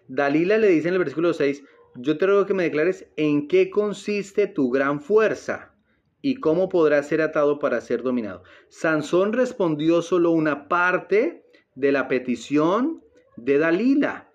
Dalila 0.08 0.58
le 0.58 0.66
dice 0.66 0.88
en 0.88 0.94
el 0.94 0.98
versículo 0.98 1.32
6, 1.32 1.62
yo 1.96 2.18
te 2.18 2.26
ruego 2.26 2.46
que 2.46 2.54
me 2.54 2.64
declares 2.64 3.06
en 3.16 3.48
qué 3.48 3.70
consiste 3.70 4.46
tu 4.46 4.70
gran 4.70 5.00
fuerza 5.00 5.74
y 6.20 6.36
cómo 6.36 6.68
podrás 6.68 7.08
ser 7.08 7.20
atado 7.20 7.58
para 7.58 7.80
ser 7.80 8.02
dominado. 8.02 8.42
Sansón 8.68 9.32
respondió 9.32 10.02
solo 10.02 10.30
una 10.30 10.68
parte 10.68 11.44
de 11.74 11.92
la 11.92 12.08
petición 12.08 13.02
de 13.36 13.58
Dalila. 13.58 14.30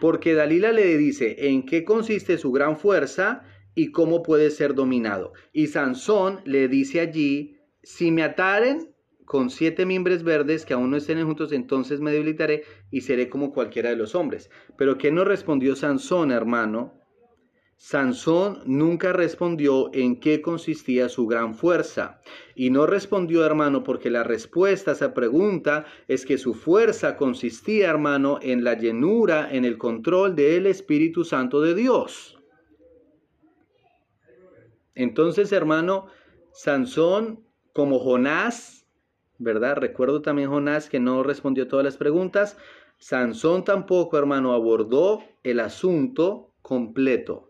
Porque 0.00 0.34
Dalila 0.34 0.72
le 0.72 0.96
dice 0.96 1.48
en 1.48 1.64
qué 1.64 1.84
consiste 1.84 2.38
su 2.38 2.52
gran 2.52 2.76
fuerza 2.76 3.42
y 3.74 3.92
cómo 3.92 4.22
puede 4.22 4.50
ser 4.50 4.74
dominado. 4.74 5.32
Y 5.52 5.68
Sansón 5.68 6.40
le 6.44 6.68
dice 6.68 7.00
allí, 7.00 7.58
si 7.82 8.10
me 8.10 8.22
ataren 8.22 8.89
con 9.30 9.48
siete 9.48 9.86
miembros 9.86 10.24
verdes 10.24 10.66
que 10.66 10.74
aún 10.74 10.90
no 10.90 10.96
estén 10.96 11.24
juntos, 11.24 11.52
entonces 11.52 12.00
me 12.00 12.10
debilitaré 12.10 12.64
y 12.90 13.02
seré 13.02 13.28
como 13.28 13.52
cualquiera 13.52 13.90
de 13.90 13.94
los 13.94 14.16
hombres. 14.16 14.50
Pero 14.76 14.98
¿qué 14.98 15.12
no 15.12 15.22
respondió 15.22 15.76
Sansón, 15.76 16.32
hermano? 16.32 17.00
Sansón 17.76 18.58
nunca 18.66 19.12
respondió 19.12 19.88
en 19.94 20.18
qué 20.18 20.42
consistía 20.42 21.08
su 21.08 21.28
gran 21.28 21.54
fuerza. 21.54 22.20
Y 22.56 22.70
no 22.70 22.86
respondió, 22.86 23.46
hermano, 23.46 23.84
porque 23.84 24.10
la 24.10 24.24
respuesta 24.24 24.90
a 24.90 24.94
esa 24.94 25.14
pregunta 25.14 25.84
es 26.08 26.26
que 26.26 26.36
su 26.36 26.52
fuerza 26.52 27.16
consistía, 27.16 27.88
hermano, 27.88 28.40
en 28.42 28.64
la 28.64 28.74
llenura, 28.74 29.48
en 29.52 29.64
el 29.64 29.78
control 29.78 30.34
del 30.34 30.66
Espíritu 30.66 31.22
Santo 31.22 31.60
de 31.60 31.76
Dios. 31.76 32.36
Entonces, 34.96 35.52
hermano, 35.52 36.06
Sansón, 36.50 37.44
como 37.72 38.00
Jonás, 38.00 38.79
¿verdad? 39.40 39.76
Recuerdo 39.76 40.20
también 40.22 40.50
Jonás 40.50 40.88
que 40.88 41.00
no 41.00 41.22
respondió 41.22 41.66
todas 41.66 41.84
las 41.84 41.96
preguntas. 41.96 42.56
Sansón 42.98 43.64
tampoco, 43.64 44.18
hermano, 44.18 44.52
abordó 44.52 45.24
el 45.42 45.58
asunto 45.60 46.52
completo. 46.62 47.48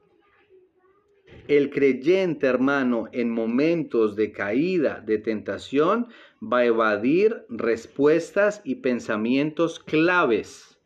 El 1.48 1.70
creyente, 1.70 2.46
hermano, 2.46 3.09
en 3.12 3.29
momentos 3.29 4.14
de 4.14 4.31
caída, 4.31 5.03
de 5.05 5.18
tentación, 5.18 6.07
va 6.40 6.59
a 6.59 6.66
evadir 6.66 7.44
respuestas 7.48 8.62
y 8.64 8.76
pensamientos 8.76 9.81
claves. 9.81 10.79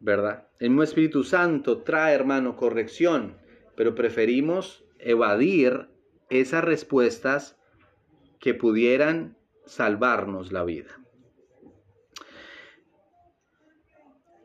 ¿Verdad? 0.00 0.48
El 0.58 0.70
mismo 0.70 0.82
Espíritu 0.82 1.24
Santo 1.24 1.82
trae, 1.82 2.14
hermano, 2.14 2.56
corrección, 2.56 3.36
pero 3.76 3.94
preferimos 3.94 4.84
evadir 4.98 5.88
esas 6.30 6.64
respuestas 6.64 7.58
que 8.38 8.54
pudieran 8.54 9.36
salvarnos 9.64 10.52
la 10.52 10.64
vida. 10.64 11.00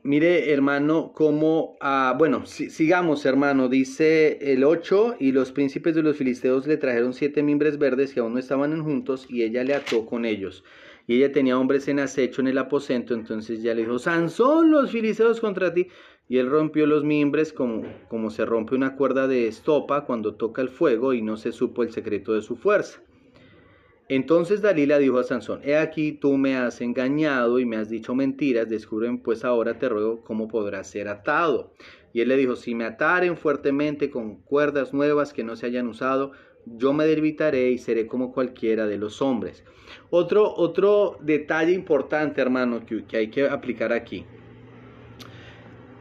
Mire, 0.04 0.51
hermano, 0.51 1.12
cómo, 1.13 1.77
ah, 1.80 2.15
bueno, 2.17 2.47
sigamos, 2.47 3.23
hermano, 3.27 3.69
dice 3.69 4.39
el 4.51 4.63
8, 4.63 5.17
y 5.19 5.32
los 5.32 5.51
príncipes 5.51 5.93
de 5.93 6.01
los 6.01 6.17
filisteos 6.17 6.65
le 6.65 6.77
trajeron 6.77 7.13
siete 7.13 7.43
mimbres 7.43 7.77
verdes 7.77 8.12
que 8.12 8.19
aún 8.19 8.34
no 8.34 8.39
estaban 8.39 8.84
juntos, 8.84 9.27
y 9.30 9.43
ella 9.43 9.63
le 9.63 9.75
ató 9.75 10.08
con 10.08 10.25
ellos. 10.25 10.63
Y 11.06 11.17
ella 11.17 11.32
tenía 11.32 11.60
hombres 11.60 11.88
en 11.88 11.99
acecho 11.99 12.41
en 12.41 12.47
el 12.47 12.58
aposento, 12.58 13.13
entonces 13.13 13.62
ya 13.62 13.75
le 13.75 13.82
dijo, 13.82 13.99
Sansón, 13.99 14.71
los 14.71 14.89
filisteos 14.89 15.39
contra 15.39 15.71
ti. 15.71 15.88
Y 16.27 16.39
él 16.39 16.49
rompió 16.49 16.88
los 16.88 17.04
mimbres 17.04 17.54
como, 17.54 17.84
como 18.08 18.32
se 18.32 18.43
rompe 18.43 18.73
una 18.73 18.95
cuerda 18.95 19.27
de 19.27 19.47
estopa 19.47 20.06
cuando 20.06 20.34
toca 20.34 20.63
el 20.63 20.69
fuego, 20.69 21.13
y 21.13 21.21
no 21.21 21.38
se 21.38 21.51
supo 21.51 21.84
el 21.84 21.91
secreto 21.91 22.34
de 22.34 22.41
su 22.41 22.56
fuerza. 22.56 23.04
Entonces 24.12 24.62
Dalila 24.62 24.97
dijo 24.97 25.19
a 25.19 25.24
Sansón, 25.24 25.62
he 25.63 25.78
aquí 25.78 26.12
tú 26.12 26.36
me 26.36 26.58
has 26.58 26.82
engañado 26.82 27.60
y 27.60 27.65
me 27.65 27.78
has 27.78 27.88
dicho 27.88 28.13
mentiras, 28.13 28.67
descubren 28.67 29.19
pues 29.19 29.45
ahora 29.45 29.80
te 29.80 29.88
ruego 29.88 30.21
cómo 30.21 30.50
podrás 30.50 30.89
ser 30.89 31.08
atado. 31.08 31.71
Y 32.12 32.19
él 32.19 32.28
le 32.28 32.36
dijo, 32.36 32.58
si 32.58 32.76
me 32.76 32.84
ataren 32.84 33.38
fuertemente 33.38 34.10
con 34.10 34.41
cuerdas 34.41 34.93
nuevas 34.93 35.32
que 35.32 35.45
no 35.45 35.56
se 35.56 35.67
hayan 35.67 35.88
usado, 35.88 36.34
yo 36.65 36.91
me 36.91 37.06
debilitaré 37.06 37.71
y 37.71 37.78
seré 37.78 38.06
como 38.06 38.34
cualquiera 38.34 38.86
de 38.86 38.97
los 38.97 39.21
hombres. 39.21 39.63
Otro, 40.10 40.56
otro 40.58 41.17
detalle 41.21 41.71
importante, 41.71 42.41
hermano, 42.41 42.86
que, 42.86 43.06
que 43.06 43.15
hay 43.15 43.30
que 43.30 43.47
aplicar 43.47 43.93
aquí. 43.93 44.26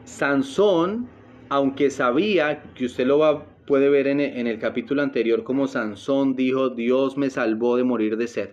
Sansón, 0.03 1.09
aunque 1.49 1.91
sabía 1.91 2.61
que 2.75 2.87
usted 2.87 3.07
lo 3.07 3.21
va 3.21 3.47
puede 3.71 3.89
ver 3.89 4.09
en 4.09 4.19
el 4.49 4.59
capítulo 4.59 5.01
anterior 5.01 5.45
como 5.45 5.69
Sansón 5.69 6.35
dijo, 6.35 6.71
Dios 6.71 7.17
me 7.17 7.31
salvó 7.31 7.77
de 7.77 7.85
morir 7.85 8.17
de 8.17 8.27
sed. 8.27 8.51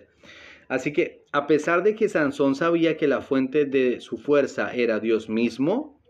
Así 0.68 0.92
que 0.92 1.24
a 1.32 1.48
pesar 1.48 1.82
de 1.82 1.96
que 1.96 2.08
Sansón 2.08 2.54
sabía 2.54 2.96
que 2.96 3.08
la 3.08 3.20
fuente 3.20 3.64
de 3.64 4.00
su 4.00 4.16
fuerza 4.16 4.72
era 4.72 5.00
Dios 5.00 5.28
mismo, 5.28 6.00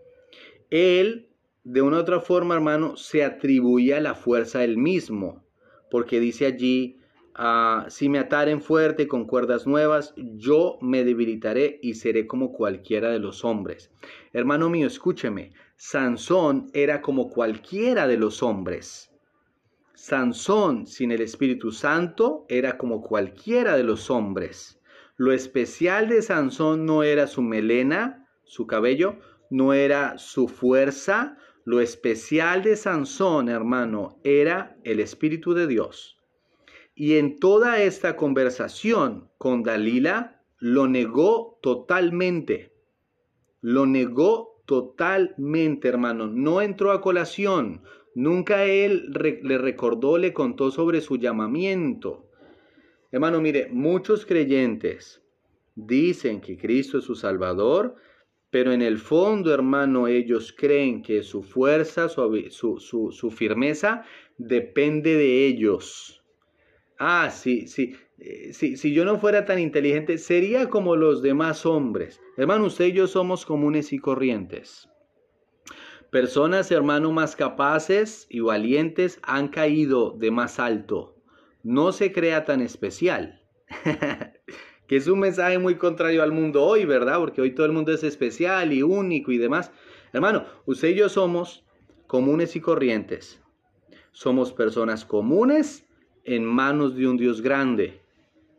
él, 0.69 1.31
de 1.65 1.81
una 1.81 1.97
u 1.97 2.01
otra 2.01 2.21
forma, 2.21 2.55
hermano, 2.55 2.99
se 2.99 3.25
atribuía 3.25 3.99
la 3.99 4.15
fuerza 4.15 4.63
él 4.63 4.77
mismo, 4.77 5.43
porque 5.91 6.21
dice 6.21 6.45
allí, 6.45 6.99
ah, 7.35 7.87
si 7.89 8.11
me 8.11 8.19
ataren 8.19 8.61
fuerte 8.61 9.09
con 9.09 9.27
cuerdas 9.27 9.67
nuevas, 9.67 10.13
yo 10.19 10.77
me 10.83 11.03
debilitaré 11.03 11.79
y 11.81 11.95
seré 11.95 12.27
como 12.27 12.53
cualquiera 12.53 13.09
de 13.09 13.21
los 13.21 13.43
hombres. 13.43 13.91
Hermano 14.35 14.69
mío, 14.69 14.87
escúcheme, 14.87 15.53
Sansón 15.81 16.73
era 16.75 17.01
como 17.01 17.31
cualquiera 17.31 18.09
de 18.09 18.17
los 18.17 18.43
hombres. 18.43 19.13
Sansón 19.95 20.89
sin 20.89 21.13
el 21.13 21.21
Espíritu 21.21 21.71
Santo 21.71 22.47
era 22.49 22.77
como 22.77 23.01
cualquiera 23.01 23.77
de 23.77 23.85
los 23.85 24.11
hombres. 24.11 24.81
Lo 25.17 25.31
especial 25.31 26.09
de 26.09 26.21
Sansón 26.21 26.85
no 26.85 27.05
era 27.05 27.29
su 27.29 27.43
melena, 27.43 28.29
su 28.43 28.67
cabello, 28.67 29.21
no 29.51 29.73
era 29.73 30.19
su 30.19 30.49
fuerza, 30.49 31.39
Lo 31.65 31.81
especial 31.81 32.63
de 32.63 32.77
Sansón, 32.77 33.49
hermano, 33.49 34.19
era 34.25 34.79
el 34.85 35.01
Espíritu 35.01 35.53
de 35.53 35.67
Dios. 35.67 36.19
Y 36.95 37.19
en 37.19 37.39
toda 37.39 37.83
esta 37.83 38.17
conversación 38.17 39.31
con 39.37 39.63
Dalila, 39.63 40.43
lo 40.59 40.89
negó 40.89 41.59
totalmente. 41.63 42.73
Lo 43.61 43.85
negó 43.85 44.58
totalmente, 44.69 45.89
hermano. 45.89 46.27
No 46.27 46.61
entró 46.61 46.93
a 46.93 47.01
colación. 47.01 47.81
Nunca 48.15 48.65
él 48.67 49.11
le 49.43 49.57
recordó, 49.57 50.19
le 50.19 50.35
contó 50.35 50.71
sobre 50.71 51.01
su 51.01 51.17
llamamiento. 51.17 52.29
Hermano, 53.11 53.41
mire, 53.41 53.69
muchos 53.73 54.27
creyentes 54.27 55.23
dicen 55.75 56.43
que 56.43 56.59
Cristo 56.59 56.99
es 56.99 57.05
su 57.05 57.15
Salvador, 57.15 57.97
pero 58.51 58.71
en 58.73 58.83
el 58.83 58.99
fondo, 58.99 59.55
hermano, 59.55 60.07
ellos 60.07 60.55
creen 60.55 61.01
que 61.01 61.23
su 61.23 61.43
fuerza, 61.43 62.11
su, 62.11 62.79
su, 63.11 63.31
firmeza 63.31 64.05
depende 64.37 65.15
de 65.15 65.47
ellos. 65.47 66.23
Ah, 66.99 67.31
sí, 67.31 67.69
sí, 67.69 67.95
eh, 68.21 68.53
sí, 68.53 68.77
si 68.77 68.93
yo 68.93 69.05
no 69.05 69.19
fuera 69.19 69.45
tan 69.45 69.59
inteligente, 69.59 70.19
sería 70.19 70.69
como 70.69 70.97
los 70.97 71.23
demás 71.23 71.65
hombres. 71.67 72.21
Hermano, 72.37 72.67
usted 72.67 72.87
y 72.87 72.93
yo 72.93 73.07
somos 73.07 73.47
comunes 73.47 73.93
y 73.93 73.99
corrientes. 73.99 74.89
Personas, 76.11 76.71
hermano, 76.71 77.13
más 77.13 77.37
capaces 77.37 78.27
y 78.31 78.41
valientes 78.41 79.21
han 79.23 79.49
caído 79.49 80.13
de 80.13 80.31
más 80.31 80.59
alto. 80.59 81.17
No 81.63 81.93
se 81.93 82.13
crea 82.13 82.45
tan 82.45 82.61
especial. 82.61 83.43
que 84.87 84.97
es 84.97 85.07
un 85.07 85.21
mensaje 85.21 85.59
muy 85.59 85.77
contrario 85.77 86.23
al 86.23 86.33
mundo 86.33 86.65
hoy, 86.65 86.87
¿verdad? 86.87 87.19
Porque 87.19 87.43
hoy 87.43 87.55
todo 87.55 87.67
el 87.67 87.73
mundo 87.73 87.93
es 87.93 88.03
especial 88.03 88.73
y 88.73 88.83
único 88.83 89.31
y 89.31 89.39
demás. 89.39 89.71
Hermano, 90.13 90.47
usted 90.65 90.89
y 90.89 90.95
yo 90.95 91.09
somos 91.11 91.65
comunes 92.07 92.57
y 92.57 92.61
corrientes. 92.61 93.41
Somos 94.13 94.53
personas 94.53 95.05
comunes 95.05 95.87
en 96.25 96.45
manos 96.45 96.97
de 96.97 97.07
un 97.07 97.19
Dios 97.19 97.43
grande. 97.43 98.01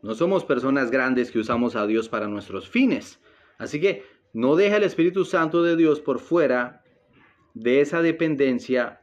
No 0.02 0.14
somos 0.14 0.44
personas 0.44 0.90
grandes 0.90 1.30
que 1.30 1.38
usamos 1.38 1.76
a 1.76 1.86
Dios 1.86 2.08
para 2.08 2.28
nuestros 2.28 2.68
fines. 2.68 3.20
Así 3.58 3.80
que 3.80 4.04
no 4.32 4.56
deja 4.56 4.76
el 4.76 4.84
Espíritu 4.84 5.24
Santo 5.24 5.62
de 5.62 5.76
Dios 5.76 6.00
por 6.00 6.20
fuera 6.20 6.82
de 7.54 7.80
esa 7.80 8.00
dependencia 8.00 9.00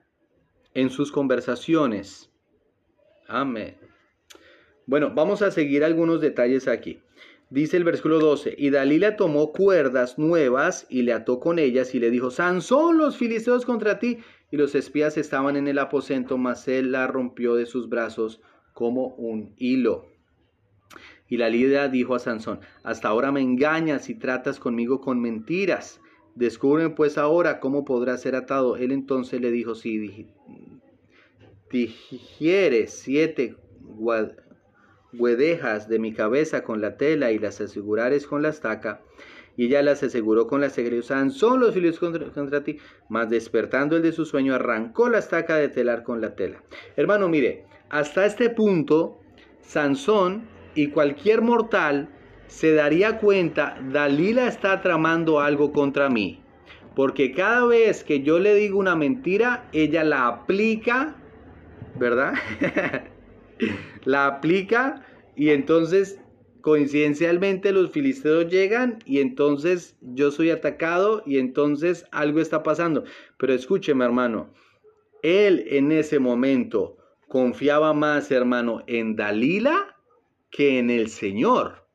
en 0.74 0.90
sus 0.90 1.12
conversaciones. 1.12 2.32
Amén. 3.28 3.78
Bueno, 4.86 5.12
vamos 5.14 5.42
a 5.42 5.52
seguir 5.52 5.84
algunos 5.84 6.22
detalles 6.22 6.68
aquí. 6.68 7.02
Dice 7.50 7.78
el 7.78 7.84
versículo 7.84 8.20
12, 8.20 8.56
y 8.58 8.72
Dalila 8.72 9.16
tomó 9.16 9.54
cuerdas 9.54 10.18
nuevas 10.18 10.86
y 10.90 11.04
le 11.04 11.14
ató 11.14 11.40
con 11.40 11.60
ellas 11.60 11.96
y 11.96 12.00
le 12.00 12.10
dijo, 12.10 12.30
Sansón, 12.30 12.98
los 12.98 13.18
filisteos 13.18 13.66
contra 13.66 14.00
ti. 14.00 14.20
Y 14.50 14.58
los 14.58 14.76
espías 14.76 15.18
estaban 15.18 15.58
en 15.58 15.68
el 15.68 15.80
aposento, 15.80 16.38
mas 16.38 16.68
él 16.68 16.92
la 16.92 17.08
rompió 17.08 17.56
de 17.56 17.66
sus 17.66 17.90
brazos 17.90 18.42
como 18.74 19.08
un 19.16 19.54
hilo. 19.58 20.08
Y 21.30 21.38
la 21.38 21.50
líder 21.50 21.92
dijo 21.92 22.16
a 22.16 22.20
Sansón, 22.20 22.60
hasta 22.84 23.10
ahora 23.10 23.32
me 23.32 23.42
engañas 23.42 24.10
y 24.10 24.16
tratas 24.16 24.60
conmigo 24.60 25.02
con 25.02 25.22
mentiras. 25.22 26.00
Descúbreme 26.36 26.92
pues 26.92 27.18
ahora 27.18 27.60
cómo 27.60 27.84
podrá 27.84 28.18
ser 28.18 28.36
atado. 28.36 28.78
Él 28.78 28.92
entonces 28.92 29.42
le 29.42 29.52
dijo, 29.52 29.76
si 29.76 30.28
digieres 31.70 32.94
siete 32.94 33.56
huedejas 35.14 35.90
de 35.90 36.00
mi 36.00 36.14
cabeza 36.14 36.64
con 36.64 36.80
la 36.80 36.96
tela 36.96 37.32
y 37.32 37.40
las 37.40 37.60
asegurares 37.60 38.28
con 38.28 38.42
la 38.42 38.50
estaca. 38.50 39.02
Y 39.58 39.66
ella 39.66 39.82
las 39.82 40.04
aseguró 40.04 40.46
con 40.46 40.62
la 40.62 40.68
estaca 40.68 41.02
Sansón 41.02 41.60
los 41.60 41.74
filios 41.74 41.98
contra, 41.98 42.30
contra, 42.30 42.64
ti. 42.64 42.78
Mas 43.10 43.30
despertando 43.30 43.98
el 43.98 44.04
de 44.04 44.12
su 44.12 44.24
sueño, 44.24 44.54
arrancó 44.54 45.10
la 45.10 45.18
estaca 45.18 45.56
de 45.56 45.70
telar 45.70 46.04
con 46.04 46.22
la 46.22 46.36
tela. 46.36 46.64
Hermano, 46.96 47.28
mire, 47.28 47.66
hasta 47.90 48.28
este 48.28 48.52
punto, 48.52 49.20
Sansón 49.62 50.44
y 50.78 50.90
cualquier 50.90 51.42
mortal 51.42 52.08
se 52.46 52.74
daría 52.74 53.18
cuenta, 53.18 53.80
Dalila 53.92 54.48
está 54.48 54.80
tramando 54.82 55.40
algo 55.40 55.72
contra 55.72 56.08
mí. 56.08 56.40
Porque 56.96 57.32
cada 57.32 57.66
vez 57.66 58.04
que 58.04 58.22
yo 58.22 58.38
le 58.38 58.54
digo 58.54 58.78
una 58.78 58.96
mentira, 58.96 59.68
ella 59.74 60.04
la 60.04 60.28
aplica, 60.28 61.16
¿verdad? 61.96 62.36
la 64.06 64.28
aplica 64.28 65.02
y 65.36 65.50
entonces 65.50 66.20
coincidencialmente 66.62 67.72
los 67.72 67.90
filisteos 67.90 68.48
llegan 68.48 69.00
y 69.04 69.20
entonces 69.20 69.98
yo 70.02 70.30
soy 70.30 70.52
atacado 70.52 71.24
y 71.26 71.40
entonces 71.40 72.06
algo 72.12 72.40
está 72.40 72.62
pasando. 72.62 73.04
Pero 73.38 73.54
escúcheme 73.54 74.06
hermano, 74.06 74.54
él 75.24 75.66
en 75.70 75.92
ese 75.92 76.20
momento 76.20 76.98
confiaba 77.28 77.94
más 77.94 78.32
hermano 78.32 78.84
en 78.86 79.16
Dalila 79.16 79.97
que 80.50 80.80
en 80.80 80.90
el 80.90 81.10
Señor. 81.10 81.88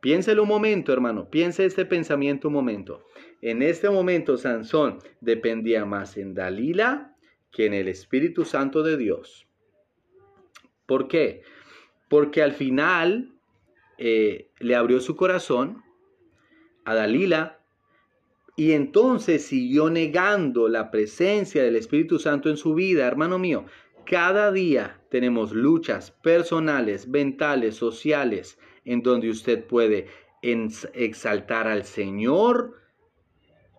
Piénselo 0.00 0.42
un 0.42 0.48
momento, 0.48 0.92
hermano. 0.92 1.28
Piense 1.28 1.64
este 1.64 1.84
pensamiento 1.84 2.48
un 2.48 2.54
momento. 2.54 3.04
En 3.42 3.62
este 3.62 3.90
momento 3.90 4.36
Sansón 4.36 4.98
dependía 5.20 5.84
más 5.84 6.16
en 6.16 6.34
Dalila 6.34 7.16
que 7.50 7.66
en 7.66 7.74
el 7.74 7.88
Espíritu 7.88 8.44
Santo 8.44 8.82
de 8.82 8.96
Dios. 8.96 9.46
¿Por 10.86 11.08
qué? 11.08 11.42
Porque 12.08 12.42
al 12.42 12.52
final 12.52 13.32
eh, 13.98 14.50
le 14.58 14.74
abrió 14.74 15.00
su 15.00 15.16
corazón 15.16 15.82
a 16.84 16.94
Dalila 16.94 17.60
y 18.56 18.72
entonces 18.72 19.46
siguió 19.46 19.88
negando 19.90 20.68
la 20.68 20.90
presencia 20.90 21.62
del 21.62 21.76
Espíritu 21.76 22.18
Santo 22.18 22.50
en 22.50 22.56
su 22.56 22.74
vida, 22.74 23.06
hermano 23.06 23.38
mío. 23.38 23.64
Cada 24.10 24.50
día 24.50 25.00
tenemos 25.08 25.52
luchas 25.52 26.10
personales, 26.10 27.06
mentales, 27.06 27.76
sociales, 27.76 28.58
en 28.84 29.02
donde 29.02 29.30
usted 29.30 29.64
puede 29.64 30.08
exaltar 30.42 31.68
al 31.68 31.84
Señor 31.84 32.74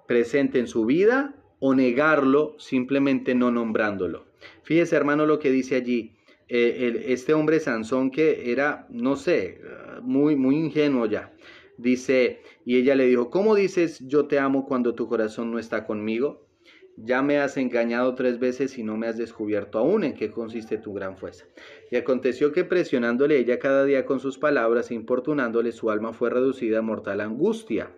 presente 0.07 0.57
en 0.59 0.67
su 0.67 0.85
vida 0.85 1.35
o 1.59 1.75
negarlo 1.75 2.55
simplemente 2.59 3.35
no 3.35 3.51
nombrándolo. 3.51 4.25
Fíjese 4.63 4.95
hermano 4.95 5.25
lo 5.25 5.37
que 5.37 5.51
dice 5.51 5.75
allí 5.75 6.15
eh, 6.47 7.03
este 7.07 7.33
hombre 7.33 7.59
Sansón 7.59 8.09
que 8.09 8.53
era, 8.53 8.87
no 8.89 9.17
sé, 9.17 9.59
muy, 10.01 10.37
muy 10.37 10.55
ingenuo 10.55 11.07
ya. 11.07 11.33
Dice, 11.77 12.41
y 12.63 12.77
ella 12.77 12.95
le 12.95 13.07
dijo, 13.07 13.29
¿cómo 13.29 13.53
dices 13.53 13.99
yo 14.07 14.27
te 14.27 14.39
amo 14.39 14.65
cuando 14.65 14.95
tu 14.95 15.09
corazón 15.09 15.51
no 15.51 15.59
está 15.59 15.85
conmigo? 15.85 16.47
Ya 16.97 17.21
me 17.21 17.39
has 17.39 17.57
engañado 17.57 18.15
tres 18.15 18.39
veces 18.39 18.77
y 18.77 18.83
no 18.83 18.97
me 18.97 19.07
has 19.07 19.17
descubierto 19.17 19.79
aún 19.79 20.03
en 20.03 20.13
qué 20.13 20.29
consiste 20.29 20.77
tu 20.77 20.93
gran 20.93 21.17
fuerza. 21.17 21.45
Y 21.89 21.95
aconteció 21.95 22.51
que 22.51 22.63
presionándole 22.63 23.37
ella 23.37 23.59
cada 23.59 23.85
día 23.85 24.05
con 24.05 24.19
sus 24.19 24.37
palabras 24.37 24.91
e 24.91 24.95
importunándole, 24.95 25.71
su 25.71 25.89
alma 25.89 26.13
fue 26.13 26.29
reducida 26.29 26.79
a 26.79 26.81
mortal 26.81 27.21
angustia. 27.21 27.91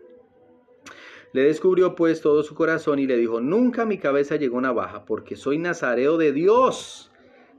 Le 1.33 1.43
descubrió 1.43 1.95
pues 1.95 2.21
todo 2.21 2.43
su 2.43 2.53
corazón 2.53 2.99
y 2.99 3.07
le 3.07 3.17
dijo, 3.17 3.41
nunca 3.41 3.85
mi 3.85 3.97
cabeza 3.97 4.35
llegó 4.35 4.61
navaja, 4.61 5.05
porque 5.05 5.35
soy 5.35 5.57
nazareo 5.57 6.17
de 6.17 6.31
Dios. 6.31 7.11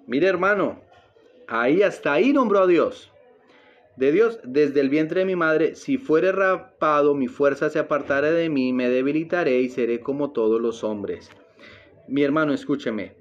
Mire 0.06 0.28
hermano, 0.28 0.80
ahí 1.48 1.82
hasta 1.82 2.12
ahí 2.12 2.32
nombró 2.32 2.60
a 2.60 2.66
Dios. 2.68 3.13
De 3.96 4.10
Dios, 4.12 4.40
desde 4.44 4.80
el 4.80 4.88
vientre 4.88 5.20
de 5.20 5.26
mi 5.26 5.36
madre, 5.36 5.76
si 5.76 5.98
fuere 5.98 6.32
rapado, 6.32 7.14
mi 7.14 7.28
fuerza 7.28 7.70
se 7.70 7.78
apartará 7.78 8.30
de 8.30 8.48
mí, 8.48 8.72
me 8.72 8.88
debilitaré 8.88 9.60
y 9.60 9.68
seré 9.68 10.00
como 10.00 10.32
todos 10.32 10.60
los 10.60 10.82
hombres. 10.82 11.30
Mi 12.08 12.22
hermano, 12.22 12.52
escúcheme. 12.52 13.12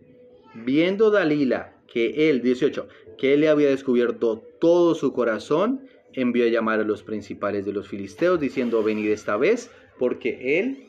Viendo 0.55 1.11
Dalila 1.11 1.75
que 1.87 2.29
él, 2.29 2.41
18, 2.41 2.87
que 3.17 3.33
él 3.33 3.41
le 3.41 3.49
había 3.49 3.69
descubierto 3.69 4.41
todo 4.59 4.95
su 4.95 5.13
corazón, 5.13 5.87
envió 6.13 6.45
a 6.45 6.49
llamar 6.49 6.79
a 6.79 6.83
los 6.83 7.03
principales 7.03 7.65
de 7.65 7.73
los 7.73 7.87
filisteos, 7.87 8.39
diciendo, 8.39 8.83
venid 8.83 9.09
esta 9.11 9.37
vez, 9.37 9.71
porque 9.99 10.59
él, 10.59 10.87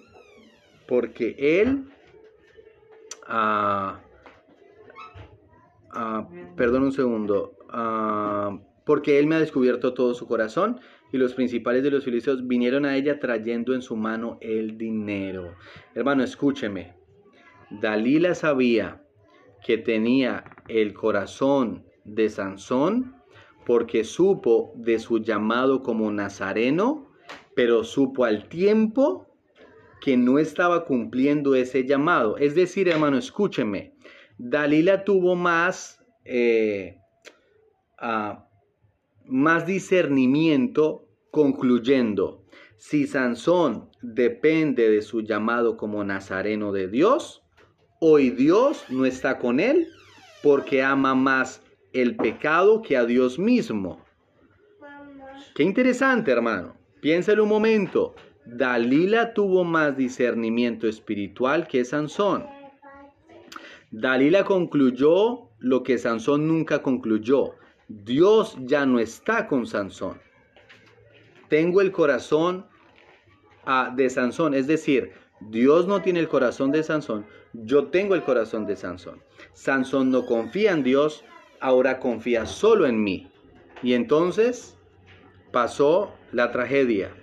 porque 0.87 1.35
él, 1.39 1.85
ah, 3.27 4.01
Ah, 5.97 6.27
perdón 6.57 6.83
un 6.83 6.93
segundo, 6.93 7.57
ah, 7.71 8.59
porque 8.85 9.19
él 9.19 9.27
me 9.27 9.37
ha 9.37 9.41
descubierto 9.41 9.95
todo 9.95 10.15
su 10.15 10.27
corazón 10.27 10.81
y 11.13 11.17
los 11.17 11.35
principales 11.35 11.83
de 11.83 11.91
los 11.91 12.05
filisteos 12.05 12.47
vinieron 12.47 12.85
a 12.85 12.97
ella 12.97 13.19
trayendo 13.19 13.75
en 13.75 13.83
su 13.83 13.97
mano 13.97 14.39
el 14.41 14.77
dinero. 14.77 15.55
Hermano, 15.95 16.25
escúcheme, 16.25 16.95
Dalila 17.71 18.35
sabía 18.35 19.03
que 19.65 19.79
tenía 19.79 20.45
el 20.69 20.93
corazón 20.93 21.85
de 22.05 22.29
Sansón 22.29 23.15
porque 23.65 24.05
supo 24.05 24.73
de 24.77 24.99
su 24.99 25.19
llamado 25.19 25.83
como 25.83 26.11
nazareno, 26.11 27.11
pero 27.55 27.85
supo 27.85 28.25
al 28.25 28.49
tiempo 28.49 29.27
que 30.01 30.17
no 30.17 30.39
estaba 30.39 30.85
cumpliendo 30.85 31.55
ese 31.55 31.87
llamado. 31.87 32.37
Es 32.37 32.55
decir, 32.55 32.89
hermano, 32.89 33.17
escúcheme, 33.17 33.95
Dalila 34.37 35.05
tuvo 35.05 35.35
más, 35.35 36.05
eh, 36.25 36.99
ah, 37.99 38.47
más 39.27 39.67
discernimiento 39.67 41.07
concluyendo, 41.31 42.45
si 42.77 43.07
Sansón 43.07 43.91
depende 44.03 44.91
de 44.91 45.03
su 45.03 45.23
llamado 45.23 45.77
como 45.77 46.05
nazareno 46.05 46.73
de 46.73 46.89
Dios 46.89 47.45
Hoy 48.07 48.29
Dios 48.29 48.85
no 48.91 49.07
está 49.07 49.39
con 49.39 49.61
él 49.61 49.89
porque 50.43 50.83
ama 50.83 51.15
más 51.15 51.63
el 51.95 52.17
pecado 52.17 52.83
que 52.83 52.99
a 52.99 53.07
Dios 53.07 53.39
mismo. 53.39 54.05
Qué 55.55 55.63
interesante, 55.63 56.31
hermano. 56.31 56.77
Piénselo 57.01 57.45
un 57.45 57.49
momento. 57.49 58.15
Dalila 58.45 59.33
tuvo 59.33 59.65
más 59.65 59.97
discernimiento 59.97 60.87
espiritual 60.87 61.67
que 61.67 61.83
Sansón. 61.87 62.45
Dalila 63.91 64.45
concluyó 64.45 65.49
lo 65.59 65.83
que 65.83 65.97
Sansón 65.97 66.47
nunca 66.47 66.83
concluyó. 66.83 67.55
Dios 67.89 68.57
ya 68.61 68.87
no 68.87 68.99
está 68.99 69.47
con 69.47 69.67
Sansón. 69.67 70.21
Tengo 71.49 71.81
el 71.81 71.93
corazón 71.93 72.67
ah, 73.65 73.93
de 73.95 74.09
Sansón, 74.09 74.55
es 74.55 74.67
decir, 74.67 75.13
Dios 75.41 75.87
no 75.87 76.01
tiene 76.03 76.21
el 76.21 76.29
corazón 76.29 76.73
de 76.73 76.83
Sansón, 76.83 77.27
yo 77.53 77.87
tengo 77.87 78.15
el 78.15 78.23
corazón 78.23 78.67
de 78.67 78.77
Sansón. 78.77 79.23
Sansón 79.53 80.11
no 80.11 80.27
confía 80.27 80.73
en 80.73 80.83
Dios, 80.83 81.25
ahora 81.61 82.01
confía 82.01 82.47
solo 82.47 82.87
en 82.87 83.03
mí. 83.03 83.31
Y 83.83 83.93
entonces 83.93 84.77
pasó 85.53 86.15
la 86.33 86.51
tragedia. 86.51 87.15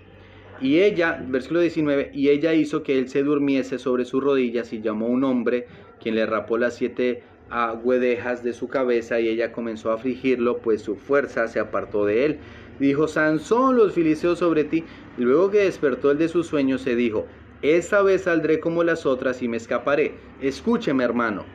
Y 0.62 0.80
ella, 0.80 1.24
versículo 1.28 1.62
19, 1.62 2.12
y 2.14 2.30
ella 2.30 2.53
hizo 2.53 2.84
que 2.84 2.99
él 2.99 3.09
se 3.09 3.24
durmiese 3.24 3.80
sobre 3.80 4.05
sus 4.05 4.24
rodillas 4.24 4.72
y 4.74 4.82
llamó 4.82 5.07
a 5.07 5.09
un 5.09 5.24
hombre, 5.24 5.66
quien 5.99 6.16
le 6.16 6.26
rapó 6.26 6.57
las 6.57 6.76
siete 6.76 7.24
agüedejas 7.52 8.43
de 8.43 8.54
su 8.54 8.68
cabeza 8.68 9.20
y 9.20 9.28
ella 9.28 9.52
comenzó 9.52 9.91
a 9.91 9.95
afligirlo, 9.95 10.60
pues 10.60 10.82
su 10.82 10.95
fuerza 10.95 11.47
se 11.47 11.60
apartó 11.60 12.06
de 12.06 12.26
él. 12.26 12.39
Dijo, 12.80 13.08
Sansón, 13.08 13.76
los 13.76 13.93
filisteos 13.93 14.39
sobre 14.39 14.64
ti. 14.64 14.84
Y 15.18 15.22
luego 15.22 15.52
que 15.52 15.60
despertó 15.60 16.12
el 16.12 16.18
de 16.18 16.30
su 16.30 16.43
sueño, 16.43 16.78
se 16.78 16.95
dijo, 16.95 17.28
esta 17.62 18.02
vez 18.02 18.24
saldré 18.24 18.60
como 18.60 18.84
las 18.84 19.06
otras 19.06 19.41
y 19.43 19.47
me 19.47 19.58
escaparé. 19.58 20.16
Escúcheme, 20.41 21.04
hermano. 21.04 21.45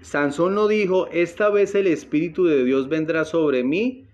Sansón 0.00 0.54
no 0.54 0.66
dijo, 0.66 1.08
esta 1.12 1.50
vez 1.50 1.74
el 1.74 1.86
Espíritu 1.86 2.46
de 2.46 2.64
Dios 2.64 2.88
vendrá 2.88 3.24
sobre 3.24 3.62
mí 3.62 4.08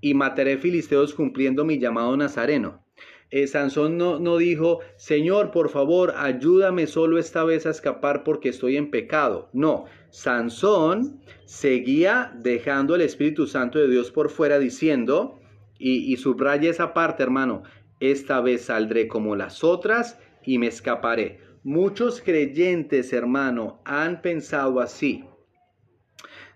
y 0.00 0.14
mataré 0.14 0.58
filisteos 0.58 1.14
cumpliendo 1.14 1.64
mi 1.64 1.78
llamado 1.78 2.16
nazareno. 2.16 2.84
Eh, 3.30 3.46
Sansón 3.46 3.96
no, 3.96 4.18
no 4.18 4.36
dijo, 4.36 4.80
Señor, 4.96 5.52
por 5.52 5.70
favor, 5.70 6.12
ayúdame 6.16 6.86
solo 6.86 7.18
esta 7.18 7.44
vez 7.44 7.64
a 7.64 7.70
escapar 7.70 8.24
porque 8.24 8.50
estoy 8.50 8.76
en 8.76 8.90
pecado. 8.90 9.48
No, 9.54 9.86
Sansón 10.12 11.20
seguía 11.46 12.32
dejando 12.36 12.94
el 12.94 13.00
Espíritu 13.00 13.46
Santo 13.46 13.78
de 13.78 13.88
Dios 13.88 14.10
por 14.10 14.28
fuera 14.28 14.58
diciendo, 14.58 15.40
y, 15.78 16.12
y 16.12 16.16
subraya 16.18 16.70
esa 16.70 16.92
parte, 16.92 17.22
hermano, 17.22 17.62
esta 17.98 18.40
vez 18.42 18.66
saldré 18.66 19.08
como 19.08 19.34
las 19.36 19.64
otras 19.64 20.18
y 20.44 20.58
me 20.58 20.66
escaparé. 20.66 21.40
Muchos 21.64 22.20
creyentes, 22.20 23.12
hermano, 23.12 23.80
han 23.84 24.20
pensado 24.20 24.80
así. 24.80 25.24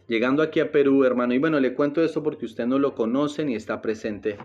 Llegando 0.07 0.43
aquí 0.43 0.61
a 0.61 0.71
Perú, 0.71 1.05
hermano, 1.05 1.33
y 1.33 1.39
bueno, 1.39 1.59
le 1.59 1.73
cuento 1.73 2.03
esto 2.03 2.23
porque 2.23 2.45
usted 2.45 2.67
no 2.67 2.79
lo 2.79 2.95
conoce 2.95 3.45
ni 3.45 3.55
está 3.55 3.81
presente. 3.81 4.37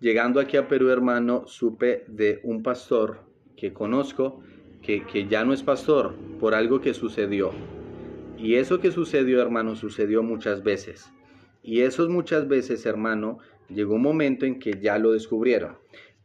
Llegando 0.00 0.40
aquí 0.40 0.56
a 0.56 0.66
Perú, 0.66 0.90
hermano, 0.90 1.44
supe 1.46 2.04
de 2.08 2.40
un 2.42 2.62
pastor 2.62 3.20
que 3.56 3.72
conozco 3.72 4.40
que, 4.82 5.06
que 5.06 5.28
ya 5.28 5.44
no 5.44 5.52
es 5.52 5.62
pastor 5.62 6.16
por 6.40 6.54
algo 6.54 6.80
que 6.80 6.92
sucedió. 6.92 7.52
Y 8.42 8.56
eso 8.56 8.80
que 8.80 8.90
sucedió, 8.90 9.40
hermano, 9.40 9.76
sucedió 9.76 10.24
muchas 10.24 10.64
veces. 10.64 11.12
Y 11.62 11.82
esos 11.82 12.08
muchas 12.08 12.48
veces, 12.48 12.84
hermano, 12.86 13.38
llegó 13.68 13.94
un 13.94 14.02
momento 14.02 14.46
en 14.46 14.58
que 14.58 14.80
ya 14.80 14.98
lo 14.98 15.12
descubrieron. 15.12 15.76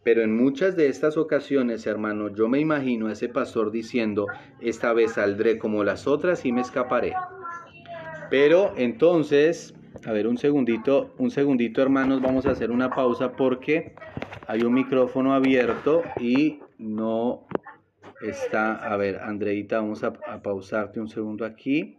Pero 0.04 0.24
en 0.24 0.36
muchas 0.36 0.76
de 0.76 0.88
estas 0.88 1.16
ocasiones, 1.16 1.86
hermano, 1.86 2.34
yo 2.34 2.48
me 2.48 2.60
imagino 2.60 3.06
a 3.06 3.12
ese 3.12 3.30
pastor 3.30 3.70
diciendo, 3.70 4.26
esta 4.60 4.94
vez 4.94 5.12
saldré 5.12 5.60
como 5.60 5.84
las 5.84 6.08
otras 6.08 6.44
y 6.44 6.52
me 6.52 6.62
escaparé. 6.62 7.14
Pero 8.32 8.74
entonces, 8.78 9.76
a 10.04 10.12
ver, 10.12 10.28
un 10.28 10.40
segundito, 10.40 11.14
un 11.20 11.30
segundito, 11.30 11.84
hermanos, 11.84 12.20
vamos 12.20 12.48
a 12.48 12.52
hacer 12.52 12.72
una 12.72 12.90
pausa 12.90 13.34
porque 13.34 13.94
hay 14.48 14.64
un 14.64 14.74
micrófono 14.74 15.36
abierto 15.36 16.02
y 16.20 16.62
no 16.80 17.46
está, 18.22 18.76
a 18.76 18.98
ver, 18.98 19.20
Andreita, 19.20 19.78
vamos 19.78 20.04
a, 20.04 20.14
pausarte 20.42 21.00
un 21.00 21.10
segundo 21.10 21.46
aquí. 21.46 21.98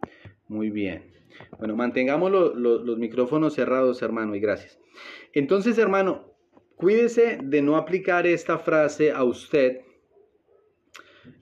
Muy 0.49 0.71
bien. 0.71 1.13
Bueno, 1.59 1.77
mantengamos 1.77 2.31
los 2.31 2.99
micrófonos 2.99 3.55
cerrados, 3.55 4.03
hermano, 4.03 4.35
y 4.35 4.41
gracias. 4.41 4.79
Entonces, 5.33 5.79
hermano, 5.79 6.29
Cuídese 6.79 7.41
de 7.43 7.61
no 7.61 7.77
aplicar 7.77 8.25
esta 8.25 8.57
frase 8.57 9.11
a 9.11 9.25
usted. 9.25 9.81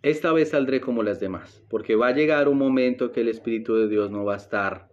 Esta 0.01 0.33
vez 0.33 0.49
saldré 0.49 0.81
como 0.81 1.03
las 1.03 1.21
demás, 1.21 1.63
porque 1.69 1.95
va 1.95 2.09
a 2.09 2.15
llegar 2.15 2.49
un 2.49 2.57
momento 2.57 3.13
que 3.13 3.21
el 3.21 3.29
Espíritu 3.29 3.75
de 3.75 3.87
Dios 3.87 4.11
no 4.11 4.25
va 4.25 4.33
a 4.33 4.39
estar, 4.39 4.89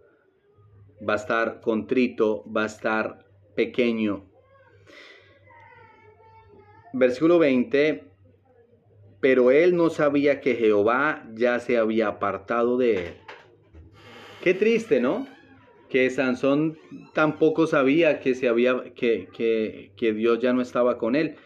va 1.00 1.14
a 1.14 1.16
estar 1.16 1.62
contrito, 1.62 2.44
va 2.52 2.64
a 2.64 2.66
estar 2.66 3.24
pequeño. 3.56 4.26
Versículo 6.92 7.38
20, 7.38 8.04
pero 9.24 9.50
él 9.50 9.74
no 9.74 9.88
sabía 9.88 10.42
que 10.42 10.54
Jehová 10.54 11.26
ya 11.32 11.58
se 11.58 11.78
había 11.78 12.08
apartado 12.08 12.76
de 12.76 13.06
él. 13.06 13.14
Qué 14.42 14.52
triste, 14.52 15.00
¿no? 15.00 15.26
que 15.88 16.10
Sansón 16.10 16.76
tampoco 17.14 17.66
sabía 17.66 18.20
que, 18.20 18.34
se 18.34 18.48
había, 18.48 18.92
que, 18.94 19.90
que, 19.96 20.12
Dios 20.12 20.40
ya 20.40 20.52
no 20.52 20.60
estaba 20.60 20.98
con 20.98 21.16
él. 21.16 21.36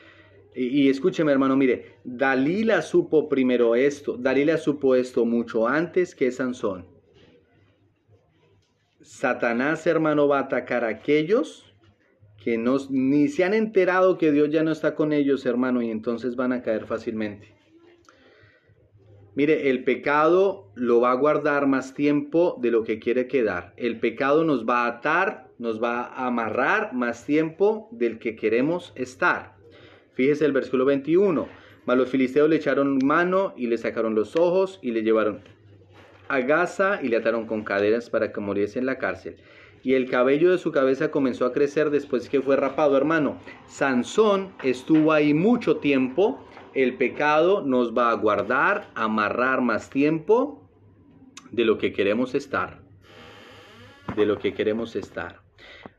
Y, 0.57 0.67
y, 0.67 0.89
escúcheme 0.89 1.31
hermano, 1.31 1.57
mire, 1.57 1.99
Dalila 2.03 2.83
supo 2.83 3.29
primero 3.29 3.77
esto, 3.77 4.17
Dalila 4.17 4.59
supo 4.59 4.97
esto 4.97 5.25
mucho 5.25 5.69
antes 5.69 6.17
que 6.17 6.33
Sansón. 6.33 6.85
Satanás, 9.03 9.87
hermano, 9.87 10.27
va 10.27 10.39
a 10.39 10.43
atacar 10.43 10.83
a 10.83 10.89
aquellos 10.89 11.73
que 12.43 12.59
no, 12.59 12.77
ni 12.91 13.29
se 13.29 13.45
han 13.45 13.55
enterado 13.55 14.19
que 14.19 14.33
Dios 14.33 14.51
ya 14.51 14.65
no 14.65 14.73
está 14.73 14.97
con 14.97 15.13
ellos, 15.13 15.47
hermano, 15.47 15.81
y 15.81 15.93
entonces 15.93 16.35
van 16.35 16.53
a 16.53 16.63
caer 16.63 16.85
fácilmente. 16.85 17.58
Mire, 19.39 19.71
el 19.71 19.85
pecado 19.85 20.67
lo 20.75 21.01
va 21.01 21.13
a 21.13 21.15
guardar 21.15 21.69
más 21.69 21.95
tiempo 21.95 22.59
de 22.61 22.73
lo 22.73 22.83
que 22.83 22.99
quiere 22.99 23.29
quedar. 23.29 23.73
El 23.77 24.01
pecado 24.01 24.43
nos 24.43 24.69
va 24.69 24.83
a 24.83 24.89
atar, 24.89 25.47
nos 25.61 25.81
va 25.81 26.07
a 26.07 26.27
amarrar 26.27 26.93
más 26.93 27.25
tiempo 27.25 27.89
del 27.93 28.19
que 28.19 28.35
queremos 28.35 28.93
estar. 28.97 29.55
Fíjese 30.15 30.45
el 30.45 30.51
versículo 30.51 30.85
21. 30.87 31.47
Mas 31.87 31.97
los 31.97 32.09
filisteos 32.09 32.51
le 32.51 32.57
echaron 32.57 32.99
mano 33.05 33.55
y 33.57 33.69
le 33.69 33.79
sacaron 33.79 34.17
los 34.17 34.35
ojos 34.35 34.81
y 34.83 34.91
le 34.91 35.05
llevaron 35.05 35.39
a 36.27 36.41
Gaza 36.41 36.99
y 37.01 37.07
le 37.07 37.19
ataron 37.19 37.47
con 37.47 37.63
caderas 37.63 38.11
para 38.11 38.33
que 38.33 38.41
muriese 38.41 38.81
en 38.81 38.87
la 38.87 38.99
cárcel. 38.99 39.37
Y 39.85 39.95
el 39.95 40.11
cabello 40.11 40.51
de 40.51 40.59
su 40.59 40.73
cabeza 40.73 41.13
comenzó 41.13 41.47
a 41.47 41.53
crecer 41.53 41.91
después 41.91 42.29
que 42.29 42.43
fue 42.43 42.57
rapado, 42.57 42.97
hermano. 42.97 43.39
Sansón 43.69 44.49
estuvo 44.65 45.13
ahí 45.13 45.33
mucho 45.33 45.77
tiempo 45.77 46.45
el 46.83 46.95
pecado 46.95 47.63
nos 47.63 47.97
va 47.97 48.11
a 48.11 48.15
guardar, 48.15 48.91
amarrar 48.95 49.61
más 49.61 49.91
tiempo 49.91 50.63
de 51.51 51.65
lo 51.65 51.79
que 51.79 51.93
queremos 51.93 52.35
estar. 52.35 52.83
De 54.17 54.27
lo 54.27 54.39
que 54.39 54.55
queremos 54.55 54.95
estar. 54.97 55.41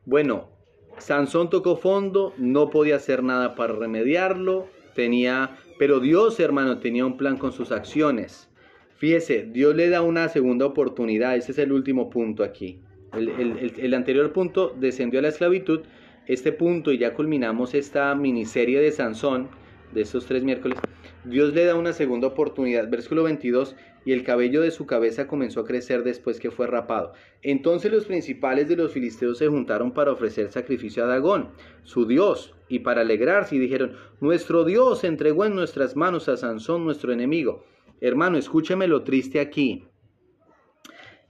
Bueno, 0.05 0.49
Sansón 0.97 1.49
tocó 1.49 1.75
fondo, 1.75 2.34
no 2.38 2.69
podía 2.69 2.95
hacer 2.95 3.23
nada 3.23 3.55
para 3.55 3.73
remediarlo, 3.73 4.67
tenía, 4.95 5.57
pero 5.77 5.99
Dios, 5.99 6.39
hermano, 6.39 6.80
tenía 6.80 7.05
un 7.05 7.17
plan 7.17 7.38
con 7.38 7.51
sus 7.51 7.71
acciones. 7.71 8.49
Fíjese, 8.95 9.43
Dios 9.51 9.75
le 9.75 9.89
da 9.89 10.01
una 10.01 10.27
segunda 10.30 10.65
oportunidad, 10.65 11.36
ese 11.36 11.51
es 11.51 11.57
el 11.57 11.71
último 11.71 12.09
punto 12.09 12.43
aquí. 12.43 12.82
El, 13.13 13.73
el 13.77 13.93
anterior 13.93 14.32
punto 14.34 14.75
descendió 14.77 15.19
a 15.19 15.23
la 15.23 15.30
esclavitud, 15.30 15.82
este 16.27 16.51
punto, 16.51 16.91
y 16.91 16.99
ya 16.99 17.13
culminamos 17.13 17.73
esta 17.73 18.13
miniserie 18.13 18.80
de 18.80 18.91
Sansón, 18.91 19.49
de 19.93 20.01
estos 20.01 20.25
tres 20.25 20.43
miércoles, 20.43 20.77
Dios 21.23 21.53
le 21.53 21.65
da 21.65 21.75
una 21.75 21.93
segunda 21.93 22.27
oportunidad. 22.27 22.89
Versículo 22.89 23.23
22, 23.23 23.75
y 24.05 24.13
el 24.13 24.23
cabello 24.23 24.61
de 24.61 24.71
su 24.71 24.85
cabeza 24.85 25.27
comenzó 25.27 25.61
a 25.61 25.65
crecer 25.65 26.03
después 26.03 26.39
que 26.39 26.51
fue 26.51 26.67
rapado. 26.67 27.13
Entonces 27.41 27.91
los 27.91 28.05
principales 28.05 28.67
de 28.67 28.75
los 28.75 28.91
filisteos 28.91 29.37
se 29.37 29.47
juntaron 29.47 29.93
para 29.93 30.11
ofrecer 30.11 30.49
sacrificio 30.49 31.03
a 31.03 31.07
Dagón, 31.07 31.49
su 31.83 32.05
dios, 32.05 32.55
y 32.67 32.79
para 32.79 33.01
alegrarse 33.01 33.55
y 33.55 33.59
dijeron, 33.59 33.95
nuestro 34.21 34.63
dios 34.63 35.03
entregó 35.03 35.45
en 35.45 35.55
nuestras 35.55 35.95
manos 35.95 36.29
a 36.29 36.37
Sansón, 36.37 36.85
nuestro 36.85 37.11
enemigo. 37.11 37.63
Hermano, 38.01 38.37
escúcheme 38.37 38.87
lo 38.87 39.03
triste 39.03 39.39
aquí. 39.39 39.85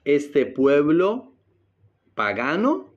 Este 0.06 0.46
pueblo 0.46 1.34
pagano 2.14 2.94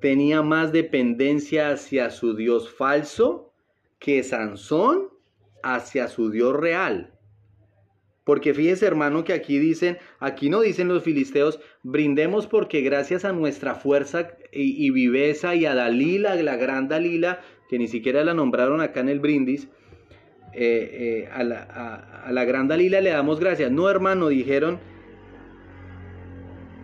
tenía 0.00 0.42
más 0.42 0.72
dependencia 0.72 1.70
hacia 1.70 2.10
su 2.10 2.34
dios 2.34 2.70
falso 2.70 3.51
que 4.02 4.22
Sansón 4.24 5.08
hacia 5.62 6.08
su 6.08 6.30
Dios 6.30 6.54
real. 6.56 7.14
Porque 8.24 8.52
fíjese 8.52 8.84
hermano 8.86 9.24
que 9.24 9.32
aquí 9.32 9.58
dicen, 9.58 9.98
aquí 10.18 10.50
no 10.50 10.60
dicen 10.60 10.88
los 10.88 11.04
filisteos, 11.04 11.60
brindemos 11.82 12.46
porque 12.48 12.80
gracias 12.80 13.24
a 13.24 13.32
nuestra 13.32 13.76
fuerza 13.76 14.32
y, 14.52 14.90
viveza 14.90 15.54
y 15.54 15.66
a 15.66 15.74
Dalila, 15.74 16.34
la 16.34 16.56
gran 16.56 16.88
Dalila, 16.88 17.40
que 17.68 17.78
ni 17.78 17.88
siquiera 17.88 18.24
la 18.24 18.34
nombraron 18.34 18.80
acá 18.80 19.00
en 19.00 19.08
el 19.08 19.20
brindis, 19.20 19.68
eh, 20.52 21.28
a, 21.32 21.42
la, 21.44 21.62
a 22.24 22.32
la 22.32 22.44
gran 22.44 22.68
Dalila 22.68 23.00
le 23.00 23.10
damos 23.10 23.40
gracias. 23.40 23.70
No, 23.70 23.88
hermano, 23.88 24.28
dijeron, 24.28 24.80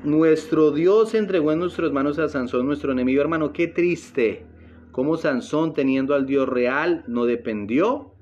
nuestro 0.04 0.70
Dios 0.70 1.14
entregó 1.14 1.52
en 1.52 1.58
nuestras 1.58 1.90
manos 1.92 2.18
a 2.20 2.28
Sansón, 2.28 2.66
nuestro 2.66 2.92
enemigo, 2.92 3.20
hermano. 3.20 3.52
Qué 3.52 3.66
triste. 3.66 4.47
Cómo 4.98 5.16
Sansón, 5.16 5.74
teniendo 5.74 6.16
al 6.16 6.26
Dios 6.26 6.48
real, 6.48 7.04
no 7.06 7.24
dependió. 7.24 8.16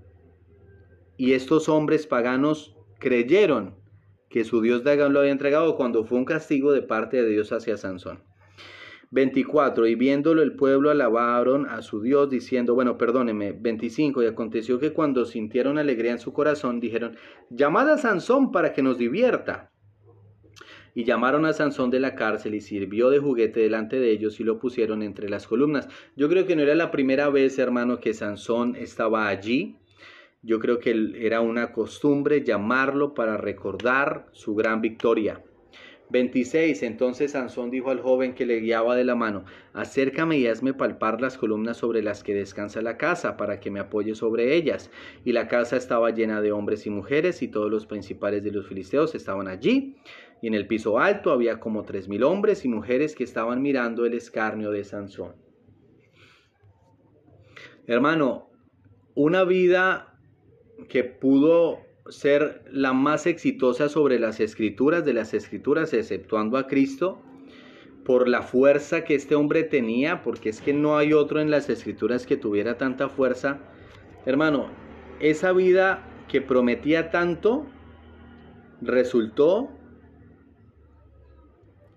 Y 1.17 1.33
estos 1.33 1.71
hombres 1.71 2.07
paganos 2.07 2.77
creyeron 2.99 3.77
que 4.29 4.45
su 4.45 4.61
Dios 4.61 4.83
lo 4.85 5.21
había 5.21 5.33
entregado 5.33 5.75
cuando 5.75 6.05
fue 6.05 6.19
un 6.19 6.27
castigo 6.27 6.73
de 6.73 6.83
parte 6.83 7.23
de 7.23 7.31
Dios 7.31 7.51
hacia 7.51 7.79
Sansón. 7.79 8.25
24. 9.11 9.87
Y 9.87 9.95
viéndolo 9.95 10.43
el 10.43 10.55
pueblo 10.55 10.91
alabaron 10.91 11.65
a 11.65 11.81
su 11.81 12.03
Dios 12.03 12.29
diciendo, 12.29 12.75
bueno, 12.75 12.99
perdóneme, 12.99 13.53
25. 13.53 14.23
Y 14.23 14.27
aconteció 14.27 14.79
que 14.79 14.93
cuando 14.93 15.25
sintieron 15.25 15.79
alegría 15.79 16.13
en 16.13 16.19
su 16.19 16.35
corazón, 16.35 16.79
dijeron, 16.79 17.17
llamad 17.49 17.89
a 17.89 17.97
Sansón 17.97 18.53
para 18.53 18.75
que 18.75 18.83
nos 18.83 18.99
divierta. 18.99 19.73
Y 20.97 21.05
llamaron 21.05 21.45
a 21.45 21.53
Sansón 21.53 21.91
de 21.91 22.01
la 22.01 22.15
cárcel 22.15 22.55
y 22.55 22.63
sirvió 22.63 23.11
de 23.11 23.19
juguete 23.19 23.61
delante 23.61 24.01
de 24.01 24.11
ellos 24.11 24.41
y 24.41 24.45
lo 24.45 24.59
pusieron 24.59 25.03
entre 25.03 25.29
las 25.29 25.47
columnas. 25.47 25.91
Yo 26.17 26.27
creo 26.31 26.47
que 26.47 26.57
no 26.57 26.63
era 26.63 26.75
la 26.75 26.91
primera 26.91 27.29
vez, 27.29 27.59
hermano, 27.59 28.01
que 28.01 28.15
Sansón 28.15 28.77
estaba 28.77 29.29
allí. 29.29 29.77
Yo 30.41 30.59
creo 30.59 30.79
que 30.79 31.13
era 31.17 31.43
una 31.43 31.71
costumbre 31.71 32.43
llamarlo 32.43 33.13
para 33.13 33.37
recordar 33.37 34.27
su 34.33 34.55
gran 34.55 34.81
victoria. 34.81 35.43
26. 36.11 36.83
Entonces 36.83 37.33
Sansón 37.33 37.71
dijo 37.71 37.91
al 37.91 38.01
joven 38.01 38.35
que 38.35 38.47
le 38.47 38.61
guiaba 38.61 38.97
de 38.97 39.05
la 39.05 39.17
mano, 39.17 39.45
acércame 39.73 40.39
y 40.39 40.47
hazme 40.47 40.73
palpar 40.75 41.21
las 41.21 41.37
columnas 41.37 41.77
sobre 41.77 42.03
las 42.03 42.23
que 42.23 42.35
descansa 42.35 42.81
la 42.81 42.97
casa, 42.97 43.37
para 43.37 43.61
que 43.61 43.71
me 43.71 43.81
apoye 43.81 44.15
sobre 44.15 44.55
ellas. 44.55 44.91
Y 45.25 45.33
la 45.33 45.49
casa 45.49 45.77
estaba 45.77 46.11
llena 46.11 46.41
de 46.41 46.53
hombres 46.53 46.87
y 46.87 46.91
mujeres, 46.91 47.43
y 47.43 47.49
todos 47.49 47.71
los 47.71 47.87
principales 47.87 48.43
de 48.45 48.53
los 48.53 48.67
filisteos 48.67 49.15
estaban 49.15 49.49
allí. 49.49 49.97
Y 50.43 50.49
en 50.49 50.55
el 50.55 50.67
piso 50.67 50.99
alto 50.99 51.31
había 51.31 51.61
como 51.61 51.85
tres 51.85 52.09
mil 52.09 52.23
hombres 52.23 52.65
y 52.65 52.69
mujeres 52.69 53.15
que 53.15 53.25
estaban 53.25 53.63
mirando 53.63 54.05
el 54.05 54.15
escarnio 54.15 54.71
de 54.71 54.85
Sansón. 54.85 55.35
Hermano, 57.87 58.51
una 59.15 59.45
vida 59.45 60.19
que 60.89 61.05
pudo 61.05 61.79
ser 62.09 62.65
la 62.71 62.93
más 62.93 63.27
exitosa 63.27 63.89
sobre 63.89 64.19
las 64.19 64.41
escrituras 64.41 65.05
de 65.05 65.15
las 65.15 65.35
escrituras, 65.35 65.93
exceptuando 65.93 66.59
a 66.59 66.67
Cristo, 66.67 67.23
por 68.05 68.29
la 68.29 68.43
fuerza 68.43 69.05
que 69.05 69.15
este 69.15 69.35
hombre 69.35 69.65
tenía, 69.65 70.23
porque 70.23 70.49
es 70.49 70.61
que 70.61 70.73
no 70.73 70.97
hay 70.97 71.13
otro 71.13 71.41
en 71.41 71.51
las 71.51 71.69
escrituras 71.69 72.27
que 72.27 72.37
tuviera 72.37 72.79
tanta 72.79 73.09
fuerza. 73.09 73.59
Hermano, 74.27 74.69
esa 75.19 75.53
vida 75.53 76.07
que 76.29 76.41
prometía 76.41 77.11
tanto 77.11 77.67
resultó 78.81 79.71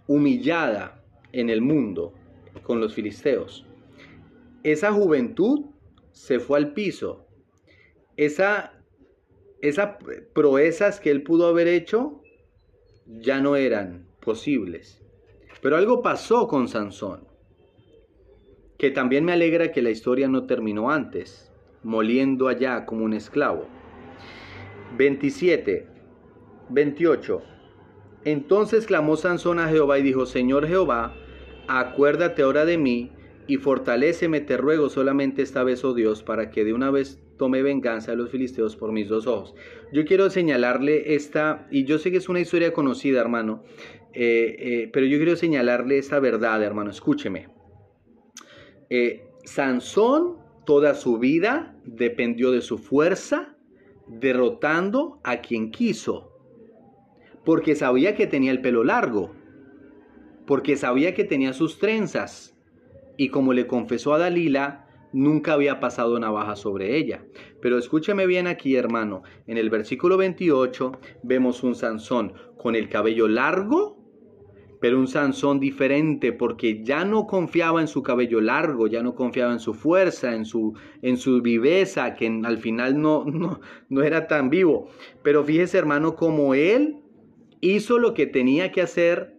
humillada 0.10 1.04
en 1.32 1.52
el 1.52 1.62
mundo 1.62 2.16
con 2.64 2.82
los 2.82 2.96
filisteos. 2.96 3.64
Esa 4.64 4.92
juventud 4.92 5.68
se 6.12 6.40
fue 6.40 6.58
al 6.58 6.74
piso. 6.74 7.28
Esa 8.18 8.74
esas 9.62 9.98
proezas 10.34 11.00
que 11.00 11.12
él 11.12 11.22
pudo 11.24 11.48
haber 11.48 11.68
hecho 11.68 12.22
ya 13.06 13.40
no 13.40 13.56
eran 13.56 14.08
posibles. 14.20 15.02
Pero 15.62 15.76
algo 15.78 16.02
pasó 16.02 16.48
con 16.48 16.68
Sansón, 16.68 17.28
que 18.78 18.92
también 18.92 19.26
me 19.26 19.34
alegra 19.34 19.72
que 19.72 19.82
la 19.82 19.90
historia 19.90 20.28
no 20.28 20.46
terminó 20.46 20.90
antes, 20.90 21.52
moliendo 21.84 22.48
allá 22.48 22.86
como 22.86 23.04
un 23.04 23.14
esclavo. 23.14 23.68
27, 24.98 25.88
28. 26.70 27.42
Entonces 28.26 28.86
clamó 28.86 29.16
Sansón 29.16 29.60
a 29.60 29.70
Jehová 29.70 30.00
y 30.00 30.04
dijo, 30.04 30.26
Señor 30.26 30.68
Jehová, 30.68 31.16
acuérdate 31.68 32.42
ahora 32.42 32.66
de 32.66 32.78
mí 32.78 33.12
y 33.48 33.58
fortaléceme, 33.58 34.42
te 34.42 34.58
ruego 34.58 34.90
solamente 34.90 35.42
esta 35.42 35.64
vez, 35.64 35.84
oh 35.84 35.94
Dios, 35.94 36.22
para 36.22 36.52
que 36.52 36.64
de 36.64 36.74
una 36.74 36.92
vez 36.92 37.20
tome 37.38 37.64
venganza 37.64 38.12
de 38.12 38.18
los 38.18 38.30
filisteos 38.30 38.76
por 38.76 38.92
mis 38.92 39.08
dos 39.08 39.26
ojos. 39.26 39.56
Yo 39.92 40.06
quiero 40.06 40.30
señalarle 40.30 41.16
esta, 41.16 41.68
y 41.72 41.86
yo 41.86 41.98
sé 41.98 42.12
que 42.12 42.18
es 42.18 42.30
una 42.30 42.42
historia 42.42 42.74
conocida, 42.74 43.22
hermano, 43.22 43.64
eh, 44.14 44.56
eh, 44.60 44.90
pero 44.94 45.08
yo 45.08 45.18
quiero 45.18 45.36
señalarle 45.36 45.98
esta 45.98 46.20
verdad, 46.20 46.62
hermano, 46.62 46.92
escúcheme. 46.92 47.48
Eh, 48.90 49.24
Sansón 49.46 50.38
toda 50.66 50.94
su 50.94 51.18
vida 51.18 51.76
dependió 51.86 52.52
de 52.52 52.62
su 52.62 52.78
fuerza, 52.78 53.56
derrotando 54.08 55.20
a 55.24 55.42
quien 55.42 55.72
quiso, 55.72 56.29
porque 57.50 57.74
sabía 57.74 58.14
que 58.14 58.28
tenía 58.28 58.52
el 58.52 58.62
pelo 58.62 58.84
largo, 58.84 59.32
porque 60.46 60.78
sabía 60.78 61.16
que 61.16 61.24
tenía 61.24 61.52
sus 61.52 61.80
trenzas, 61.80 62.56
y 63.18 63.30
como 63.30 63.54
le 63.54 63.66
confesó 63.66 64.14
a 64.14 64.20
Dalila, 64.20 64.86
nunca 65.14 65.54
había 65.54 65.80
pasado 65.80 66.20
navaja 66.20 66.56
sobre 66.56 66.96
ella. 66.96 67.26
Pero 67.60 67.80
escúcheme 67.80 68.28
bien 68.28 68.46
aquí, 68.46 68.76
hermano. 68.76 69.24
En 69.48 69.58
el 69.58 69.72
versículo 69.72 70.16
28 70.16 70.92
vemos 71.24 71.64
un 71.64 71.74
Sansón 71.74 72.34
con 72.56 72.76
el 72.76 72.88
cabello 72.88 73.28
largo, 73.28 73.98
pero 74.80 75.00
un 75.00 75.08
Sansón 75.08 75.60
diferente 75.60 76.32
porque 76.32 76.84
ya 76.84 77.04
no 77.04 77.26
confiaba 77.26 77.82
en 77.82 77.88
su 77.88 78.04
cabello 78.04 78.42
largo, 78.42 78.86
ya 78.86 79.02
no 79.02 79.16
confiaba 79.16 79.54
en 79.54 79.60
su 79.60 79.74
fuerza, 79.74 80.36
en 80.36 80.46
su, 80.46 80.76
en 81.02 81.18
su 81.18 81.42
viveza, 81.42 82.14
que 82.14 82.28
al 82.28 82.60
final 82.60 83.02
no, 83.02 83.26
no, 83.26 83.60
no 83.90 84.04
era 84.04 84.28
tan 84.28 84.52
vivo. 84.52 84.90
Pero 85.24 85.44
fíjese, 85.44 85.80
hermano, 85.80 86.16
como 86.16 86.54
él 86.54 87.09
hizo 87.62 88.00
lo 88.00 88.14
que 88.14 88.26
tenía 88.26 88.72
que 88.72 88.82
hacer 88.82 89.36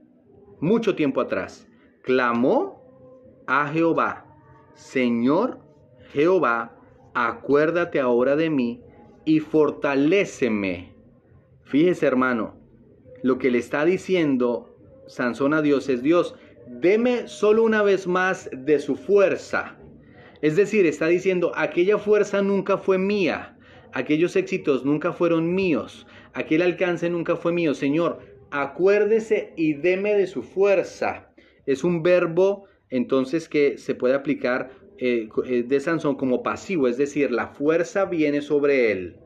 mucho 0.60 0.94
tiempo 0.94 1.20
atrás. 1.20 1.66
Clamó 2.02 3.44
a 3.46 3.68
Jehová, 3.68 4.26
Señor 4.74 5.60
Jehová, 6.12 6.76
acuérdate 7.14 8.00
ahora 8.00 8.36
de 8.36 8.50
mí 8.50 8.82
y 9.24 9.40
fortaléceme. 9.40 10.92
Fíjese 11.64 12.06
hermano, 12.06 12.56
lo 13.22 13.38
que 13.38 13.50
le 13.50 13.58
está 13.58 13.84
diciendo 13.84 14.70
Sansón 15.06 15.54
a 15.54 15.62
Dios 15.62 15.88
es 15.88 16.02
Dios, 16.02 16.34
deme 16.66 17.26
solo 17.26 17.64
una 17.64 17.82
vez 17.82 18.06
más 18.06 18.48
de 18.52 18.78
su 18.78 18.96
fuerza. 18.96 19.76
Es 20.40 20.56
decir, 20.56 20.86
está 20.86 21.06
diciendo, 21.06 21.52
aquella 21.54 21.98
fuerza 21.98 22.42
nunca 22.42 22.78
fue 22.78 22.96
mía, 22.96 23.58
aquellos 23.92 24.36
éxitos 24.36 24.84
nunca 24.84 25.12
fueron 25.12 25.54
míos, 25.54 26.06
aquel 26.34 26.62
alcance 26.62 27.08
nunca 27.10 27.36
fue 27.36 27.52
mío. 27.52 27.74
Señor, 27.74 28.20
acuérdese 28.50 29.52
y 29.56 29.74
deme 29.74 30.14
de 30.14 30.26
su 30.26 30.42
fuerza. 30.42 31.32
Es 31.66 31.84
un 31.84 32.02
verbo 32.02 32.64
entonces 32.88 33.48
que 33.48 33.78
se 33.78 33.94
puede 33.94 34.14
aplicar 34.14 34.70
eh, 34.98 35.28
eh, 35.46 35.62
de 35.62 35.80
Sansón 35.80 36.16
como 36.16 36.42
pasivo, 36.42 36.88
es 36.88 36.98
decir, 36.98 37.30
la 37.30 37.48
fuerza 37.48 38.04
viene 38.04 38.42
sobre 38.42 38.92
él. 38.92 39.16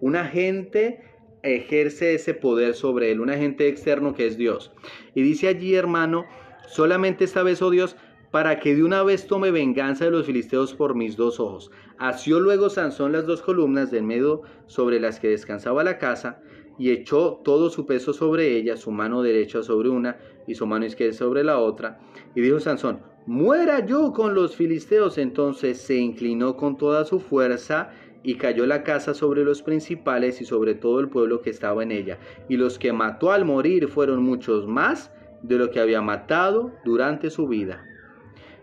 Un 0.00 0.16
agente 0.16 1.00
ejerce 1.42 2.14
ese 2.14 2.34
poder 2.34 2.74
sobre 2.74 3.10
él, 3.10 3.20
un 3.20 3.30
agente 3.30 3.68
externo 3.68 4.14
que 4.14 4.26
es 4.26 4.36
Dios. 4.36 4.72
Y 5.14 5.22
dice 5.22 5.48
allí, 5.48 5.74
hermano, 5.74 6.24
solamente 6.66 7.24
esta 7.24 7.42
vez, 7.42 7.62
oh 7.62 7.70
Dios, 7.70 7.96
para 8.30 8.58
que 8.58 8.74
de 8.74 8.82
una 8.82 9.02
vez 9.02 9.26
tome 9.26 9.50
venganza 9.50 10.06
de 10.06 10.10
los 10.10 10.26
filisteos 10.26 10.74
por 10.74 10.94
mis 10.94 11.16
dos 11.16 11.38
ojos. 11.38 11.70
Asió 11.98 12.40
luego 12.40 12.68
Sansón 12.68 13.12
las 13.12 13.26
dos 13.26 13.42
columnas 13.42 13.90
del 13.90 14.02
medio 14.02 14.42
sobre 14.66 14.98
las 14.98 15.20
que 15.20 15.28
descansaba 15.28 15.84
la 15.84 15.98
casa, 15.98 16.42
y 16.78 16.90
echó 16.90 17.40
todo 17.44 17.70
su 17.70 17.86
peso 17.86 18.12
sobre 18.12 18.56
ella, 18.56 18.76
su 18.76 18.90
mano 18.90 19.22
derecha 19.22 19.62
sobre 19.62 19.88
una 19.88 20.16
y 20.46 20.54
su 20.54 20.66
mano 20.66 20.84
izquierda 20.84 21.14
sobre 21.14 21.44
la 21.44 21.58
otra. 21.58 22.00
Y 22.34 22.40
dijo 22.40 22.60
Sansón, 22.60 23.00
muera 23.26 23.84
yo 23.86 24.12
con 24.12 24.34
los 24.34 24.56
filisteos. 24.56 25.18
Entonces 25.18 25.78
se 25.78 25.96
inclinó 25.96 26.56
con 26.56 26.76
toda 26.76 27.04
su 27.04 27.20
fuerza 27.20 27.90
y 28.22 28.36
cayó 28.36 28.66
la 28.66 28.82
casa 28.82 29.14
sobre 29.14 29.44
los 29.44 29.62
principales 29.62 30.40
y 30.40 30.44
sobre 30.44 30.74
todo 30.74 31.00
el 31.00 31.08
pueblo 31.08 31.42
que 31.42 31.50
estaba 31.50 31.82
en 31.82 31.92
ella. 31.92 32.18
Y 32.48 32.56
los 32.56 32.78
que 32.78 32.92
mató 32.92 33.30
al 33.30 33.44
morir 33.44 33.88
fueron 33.88 34.22
muchos 34.22 34.66
más 34.66 35.12
de 35.42 35.58
lo 35.58 35.70
que 35.70 35.78
había 35.78 36.00
matado 36.00 36.72
durante 36.84 37.30
su 37.30 37.46
vida. 37.46 37.84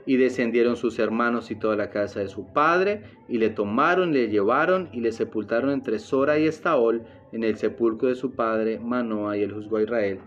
Y 0.07 0.18
descendieron 0.18 0.76
sus 0.78 0.97
hermanos 0.97 1.51
y 1.51 1.55
toda 1.55 1.76
la 1.76 1.91
casa 1.91 2.22
de 2.22 2.28
su 2.28 2.51
padre, 2.51 3.03
y 3.30 3.38
le 3.38 3.51
tomaron, 3.51 4.14
le 4.14 4.30
llevaron 4.30 4.89
y 4.91 4.99
le 4.99 5.12
sepultaron 5.12 5.70
entre 5.70 5.99
Sora 5.99 6.39
y 6.39 6.47
Estaol 6.47 7.03
en 7.32 7.43
el 7.43 7.57
sepulcro 7.57 8.09
de 8.09 8.15
su 8.15 8.32
padre 8.32 8.79
Manoa, 8.79 9.38
y 9.38 9.43
él 9.43 9.53
juzgó 9.53 9.77
a 9.77 9.84
Israel 9.84 10.19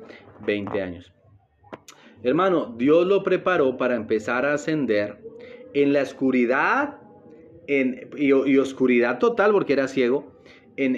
20 0.47 0.83
años. 0.83 1.13
Hermano, 2.23 2.75
Dios 2.79 3.07
lo 3.07 3.23
preparó 3.23 3.77
para 3.77 3.97
empezar 3.97 4.47
a 4.47 4.55
ascender 4.55 5.19
en 5.75 5.93
la 5.93 6.03
oscuridad 6.03 6.99
en, 7.67 8.09
y, 8.17 8.33
oscuridad 8.33 9.19
total 9.19 9.53
porque 9.53 9.75
era 9.75 9.89
ciego. 9.89 10.33
En, 10.77 10.97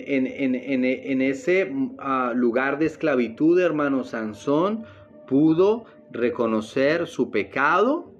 ese 1.20 1.70
ah, 1.98 2.32
lugar 2.34 2.78
de 2.78 2.86
esclavitud, 2.86 3.60
hermano 3.60 4.04
Sansón 4.04 4.84
pudo 5.26 5.84
reconocer 6.12 7.06
su 7.06 7.30
pecado, 7.30 8.10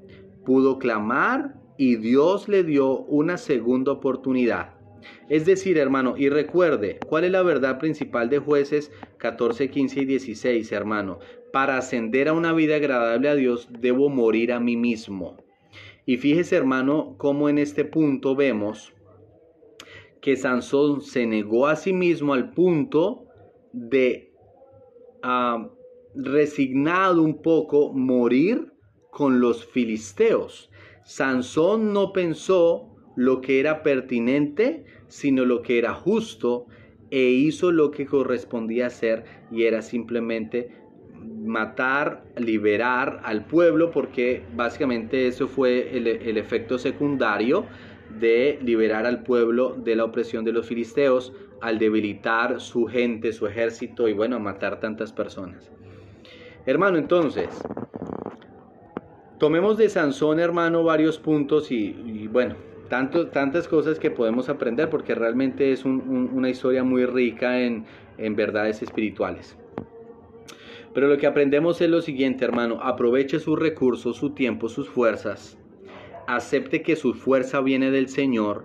pudo 0.45 0.79
clamar 0.79 1.55
y 1.79 1.97
Dios 1.97 2.49
le 2.49 2.63
dio 2.63 2.99
una 2.99 3.39
segunda 3.39 3.93
oportunidad. 3.93 4.76
Es 5.29 5.45
decir, 5.45 5.79
hermano, 5.79 6.15
y 6.17 6.29
recuerde, 6.29 6.99
¿cuál 7.07 7.25
es 7.25 7.31
la 7.33 7.43
verdad 7.43 7.79
principal 7.79 8.31
de 8.31 8.39
jueces 8.39 8.93
14, 9.19 9.71
15 9.71 10.01
y 10.01 10.05
16, 10.05 10.73
hermano? 10.73 11.19
Para 11.53 11.79
ascender 11.79 12.29
a 12.29 12.33
una 12.33 12.53
vida 12.53 12.77
agradable 12.77 13.29
a 13.29 13.35
Dios, 13.35 13.69
debo 13.81 14.09
morir 14.09 14.53
a 14.53 14.61
mí 14.61 14.77
mismo. 14.77 15.37
Y 16.05 16.19
fíjese, 16.19 16.57
hermano, 16.57 17.17
cómo 17.19 17.49
en 17.49 17.59
este 17.59 17.85
punto 17.85 18.37
vemos 18.37 18.93
que 20.21 20.37
Sansón 20.37 21.03
se 21.03 21.27
negó 21.27 21.67
a 21.67 21.77
sí 21.77 21.93
mismo 21.93 22.35
al 22.35 22.53
punto 22.53 23.27
de 23.73 24.33
ah, 25.23 25.69
resignado 26.15 27.23
un 27.23 27.43
poco 27.43 27.93
morir 27.93 28.73
con 29.11 29.41
los 29.41 29.65
filisteos. 29.65 30.71
Sansón 31.05 31.93
no 31.93 32.13
pensó 32.13 32.97
lo 33.17 33.41
que 33.41 33.61
era 33.61 33.83
pertinente, 33.83 34.85
sino 35.09 35.45
lo 35.45 35.63
que 35.63 35.79
era 35.79 35.95
justo, 35.95 36.67
e 37.11 37.23
hizo 37.23 37.71
lo 37.71 37.91
que 37.91 38.07
correspondía 38.07 38.87
hacer, 38.87 39.25
y 39.51 39.65
era 39.65 39.83
simplemente 39.83 40.71
matar, 41.47 42.25
liberar 42.37 43.21
al 43.25 43.45
pueblo, 43.47 43.91
porque 43.91 44.43
básicamente 44.55 45.27
eso 45.27 45.49
fue 45.49 45.97
el, 45.97 46.37
efecto 46.37 46.79
secundario 46.79 47.67
de 48.19 48.59
liberar 48.63 49.07
al 49.07 49.23
pueblo 49.23 49.75
de 49.75 49.97
la 49.97 50.05
opresión 50.05 50.45
de 50.45 50.53
los 50.53 50.67
filisteos 50.67 51.33
al 51.61 51.79
debilitar 51.79 52.61
su 52.61 52.87
gente, 52.87 53.33
su 53.33 53.47
ejército 53.47 54.09
y 54.09 54.13
bueno, 54.13 54.39
matar 54.39 54.81
tantas 54.81 55.13
personas. 55.13 55.71
Hermano, 56.67 56.99
entonces, 56.99 57.49
tomemos 59.39 59.79
de 59.79 59.89
Sansón, 59.89 60.41
hermano, 60.41 60.83
varios 60.83 61.19
puntos 61.19 61.71
y, 61.71 62.29
bueno, 62.29 62.57
tanto, 62.89 63.29
tantas 63.29 63.69
cosas 63.69 63.99
que 63.99 64.11
podemos 64.11 64.49
aprender 64.49 64.91
porque 64.91 65.15
realmente 65.15 65.73
es 65.73 65.85
una 65.85 66.51
historia 66.51 66.85
muy 66.85 67.05
rica 67.07 67.61
en, 67.61 67.85
en 68.19 68.37
verdades 68.37 68.83
espirituales. 68.83 69.57
Pero 70.95 71.09
lo 71.09 71.19
que 71.19 71.27
aprendemos 71.27 71.81
es 71.81 71.91
lo 71.91 72.01
siguiente, 72.01 72.45
hermano, 72.45 72.81
aproveche 72.83 73.39
sus 73.39 73.59
recursos, 73.59 74.17
su 74.17 74.31
tiempo, 74.31 74.69
sus 74.69 74.89
fuerzas 74.89 75.59
acepte 76.27 76.83
que 76.83 76.97
su 76.97 77.15
fuerza 77.15 77.61
viene 77.61 77.91
del 77.91 78.09
Señor, 78.09 78.65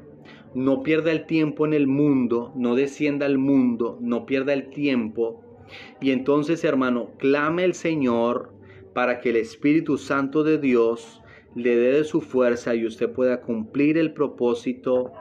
no 0.54 0.84
pierda 0.84 1.12
el 1.12 1.26
tiempo 1.26 1.66
en 1.66 1.74
el 1.74 1.88
mundo, 1.88 2.52
no 2.56 2.76
descienda 2.76 3.26
al 3.26 3.38
mundo, 3.38 3.98
no 4.02 4.26
pierda 4.26 4.54
el 4.54 4.70
tiempo. 4.70 5.42
Y 6.02 6.12
entonces, 6.12 6.64
hermano, 6.64 7.12
clame 7.18 7.64
al 7.64 7.74
Señor 7.74 8.52
para 8.94 9.22
que 9.22 9.30
el 9.30 9.38
Espíritu 9.38 9.98
Santo 9.98 10.44
de 10.44 10.58
Dios 10.58 11.22
le 11.56 11.76
dé 11.76 11.92
de 11.94 12.04
su 12.04 12.22
fuerza 12.22 12.76
y 12.76 12.86
usted 12.86 13.10
pueda 13.12 13.42
cumplir 13.42 13.98
el 13.98 14.14
propósito 14.14 15.12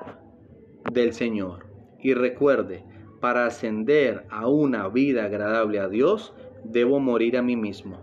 del 0.93 1.13
Señor. 1.13 1.67
Y 2.01 2.15
recuerde, 2.15 2.85
para 3.21 3.47
ascender 3.47 4.25
a 4.31 4.49
una 4.49 4.89
vida 4.89 5.25
agradable 5.25 5.79
a 5.79 5.89
Dios, 5.89 6.35
debo 6.65 7.01
morir 7.01 7.37
a 7.37 7.43
mí 7.43 7.57
mismo. 7.57 7.99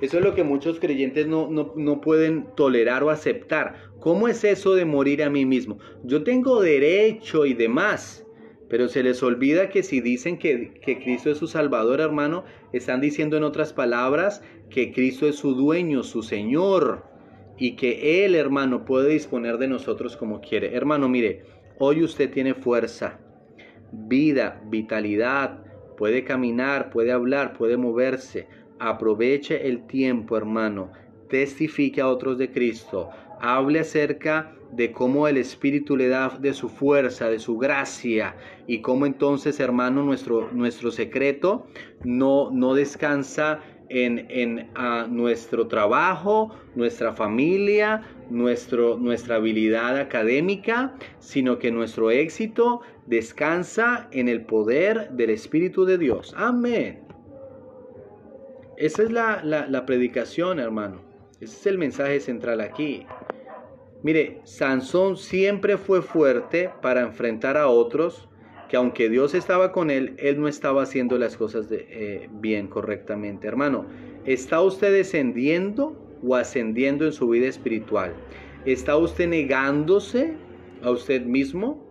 Eso 0.00 0.18
es 0.18 0.24
lo 0.24 0.34
que 0.34 0.44
muchos 0.44 0.78
creyentes 0.80 1.26
no, 1.26 1.48
no, 1.48 2.00
pueden 2.00 2.46
tolerar 2.56 3.02
o 3.02 3.10
aceptar. 3.10 3.74
¿Cómo 4.00 4.28
es 4.28 4.44
eso 4.44 4.74
de 4.74 4.84
morir 4.84 5.22
a 5.22 5.30
mí 5.30 5.46
mismo? 5.46 5.78
Yo 6.04 6.22
tengo 6.22 6.60
derecho 6.60 7.46
y 7.46 7.54
demás. 7.54 8.26
Pero 8.68 8.86
se 8.86 9.02
les 9.02 9.20
olvida 9.24 9.68
que 9.68 9.82
si 9.82 10.00
dicen 10.00 10.38
que, 10.38 10.74
que, 10.80 11.02
Cristo 11.02 11.28
es 11.30 11.38
su 11.38 11.48
Salvador, 11.48 12.00
hermano, 12.00 12.44
están 12.72 13.00
diciendo 13.00 13.36
en 13.36 13.42
otras 13.42 13.72
palabras 13.72 14.44
que 14.70 14.92
Cristo 14.92 15.26
es 15.26 15.34
su 15.34 15.54
dueño, 15.54 16.04
su 16.04 16.22
Señor, 16.22 17.09
y 17.60 17.76
que 17.76 18.24
Él, 18.24 18.34
hermano, 18.34 18.86
puede 18.86 19.10
disponer 19.10 19.58
de 19.58 19.68
nosotros 19.68 20.16
como 20.16 20.40
quiere. 20.40 20.74
Hermano, 20.74 21.08
mire, 21.10 21.44
hoy 21.78 22.02
usted 22.02 22.32
tiene 22.32 22.54
fuerza, 22.54 23.20
vida, 23.92 24.62
vitalidad, 24.64 25.62
puede 25.96 26.24
caminar, 26.24 26.88
puede 26.88 27.12
hablar, 27.12 27.52
puede 27.52 27.76
moverse. 27.76 28.48
Aproveche 28.78 29.68
el 29.68 29.86
tiempo, 29.86 30.38
hermano. 30.38 30.90
Testifique 31.28 32.00
a 32.00 32.08
otros 32.08 32.38
de 32.38 32.50
Cristo. 32.50 33.10
Hable 33.40 33.80
acerca 33.80 34.54
de 34.72 34.92
cómo 34.92 35.28
el 35.28 35.36
Espíritu 35.36 35.98
le 35.98 36.08
da 36.08 36.30
de 36.40 36.54
su 36.54 36.70
fuerza, 36.70 37.28
de 37.28 37.38
su 37.38 37.58
gracia, 37.58 38.36
y 38.66 38.80
cómo 38.80 39.04
entonces, 39.04 39.60
hermano, 39.60 40.02
nuestro, 40.02 40.50
nuestro 40.52 40.90
secreto 40.90 41.66
no, 42.04 42.50
no 42.50 42.74
descansa 42.74 43.60
en, 43.90 44.26
en 44.30 44.70
nuestro 45.14 45.66
trabajo, 45.66 46.54
nuestra 46.74 47.12
familia, 47.12 48.02
nuestro, 48.30 48.96
nuestra 48.96 49.36
habilidad 49.36 49.98
académica, 49.98 50.94
sino 51.18 51.58
que 51.58 51.70
nuestro 51.70 52.10
éxito 52.10 52.80
descansa 53.06 54.08
en 54.12 54.28
el 54.28 54.46
poder 54.46 55.10
del 55.10 55.30
Espíritu 55.30 55.84
de 55.84 55.98
Dios. 55.98 56.32
Amén. 56.36 57.10
Esa 58.80 59.02
es 59.02 59.10
la, 59.10 59.84
predicación, 59.84 60.58
hermano. 60.58 61.02
Ese 61.38 61.54
es 61.54 61.66
el 61.66 61.76
mensaje 61.76 62.18
central 62.18 62.62
aquí. 62.62 63.06
Mire, 64.02 64.40
Sansón 64.44 65.18
siempre 65.18 65.76
fue 65.76 66.00
fuerte 66.00 66.70
para 66.80 67.02
enfrentar 67.02 67.58
a 67.58 67.68
otros 67.68 68.29
que 68.70 68.76
aunque 68.76 69.08
Dios 69.08 69.34
estaba 69.34 69.72
con 69.72 69.90
él, 69.90 70.14
él 70.18 70.40
no 70.40 70.46
estaba 70.46 70.84
haciendo 70.84 71.18
las 71.18 71.36
cosas 71.36 71.66
eh, 71.72 72.28
bien 72.34 72.68
correctamente. 72.68 73.48
Hermano, 73.48 73.84
¿está 74.24 74.62
usted 74.62 74.92
descendiendo 74.92 76.00
o 76.22 76.36
ascendiendo 76.36 77.04
en 77.04 77.12
su 77.12 77.28
vida 77.28 77.48
espiritual? 77.48 78.14
¿Está 78.64 78.96
usted 78.96 79.26
negándose 79.26 80.34
a 80.84 80.90
usted 80.92 81.22
mismo? 81.22 81.84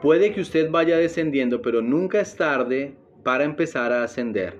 Puede 0.00 0.32
que 0.32 0.40
usted 0.40 0.70
vaya 0.70 0.96
descendiendo, 0.96 1.60
pero 1.60 1.82
nunca 1.82 2.22
es 2.22 2.36
tarde 2.36 2.94
para 3.22 3.44
empezar 3.44 3.92
a 3.92 4.02
ascender. 4.02 4.58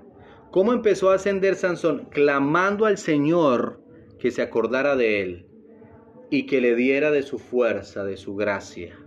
¿Cómo 0.51 0.75
empezó 0.75 1.11
a 1.11 1.15
ascender 1.15 1.55
Sansón? 1.55 2.09
Clamando 2.11 2.85
al 2.85 2.99
Señor 2.99 3.81
que 4.19 4.31
se 4.31 4.43
acordara 4.43 4.97
de 4.97 5.23
él 5.23 5.47
y 6.29 6.45
que 6.45 6.61
le 6.61 6.75
diera 6.75 7.11
de 7.11 7.23
su 7.23 7.39
fuerza, 7.39 8.05
de 8.05 8.19
su 8.19 8.37
gracia. 8.37 8.99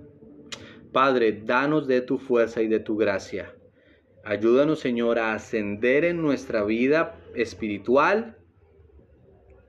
Padre, 0.94 1.42
danos 1.46 1.88
de 1.88 2.02
tu 2.02 2.18
fuerza 2.18 2.62
y 2.62 2.68
de 2.68 2.80
tu 2.80 2.96
gracia. 2.96 3.54
Ayúdanos, 4.24 4.80
Señor, 4.80 5.20
a 5.20 5.34
ascender 5.34 6.06
en 6.06 6.22
nuestra 6.22 6.64
vida 6.64 7.20
espiritual, 7.36 8.38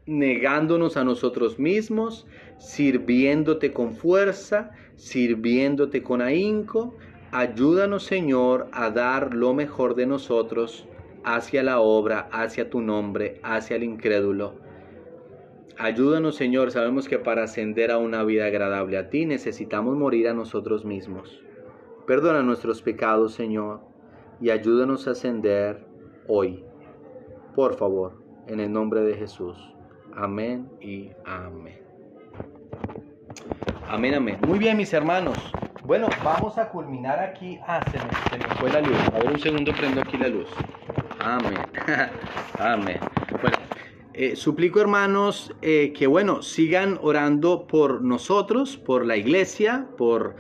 negándonos 0.07 0.97
a 0.97 1.03
nosotros 1.03 1.59
mismos, 1.59 2.27
sirviéndote 2.59 3.73
con 3.73 3.95
fuerza, 3.95 4.71
sirviéndote 4.95 6.03
con 6.03 6.23
ahínco. 6.23 6.97
Ayúdanos, 7.33 8.05
Señor, 8.05 8.69
a 8.73 8.91
dar 8.91 9.35
lo 9.35 9.55
mejor 9.55 9.97
de 9.97 10.07
nosotros 10.07 10.87
hacia 11.25 11.63
la 11.63 11.81
obra, 11.81 12.29
hacia 12.31 12.71
tu 12.71 12.81
nombre, 12.81 13.41
hacia 13.43 13.77
el 13.77 13.83
incrédulo. 13.83 14.64
Ayúdanos, 15.79 16.37
Señor. 16.37 16.71
Sabemos 16.71 17.09
que 17.09 17.19
para 17.19 17.45
ascender 17.45 17.91
a 17.91 17.99
una 17.99 18.23
vida 18.25 18.47
agradable 18.47 18.97
a 18.97 19.11
ti 19.11 19.27
necesitamos 19.27 19.97
morir 19.97 20.29
a 20.29 20.35
nosotros 20.35 20.85
mismos. 20.85 21.43
Perdona 22.07 22.43
nuestros 22.43 22.83
pecados, 22.83 23.35
Señor, 23.35 23.81
y 24.41 24.51
ayúdanos 24.51 25.09
a 25.09 25.13
ascender 25.13 25.85
hoy. 26.29 26.65
Por 27.55 27.75
favor, 27.77 28.23
en 28.47 28.61
el 28.61 28.73
nombre 28.73 29.01
de 29.03 29.15
Jesús. 29.15 29.57
Amén 30.15 30.69
y 30.81 31.11
amén. 31.25 31.81
Amén, 33.89 34.15
amén. 34.15 34.39
Muy 34.47 34.59
bien, 34.59 34.77
mis 34.77 34.93
hermanos. 34.93 35.39
Bueno, 35.85 36.09
vamos 36.25 36.57
a 36.57 36.69
culminar 36.69 37.19
aquí. 37.19 37.59
Ah, 37.67 37.81
se 37.91 37.99
me, 38.39 38.45
fue 38.57 38.71
la 38.71 38.81
luz. 38.81 38.97
A 39.13 39.19
ver, 39.19 39.33
un 39.33 39.39
segundo 39.39 39.73
prendo 39.73 40.01
aquí 40.01 40.17
la 40.17 40.29
luz. 40.29 40.49
Amén. 41.21 41.59
Amén. 42.59 42.99
Bueno, 43.41 43.57
eh, 44.15 44.37
suplico 44.37 44.81
hermanos 44.81 45.53
eh, 45.61 45.93
que 45.93 46.07
bueno, 46.07 46.43
sigan 46.43 46.99
orando 47.03 47.67
por 47.67 48.03
nosotros, 48.03 48.77
por 48.77 49.05
la 49.05 49.17
iglesia, 49.17 49.89
por 49.99 50.37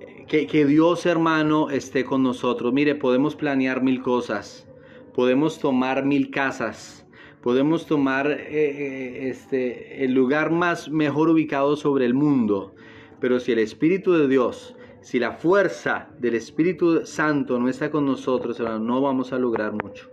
eh, 0.00 0.26
que, 0.28 0.46
que, 0.46 0.66
Dios 0.66 1.06
hermano 1.06 1.70
esté 1.70 2.04
con 2.04 2.22
nosotros. 2.22 2.72
Mire, 2.72 2.94
podemos 2.94 3.36
planear 3.36 3.82
mil 3.82 4.02
cosas, 4.02 4.68
podemos 5.14 5.58
tomar 5.58 6.04
mil 6.04 6.30
casas, 6.30 7.06
podemos 7.42 7.86
tomar 7.86 8.30
este, 8.30 10.04
el 10.04 10.12
lugar 10.12 10.50
más 10.50 10.90
mejor 10.90 11.30
ubicado 11.30 11.76
sobre 11.76 12.04
el 12.04 12.12
mundo, 12.14 12.74
pero 13.18 13.40
si 13.40 13.52
el 13.52 13.60
Espíritu 13.60 14.12
de 14.12 14.28
Dios 14.28 14.76
si 15.00 15.18
la 15.18 15.32
fuerza 15.32 16.10
del 16.18 16.34
Espíritu 16.34 17.06
Santo 17.06 17.58
no 17.58 17.68
está 17.68 17.90
con 17.90 18.04
nosotros, 18.04 18.60
no 18.60 19.00
vamos 19.00 19.32
a 19.32 19.38
lograr 19.38 19.72
mucho. 19.72 20.10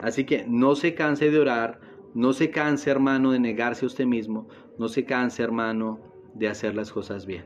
Así 0.00 0.24
que 0.24 0.44
no 0.48 0.74
se 0.74 0.94
canse 0.94 1.30
de 1.30 1.38
orar, 1.38 1.80
no 2.14 2.32
se 2.32 2.50
canse, 2.50 2.90
hermano, 2.90 3.32
de 3.32 3.40
negarse 3.40 3.84
a 3.84 3.88
usted 3.88 4.06
mismo, 4.06 4.48
no 4.78 4.88
se 4.88 5.04
canse, 5.04 5.42
hermano, 5.42 6.00
de 6.34 6.48
hacer 6.48 6.74
las 6.74 6.92
cosas 6.92 7.26
bien. 7.26 7.44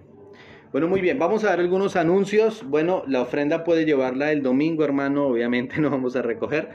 Bueno, 0.72 0.88
muy 0.88 1.00
bien, 1.00 1.20
vamos 1.20 1.44
a 1.44 1.50
dar 1.50 1.60
algunos 1.60 1.94
anuncios. 1.94 2.64
Bueno, 2.68 3.04
la 3.06 3.22
ofrenda 3.22 3.62
puede 3.62 3.84
llevarla 3.84 4.32
el 4.32 4.42
domingo, 4.42 4.84
hermano, 4.84 5.28
obviamente 5.28 5.76
no 5.80 5.90
vamos 5.90 6.16
a 6.16 6.22
recoger. 6.22 6.70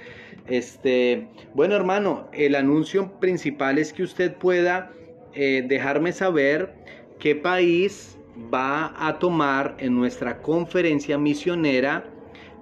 Este, 0.48 1.28
bueno, 1.54 1.76
hermano, 1.76 2.30
el 2.32 2.56
anuncio 2.56 3.20
principal 3.20 3.78
es 3.78 3.92
que 3.92 4.04
usted 4.04 4.36
pueda 4.36 4.94
eh, 5.34 5.66
dejarme 5.68 6.14
saber 6.14 6.74
qué 7.20 7.36
país 7.36 8.18
va 8.54 8.94
a 8.98 9.20
tomar 9.20 9.76
en 9.80 9.96
nuestra 9.96 10.42
conferencia 10.42 11.18
misionera 11.18 12.06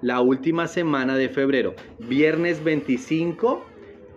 la 0.01 0.21
última 0.21 0.67
semana 0.67 1.17
de 1.17 1.29
febrero, 1.29 1.75
viernes 1.99 2.63
25 2.63 3.63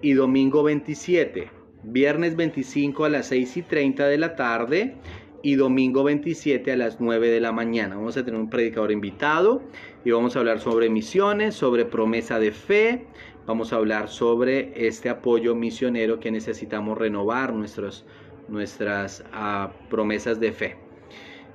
y 0.02 0.14
domingo 0.14 0.62
27. 0.62 1.50
Viernes 1.82 2.36
25 2.36 3.04
a 3.04 3.08
las 3.08 3.26
6 3.26 3.56
y 3.58 3.62
30 3.62 4.06
de 4.06 4.18
la 4.18 4.36
tarde 4.36 4.96
y 5.42 5.54
domingo 5.54 6.04
27 6.04 6.72
a 6.72 6.76
las 6.76 7.00
9 7.00 7.28
de 7.28 7.40
la 7.40 7.52
mañana. 7.52 7.96
Vamos 7.96 8.16
a 8.16 8.24
tener 8.24 8.38
un 8.38 8.50
predicador 8.50 8.92
invitado 8.92 9.62
y 10.04 10.10
vamos 10.10 10.36
a 10.36 10.40
hablar 10.40 10.60
sobre 10.60 10.90
misiones, 10.90 11.54
sobre 11.54 11.84
promesa 11.84 12.38
de 12.38 12.52
fe, 12.52 13.06
vamos 13.46 13.72
a 13.72 13.76
hablar 13.76 14.08
sobre 14.08 14.86
este 14.86 15.08
apoyo 15.08 15.54
misionero 15.54 16.20
que 16.20 16.30
necesitamos 16.30 16.98
renovar 16.98 17.54
nuestros, 17.54 18.04
nuestras 18.48 19.24
ah, 19.32 19.72
promesas 19.88 20.40
de 20.40 20.52
fe. 20.52 20.76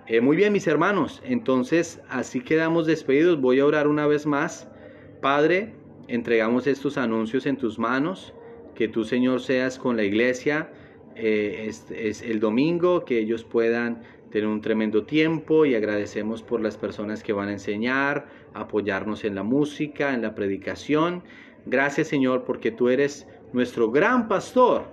Eh, 0.08 0.22
muy 0.22 0.36
bien, 0.36 0.54
mis 0.54 0.68
hermanos, 0.68 1.22
entonces 1.26 2.00
así 2.10 2.42
quedamos 2.42 2.86
despedidos. 2.86 3.42
Voy 3.42 3.60
a 3.60 3.66
orar 3.66 3.88
una 3.88 4.06
vez 4.06 4.26
más. 4.26 4.68
Padre, 5.22 5.74
entregamos 6.08 6.68
estos 6.68 6.98
anuncios 6.98 7.46
en 7.46 7.58
tus 7.58 7.80
manos. 7.80 8.34
Que 8.74 8.88
tú, 8.88 9.06
Señor, 9.06 9.42
seas 9.42 9.78
con 9.80 9.96
la 9.96 10.04
iglesia 10.04 10.70
eh, 11.16 11.72
es, 11.90 12.22
el 12.22 12.40
domingo, 12.40 13.06
que 13.06 13.20
ellos 13.20 13.44
puedan 13.44 14.02
tener 14.32 14.48
un 14.48 14.60
tremendo 14.60 15.06
tiempo 15.06 15.66
y 15.66 15.74
agradecemos 15.74 16.44
por 16.44 16.62
las 16.62 16.76
personas 16.76 17.24
que 17.24 17.32
van 17.32 17.48
a 17.48 17.54
enseñar, 17.54 18.28
apoyarnos 18.54 19.24
en 19.24 19.34
la 19.34 19.44
música, 19.44 20.14
en 20.14 20.22
la 20.22 20.36
predicación. 20.36 21.24
Gracias, 21.66 22.10
Señor, 22.10 22.44
porque 22.44 22.72
tú 22.72 22.90
eres 22.90 23.28
nuestro 23.54 23.92
gran 23.92 24.28
pastor 24.28 24.84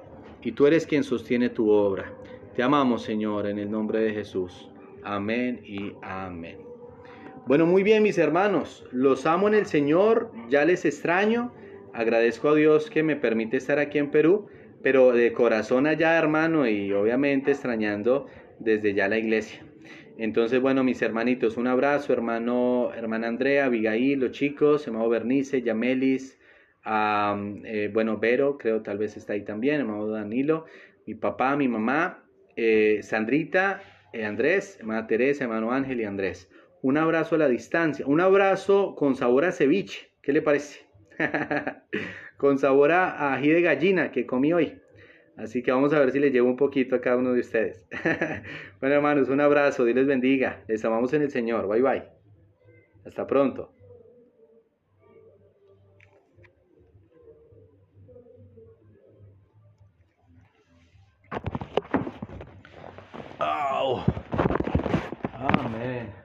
y 0.43 0.53
tú 0.53 0.67
eres 0.67 0.87
quien 0.87 1.03
sostiene 1.03 1.49
tu 1.49 1.71
obra. 1.71 2.13
Te 2.55 2.63
amamos, 2.63 3.03
Señor, 3.03 3.49
en 3.49 3.59
el 3.59 3.71
nombre 3.71 4.01
de 4.01 4.13
Jesús. 4.13 4.69
Amén 5.03 5.61
y 5.65 5.93
amén. 6.03 6.62
Bueno, 7.45 7.66
muy 7.66 7.82
bien 7.82 8.05
mis 8.05 8.18
hermanos, 8.18 8.86
los 8.93 9.26
amo 9.26 9.49
en 9.49 9.55
el 9.55 9.66
Señor, 9.66 10.30
ya 10.49 10.64
les 10.64 10.84
extraño, 10.84 11.53
agradezco 11.93 12.51
a 12.51 12.55
Dios 12.55 12.88
que 12.88 13.03
me 13.03 13.16
permite 13.16 13.57
estar 13.57 13.80
aquí 13.80 13.99
en 13.99 14.12
Perú, 14.12 14.47
pero 14.80 15.11
de 15.11 15.32
corazón 15.32 15.88
allá 15.88 16.16
hermano 16.16 16.68
y 16.68 16.93
obviamente 16.93 17.51
extrañando 17.51 18.26
desde 18.61 18.95
ya 18.95 19.09
la 19.09 19.18
iglesia. 19.18 19.66
Entonces, 20.18 20.61
bueno, 20.61 20.84
mis 20.84 21.03
hermanitos, 21.03 21.57
un 21.57 21.66
abrazo, 21.66 22.12
hermano, 22.12 22.93
hermana 22.95 23.26
Andrea, 23.26 23.64
Abigail, 23.64 24.20
los 24.20 24.30
chicos, 24.30 24.86
hermano 24.86 25.09
Bernice, 25.09 25.62
Yamelis, 25.62 26.38
eh, 26.86 27.90
bueno, 27.93 28.18
Vero, 28.18 28.57
creo 28.57 28.82
tal 28.82 28.99
vez 28.99 29.16
está 29.16 29.32
ahí 29.32 29.43
también, 29.43 29.80
hermano 29.80 30.07
Danilo, 30.07 30.66
mi 31.07 31.16
papá, 31.16 31.57
mi 31.57 31.66
mamá, 31.66 32.24
eh, 32.55 33.01
Sandrita, 33.03 33.82
eh, 34.12 34.24
Andrés, 34.24 34.76
hermana 34.78 35.09
Teresa, 35.09 35.43
hermano 35.43 35.72
Ángel 35.72 36.01
y 36.01 36.05
Andrés. 36.05 36.49
Un 36.83 36.99
abrazo 36.99 37.37
a 37.37 37.39
la 37.39 37.49
distancia, 37.49 38.05
un 38.07 38.20
abrazo 38.20 38.95
con 38.97 39.14
sabor 39.14 39.45
a 39.45 39.53
ceviche, 39.53 40.11
¿qué 40.20 40.33
le 40.33 40.43
parece? 40.43 40.80
con 42.37 42.59
sabor 42.59 42.91
a 42.93 43.35
ají 43.35 43.51
de 43.51 43.62
gallina 43.62 44.11
que 44.11 44.26
comí 44.26 44.53
hoy. 44.53 44.78
Así 45.37 45.62
que 45.62 45.72
vamos 45.72 45.93
a 45.93 46.01
ver 46.01 46.11
si 46.11 46.18
le 46.18 46.30
llevo 46.30 46.49
un 46.49 46.57
poquito 46.57 46.97
a 46.97 47.01
cada 47.01 47.16
uno 47.16 47.33
de 47.33 47.41
ustedes. 47.41 47.87
bueno, 48.80 48.97
hermanos, 48.97 49.28
un 49.28 49.41
abrazo, 49.41 49.85
Dios 49.85 49.97
les 49.97 50.07
bendiga. 50.07 50.62
Les 50.68 50.85
amamos 50.85 51.12
en 51.14 51.22
el 51.22 51.30
Señor. 51.30 51.66
Bye 51.68 51.83
bye. 51.83 52.03
Hasta 53.05 53.26
pronto. 53.26 53.72
Amén. 65.35 66.22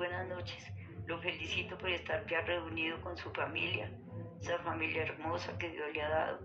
buenas 0.00 0.26
noches. 0.28 0.72
Lo 1.06 1.18
felicito 1.18 1.76
por 1.76 1.90
estar 1.90 2.26
ya 2.26 2.40
reunido 2.40 2.98
con 3.02 3.18
su 3.18 3.30
familia, 3.32 3.92
esa 4.40 4.58
familia 4.60 5.02
hermosa 5.02 5.58
que 5.58 5.68
Dios 5.68 5.92
le 5.92 6.02
ha 6.02 6.08
dado. 6.08 6.38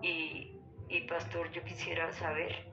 Y, 0.00 0.60
y 0.88 1.00
pastor, 1.08 1.50
yo 1.50 1.64
quisiera 1.64 2.12
saber 2.12 2.72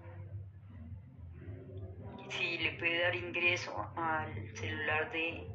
si 2.29 2.59
le 2.59 2.73
puede 2.73 3.01
dar 3.01 3.15
ingreso 3.15 3.73
al 3.95 4.55
celular 4.55 5.11
de, 5.11 5.47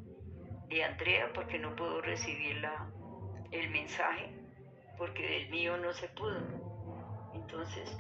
de 0.68 0.82
Andrea, 0.82 1.30
porque 1.32 1.60
no 1.60 1.76
puedo 1.76 2.00
recibir 2.00 2.56
la, 2.56 2.90
el 3.52 3.70
mensaje, 3.70 4.34
porque 4.98 5.22
del 5.22 5.48
mío 5.48 5.76
no 5.76 5.92
se 5.92 6.08
pudo. 6.08 6.40
Entonces, 7.34 7.96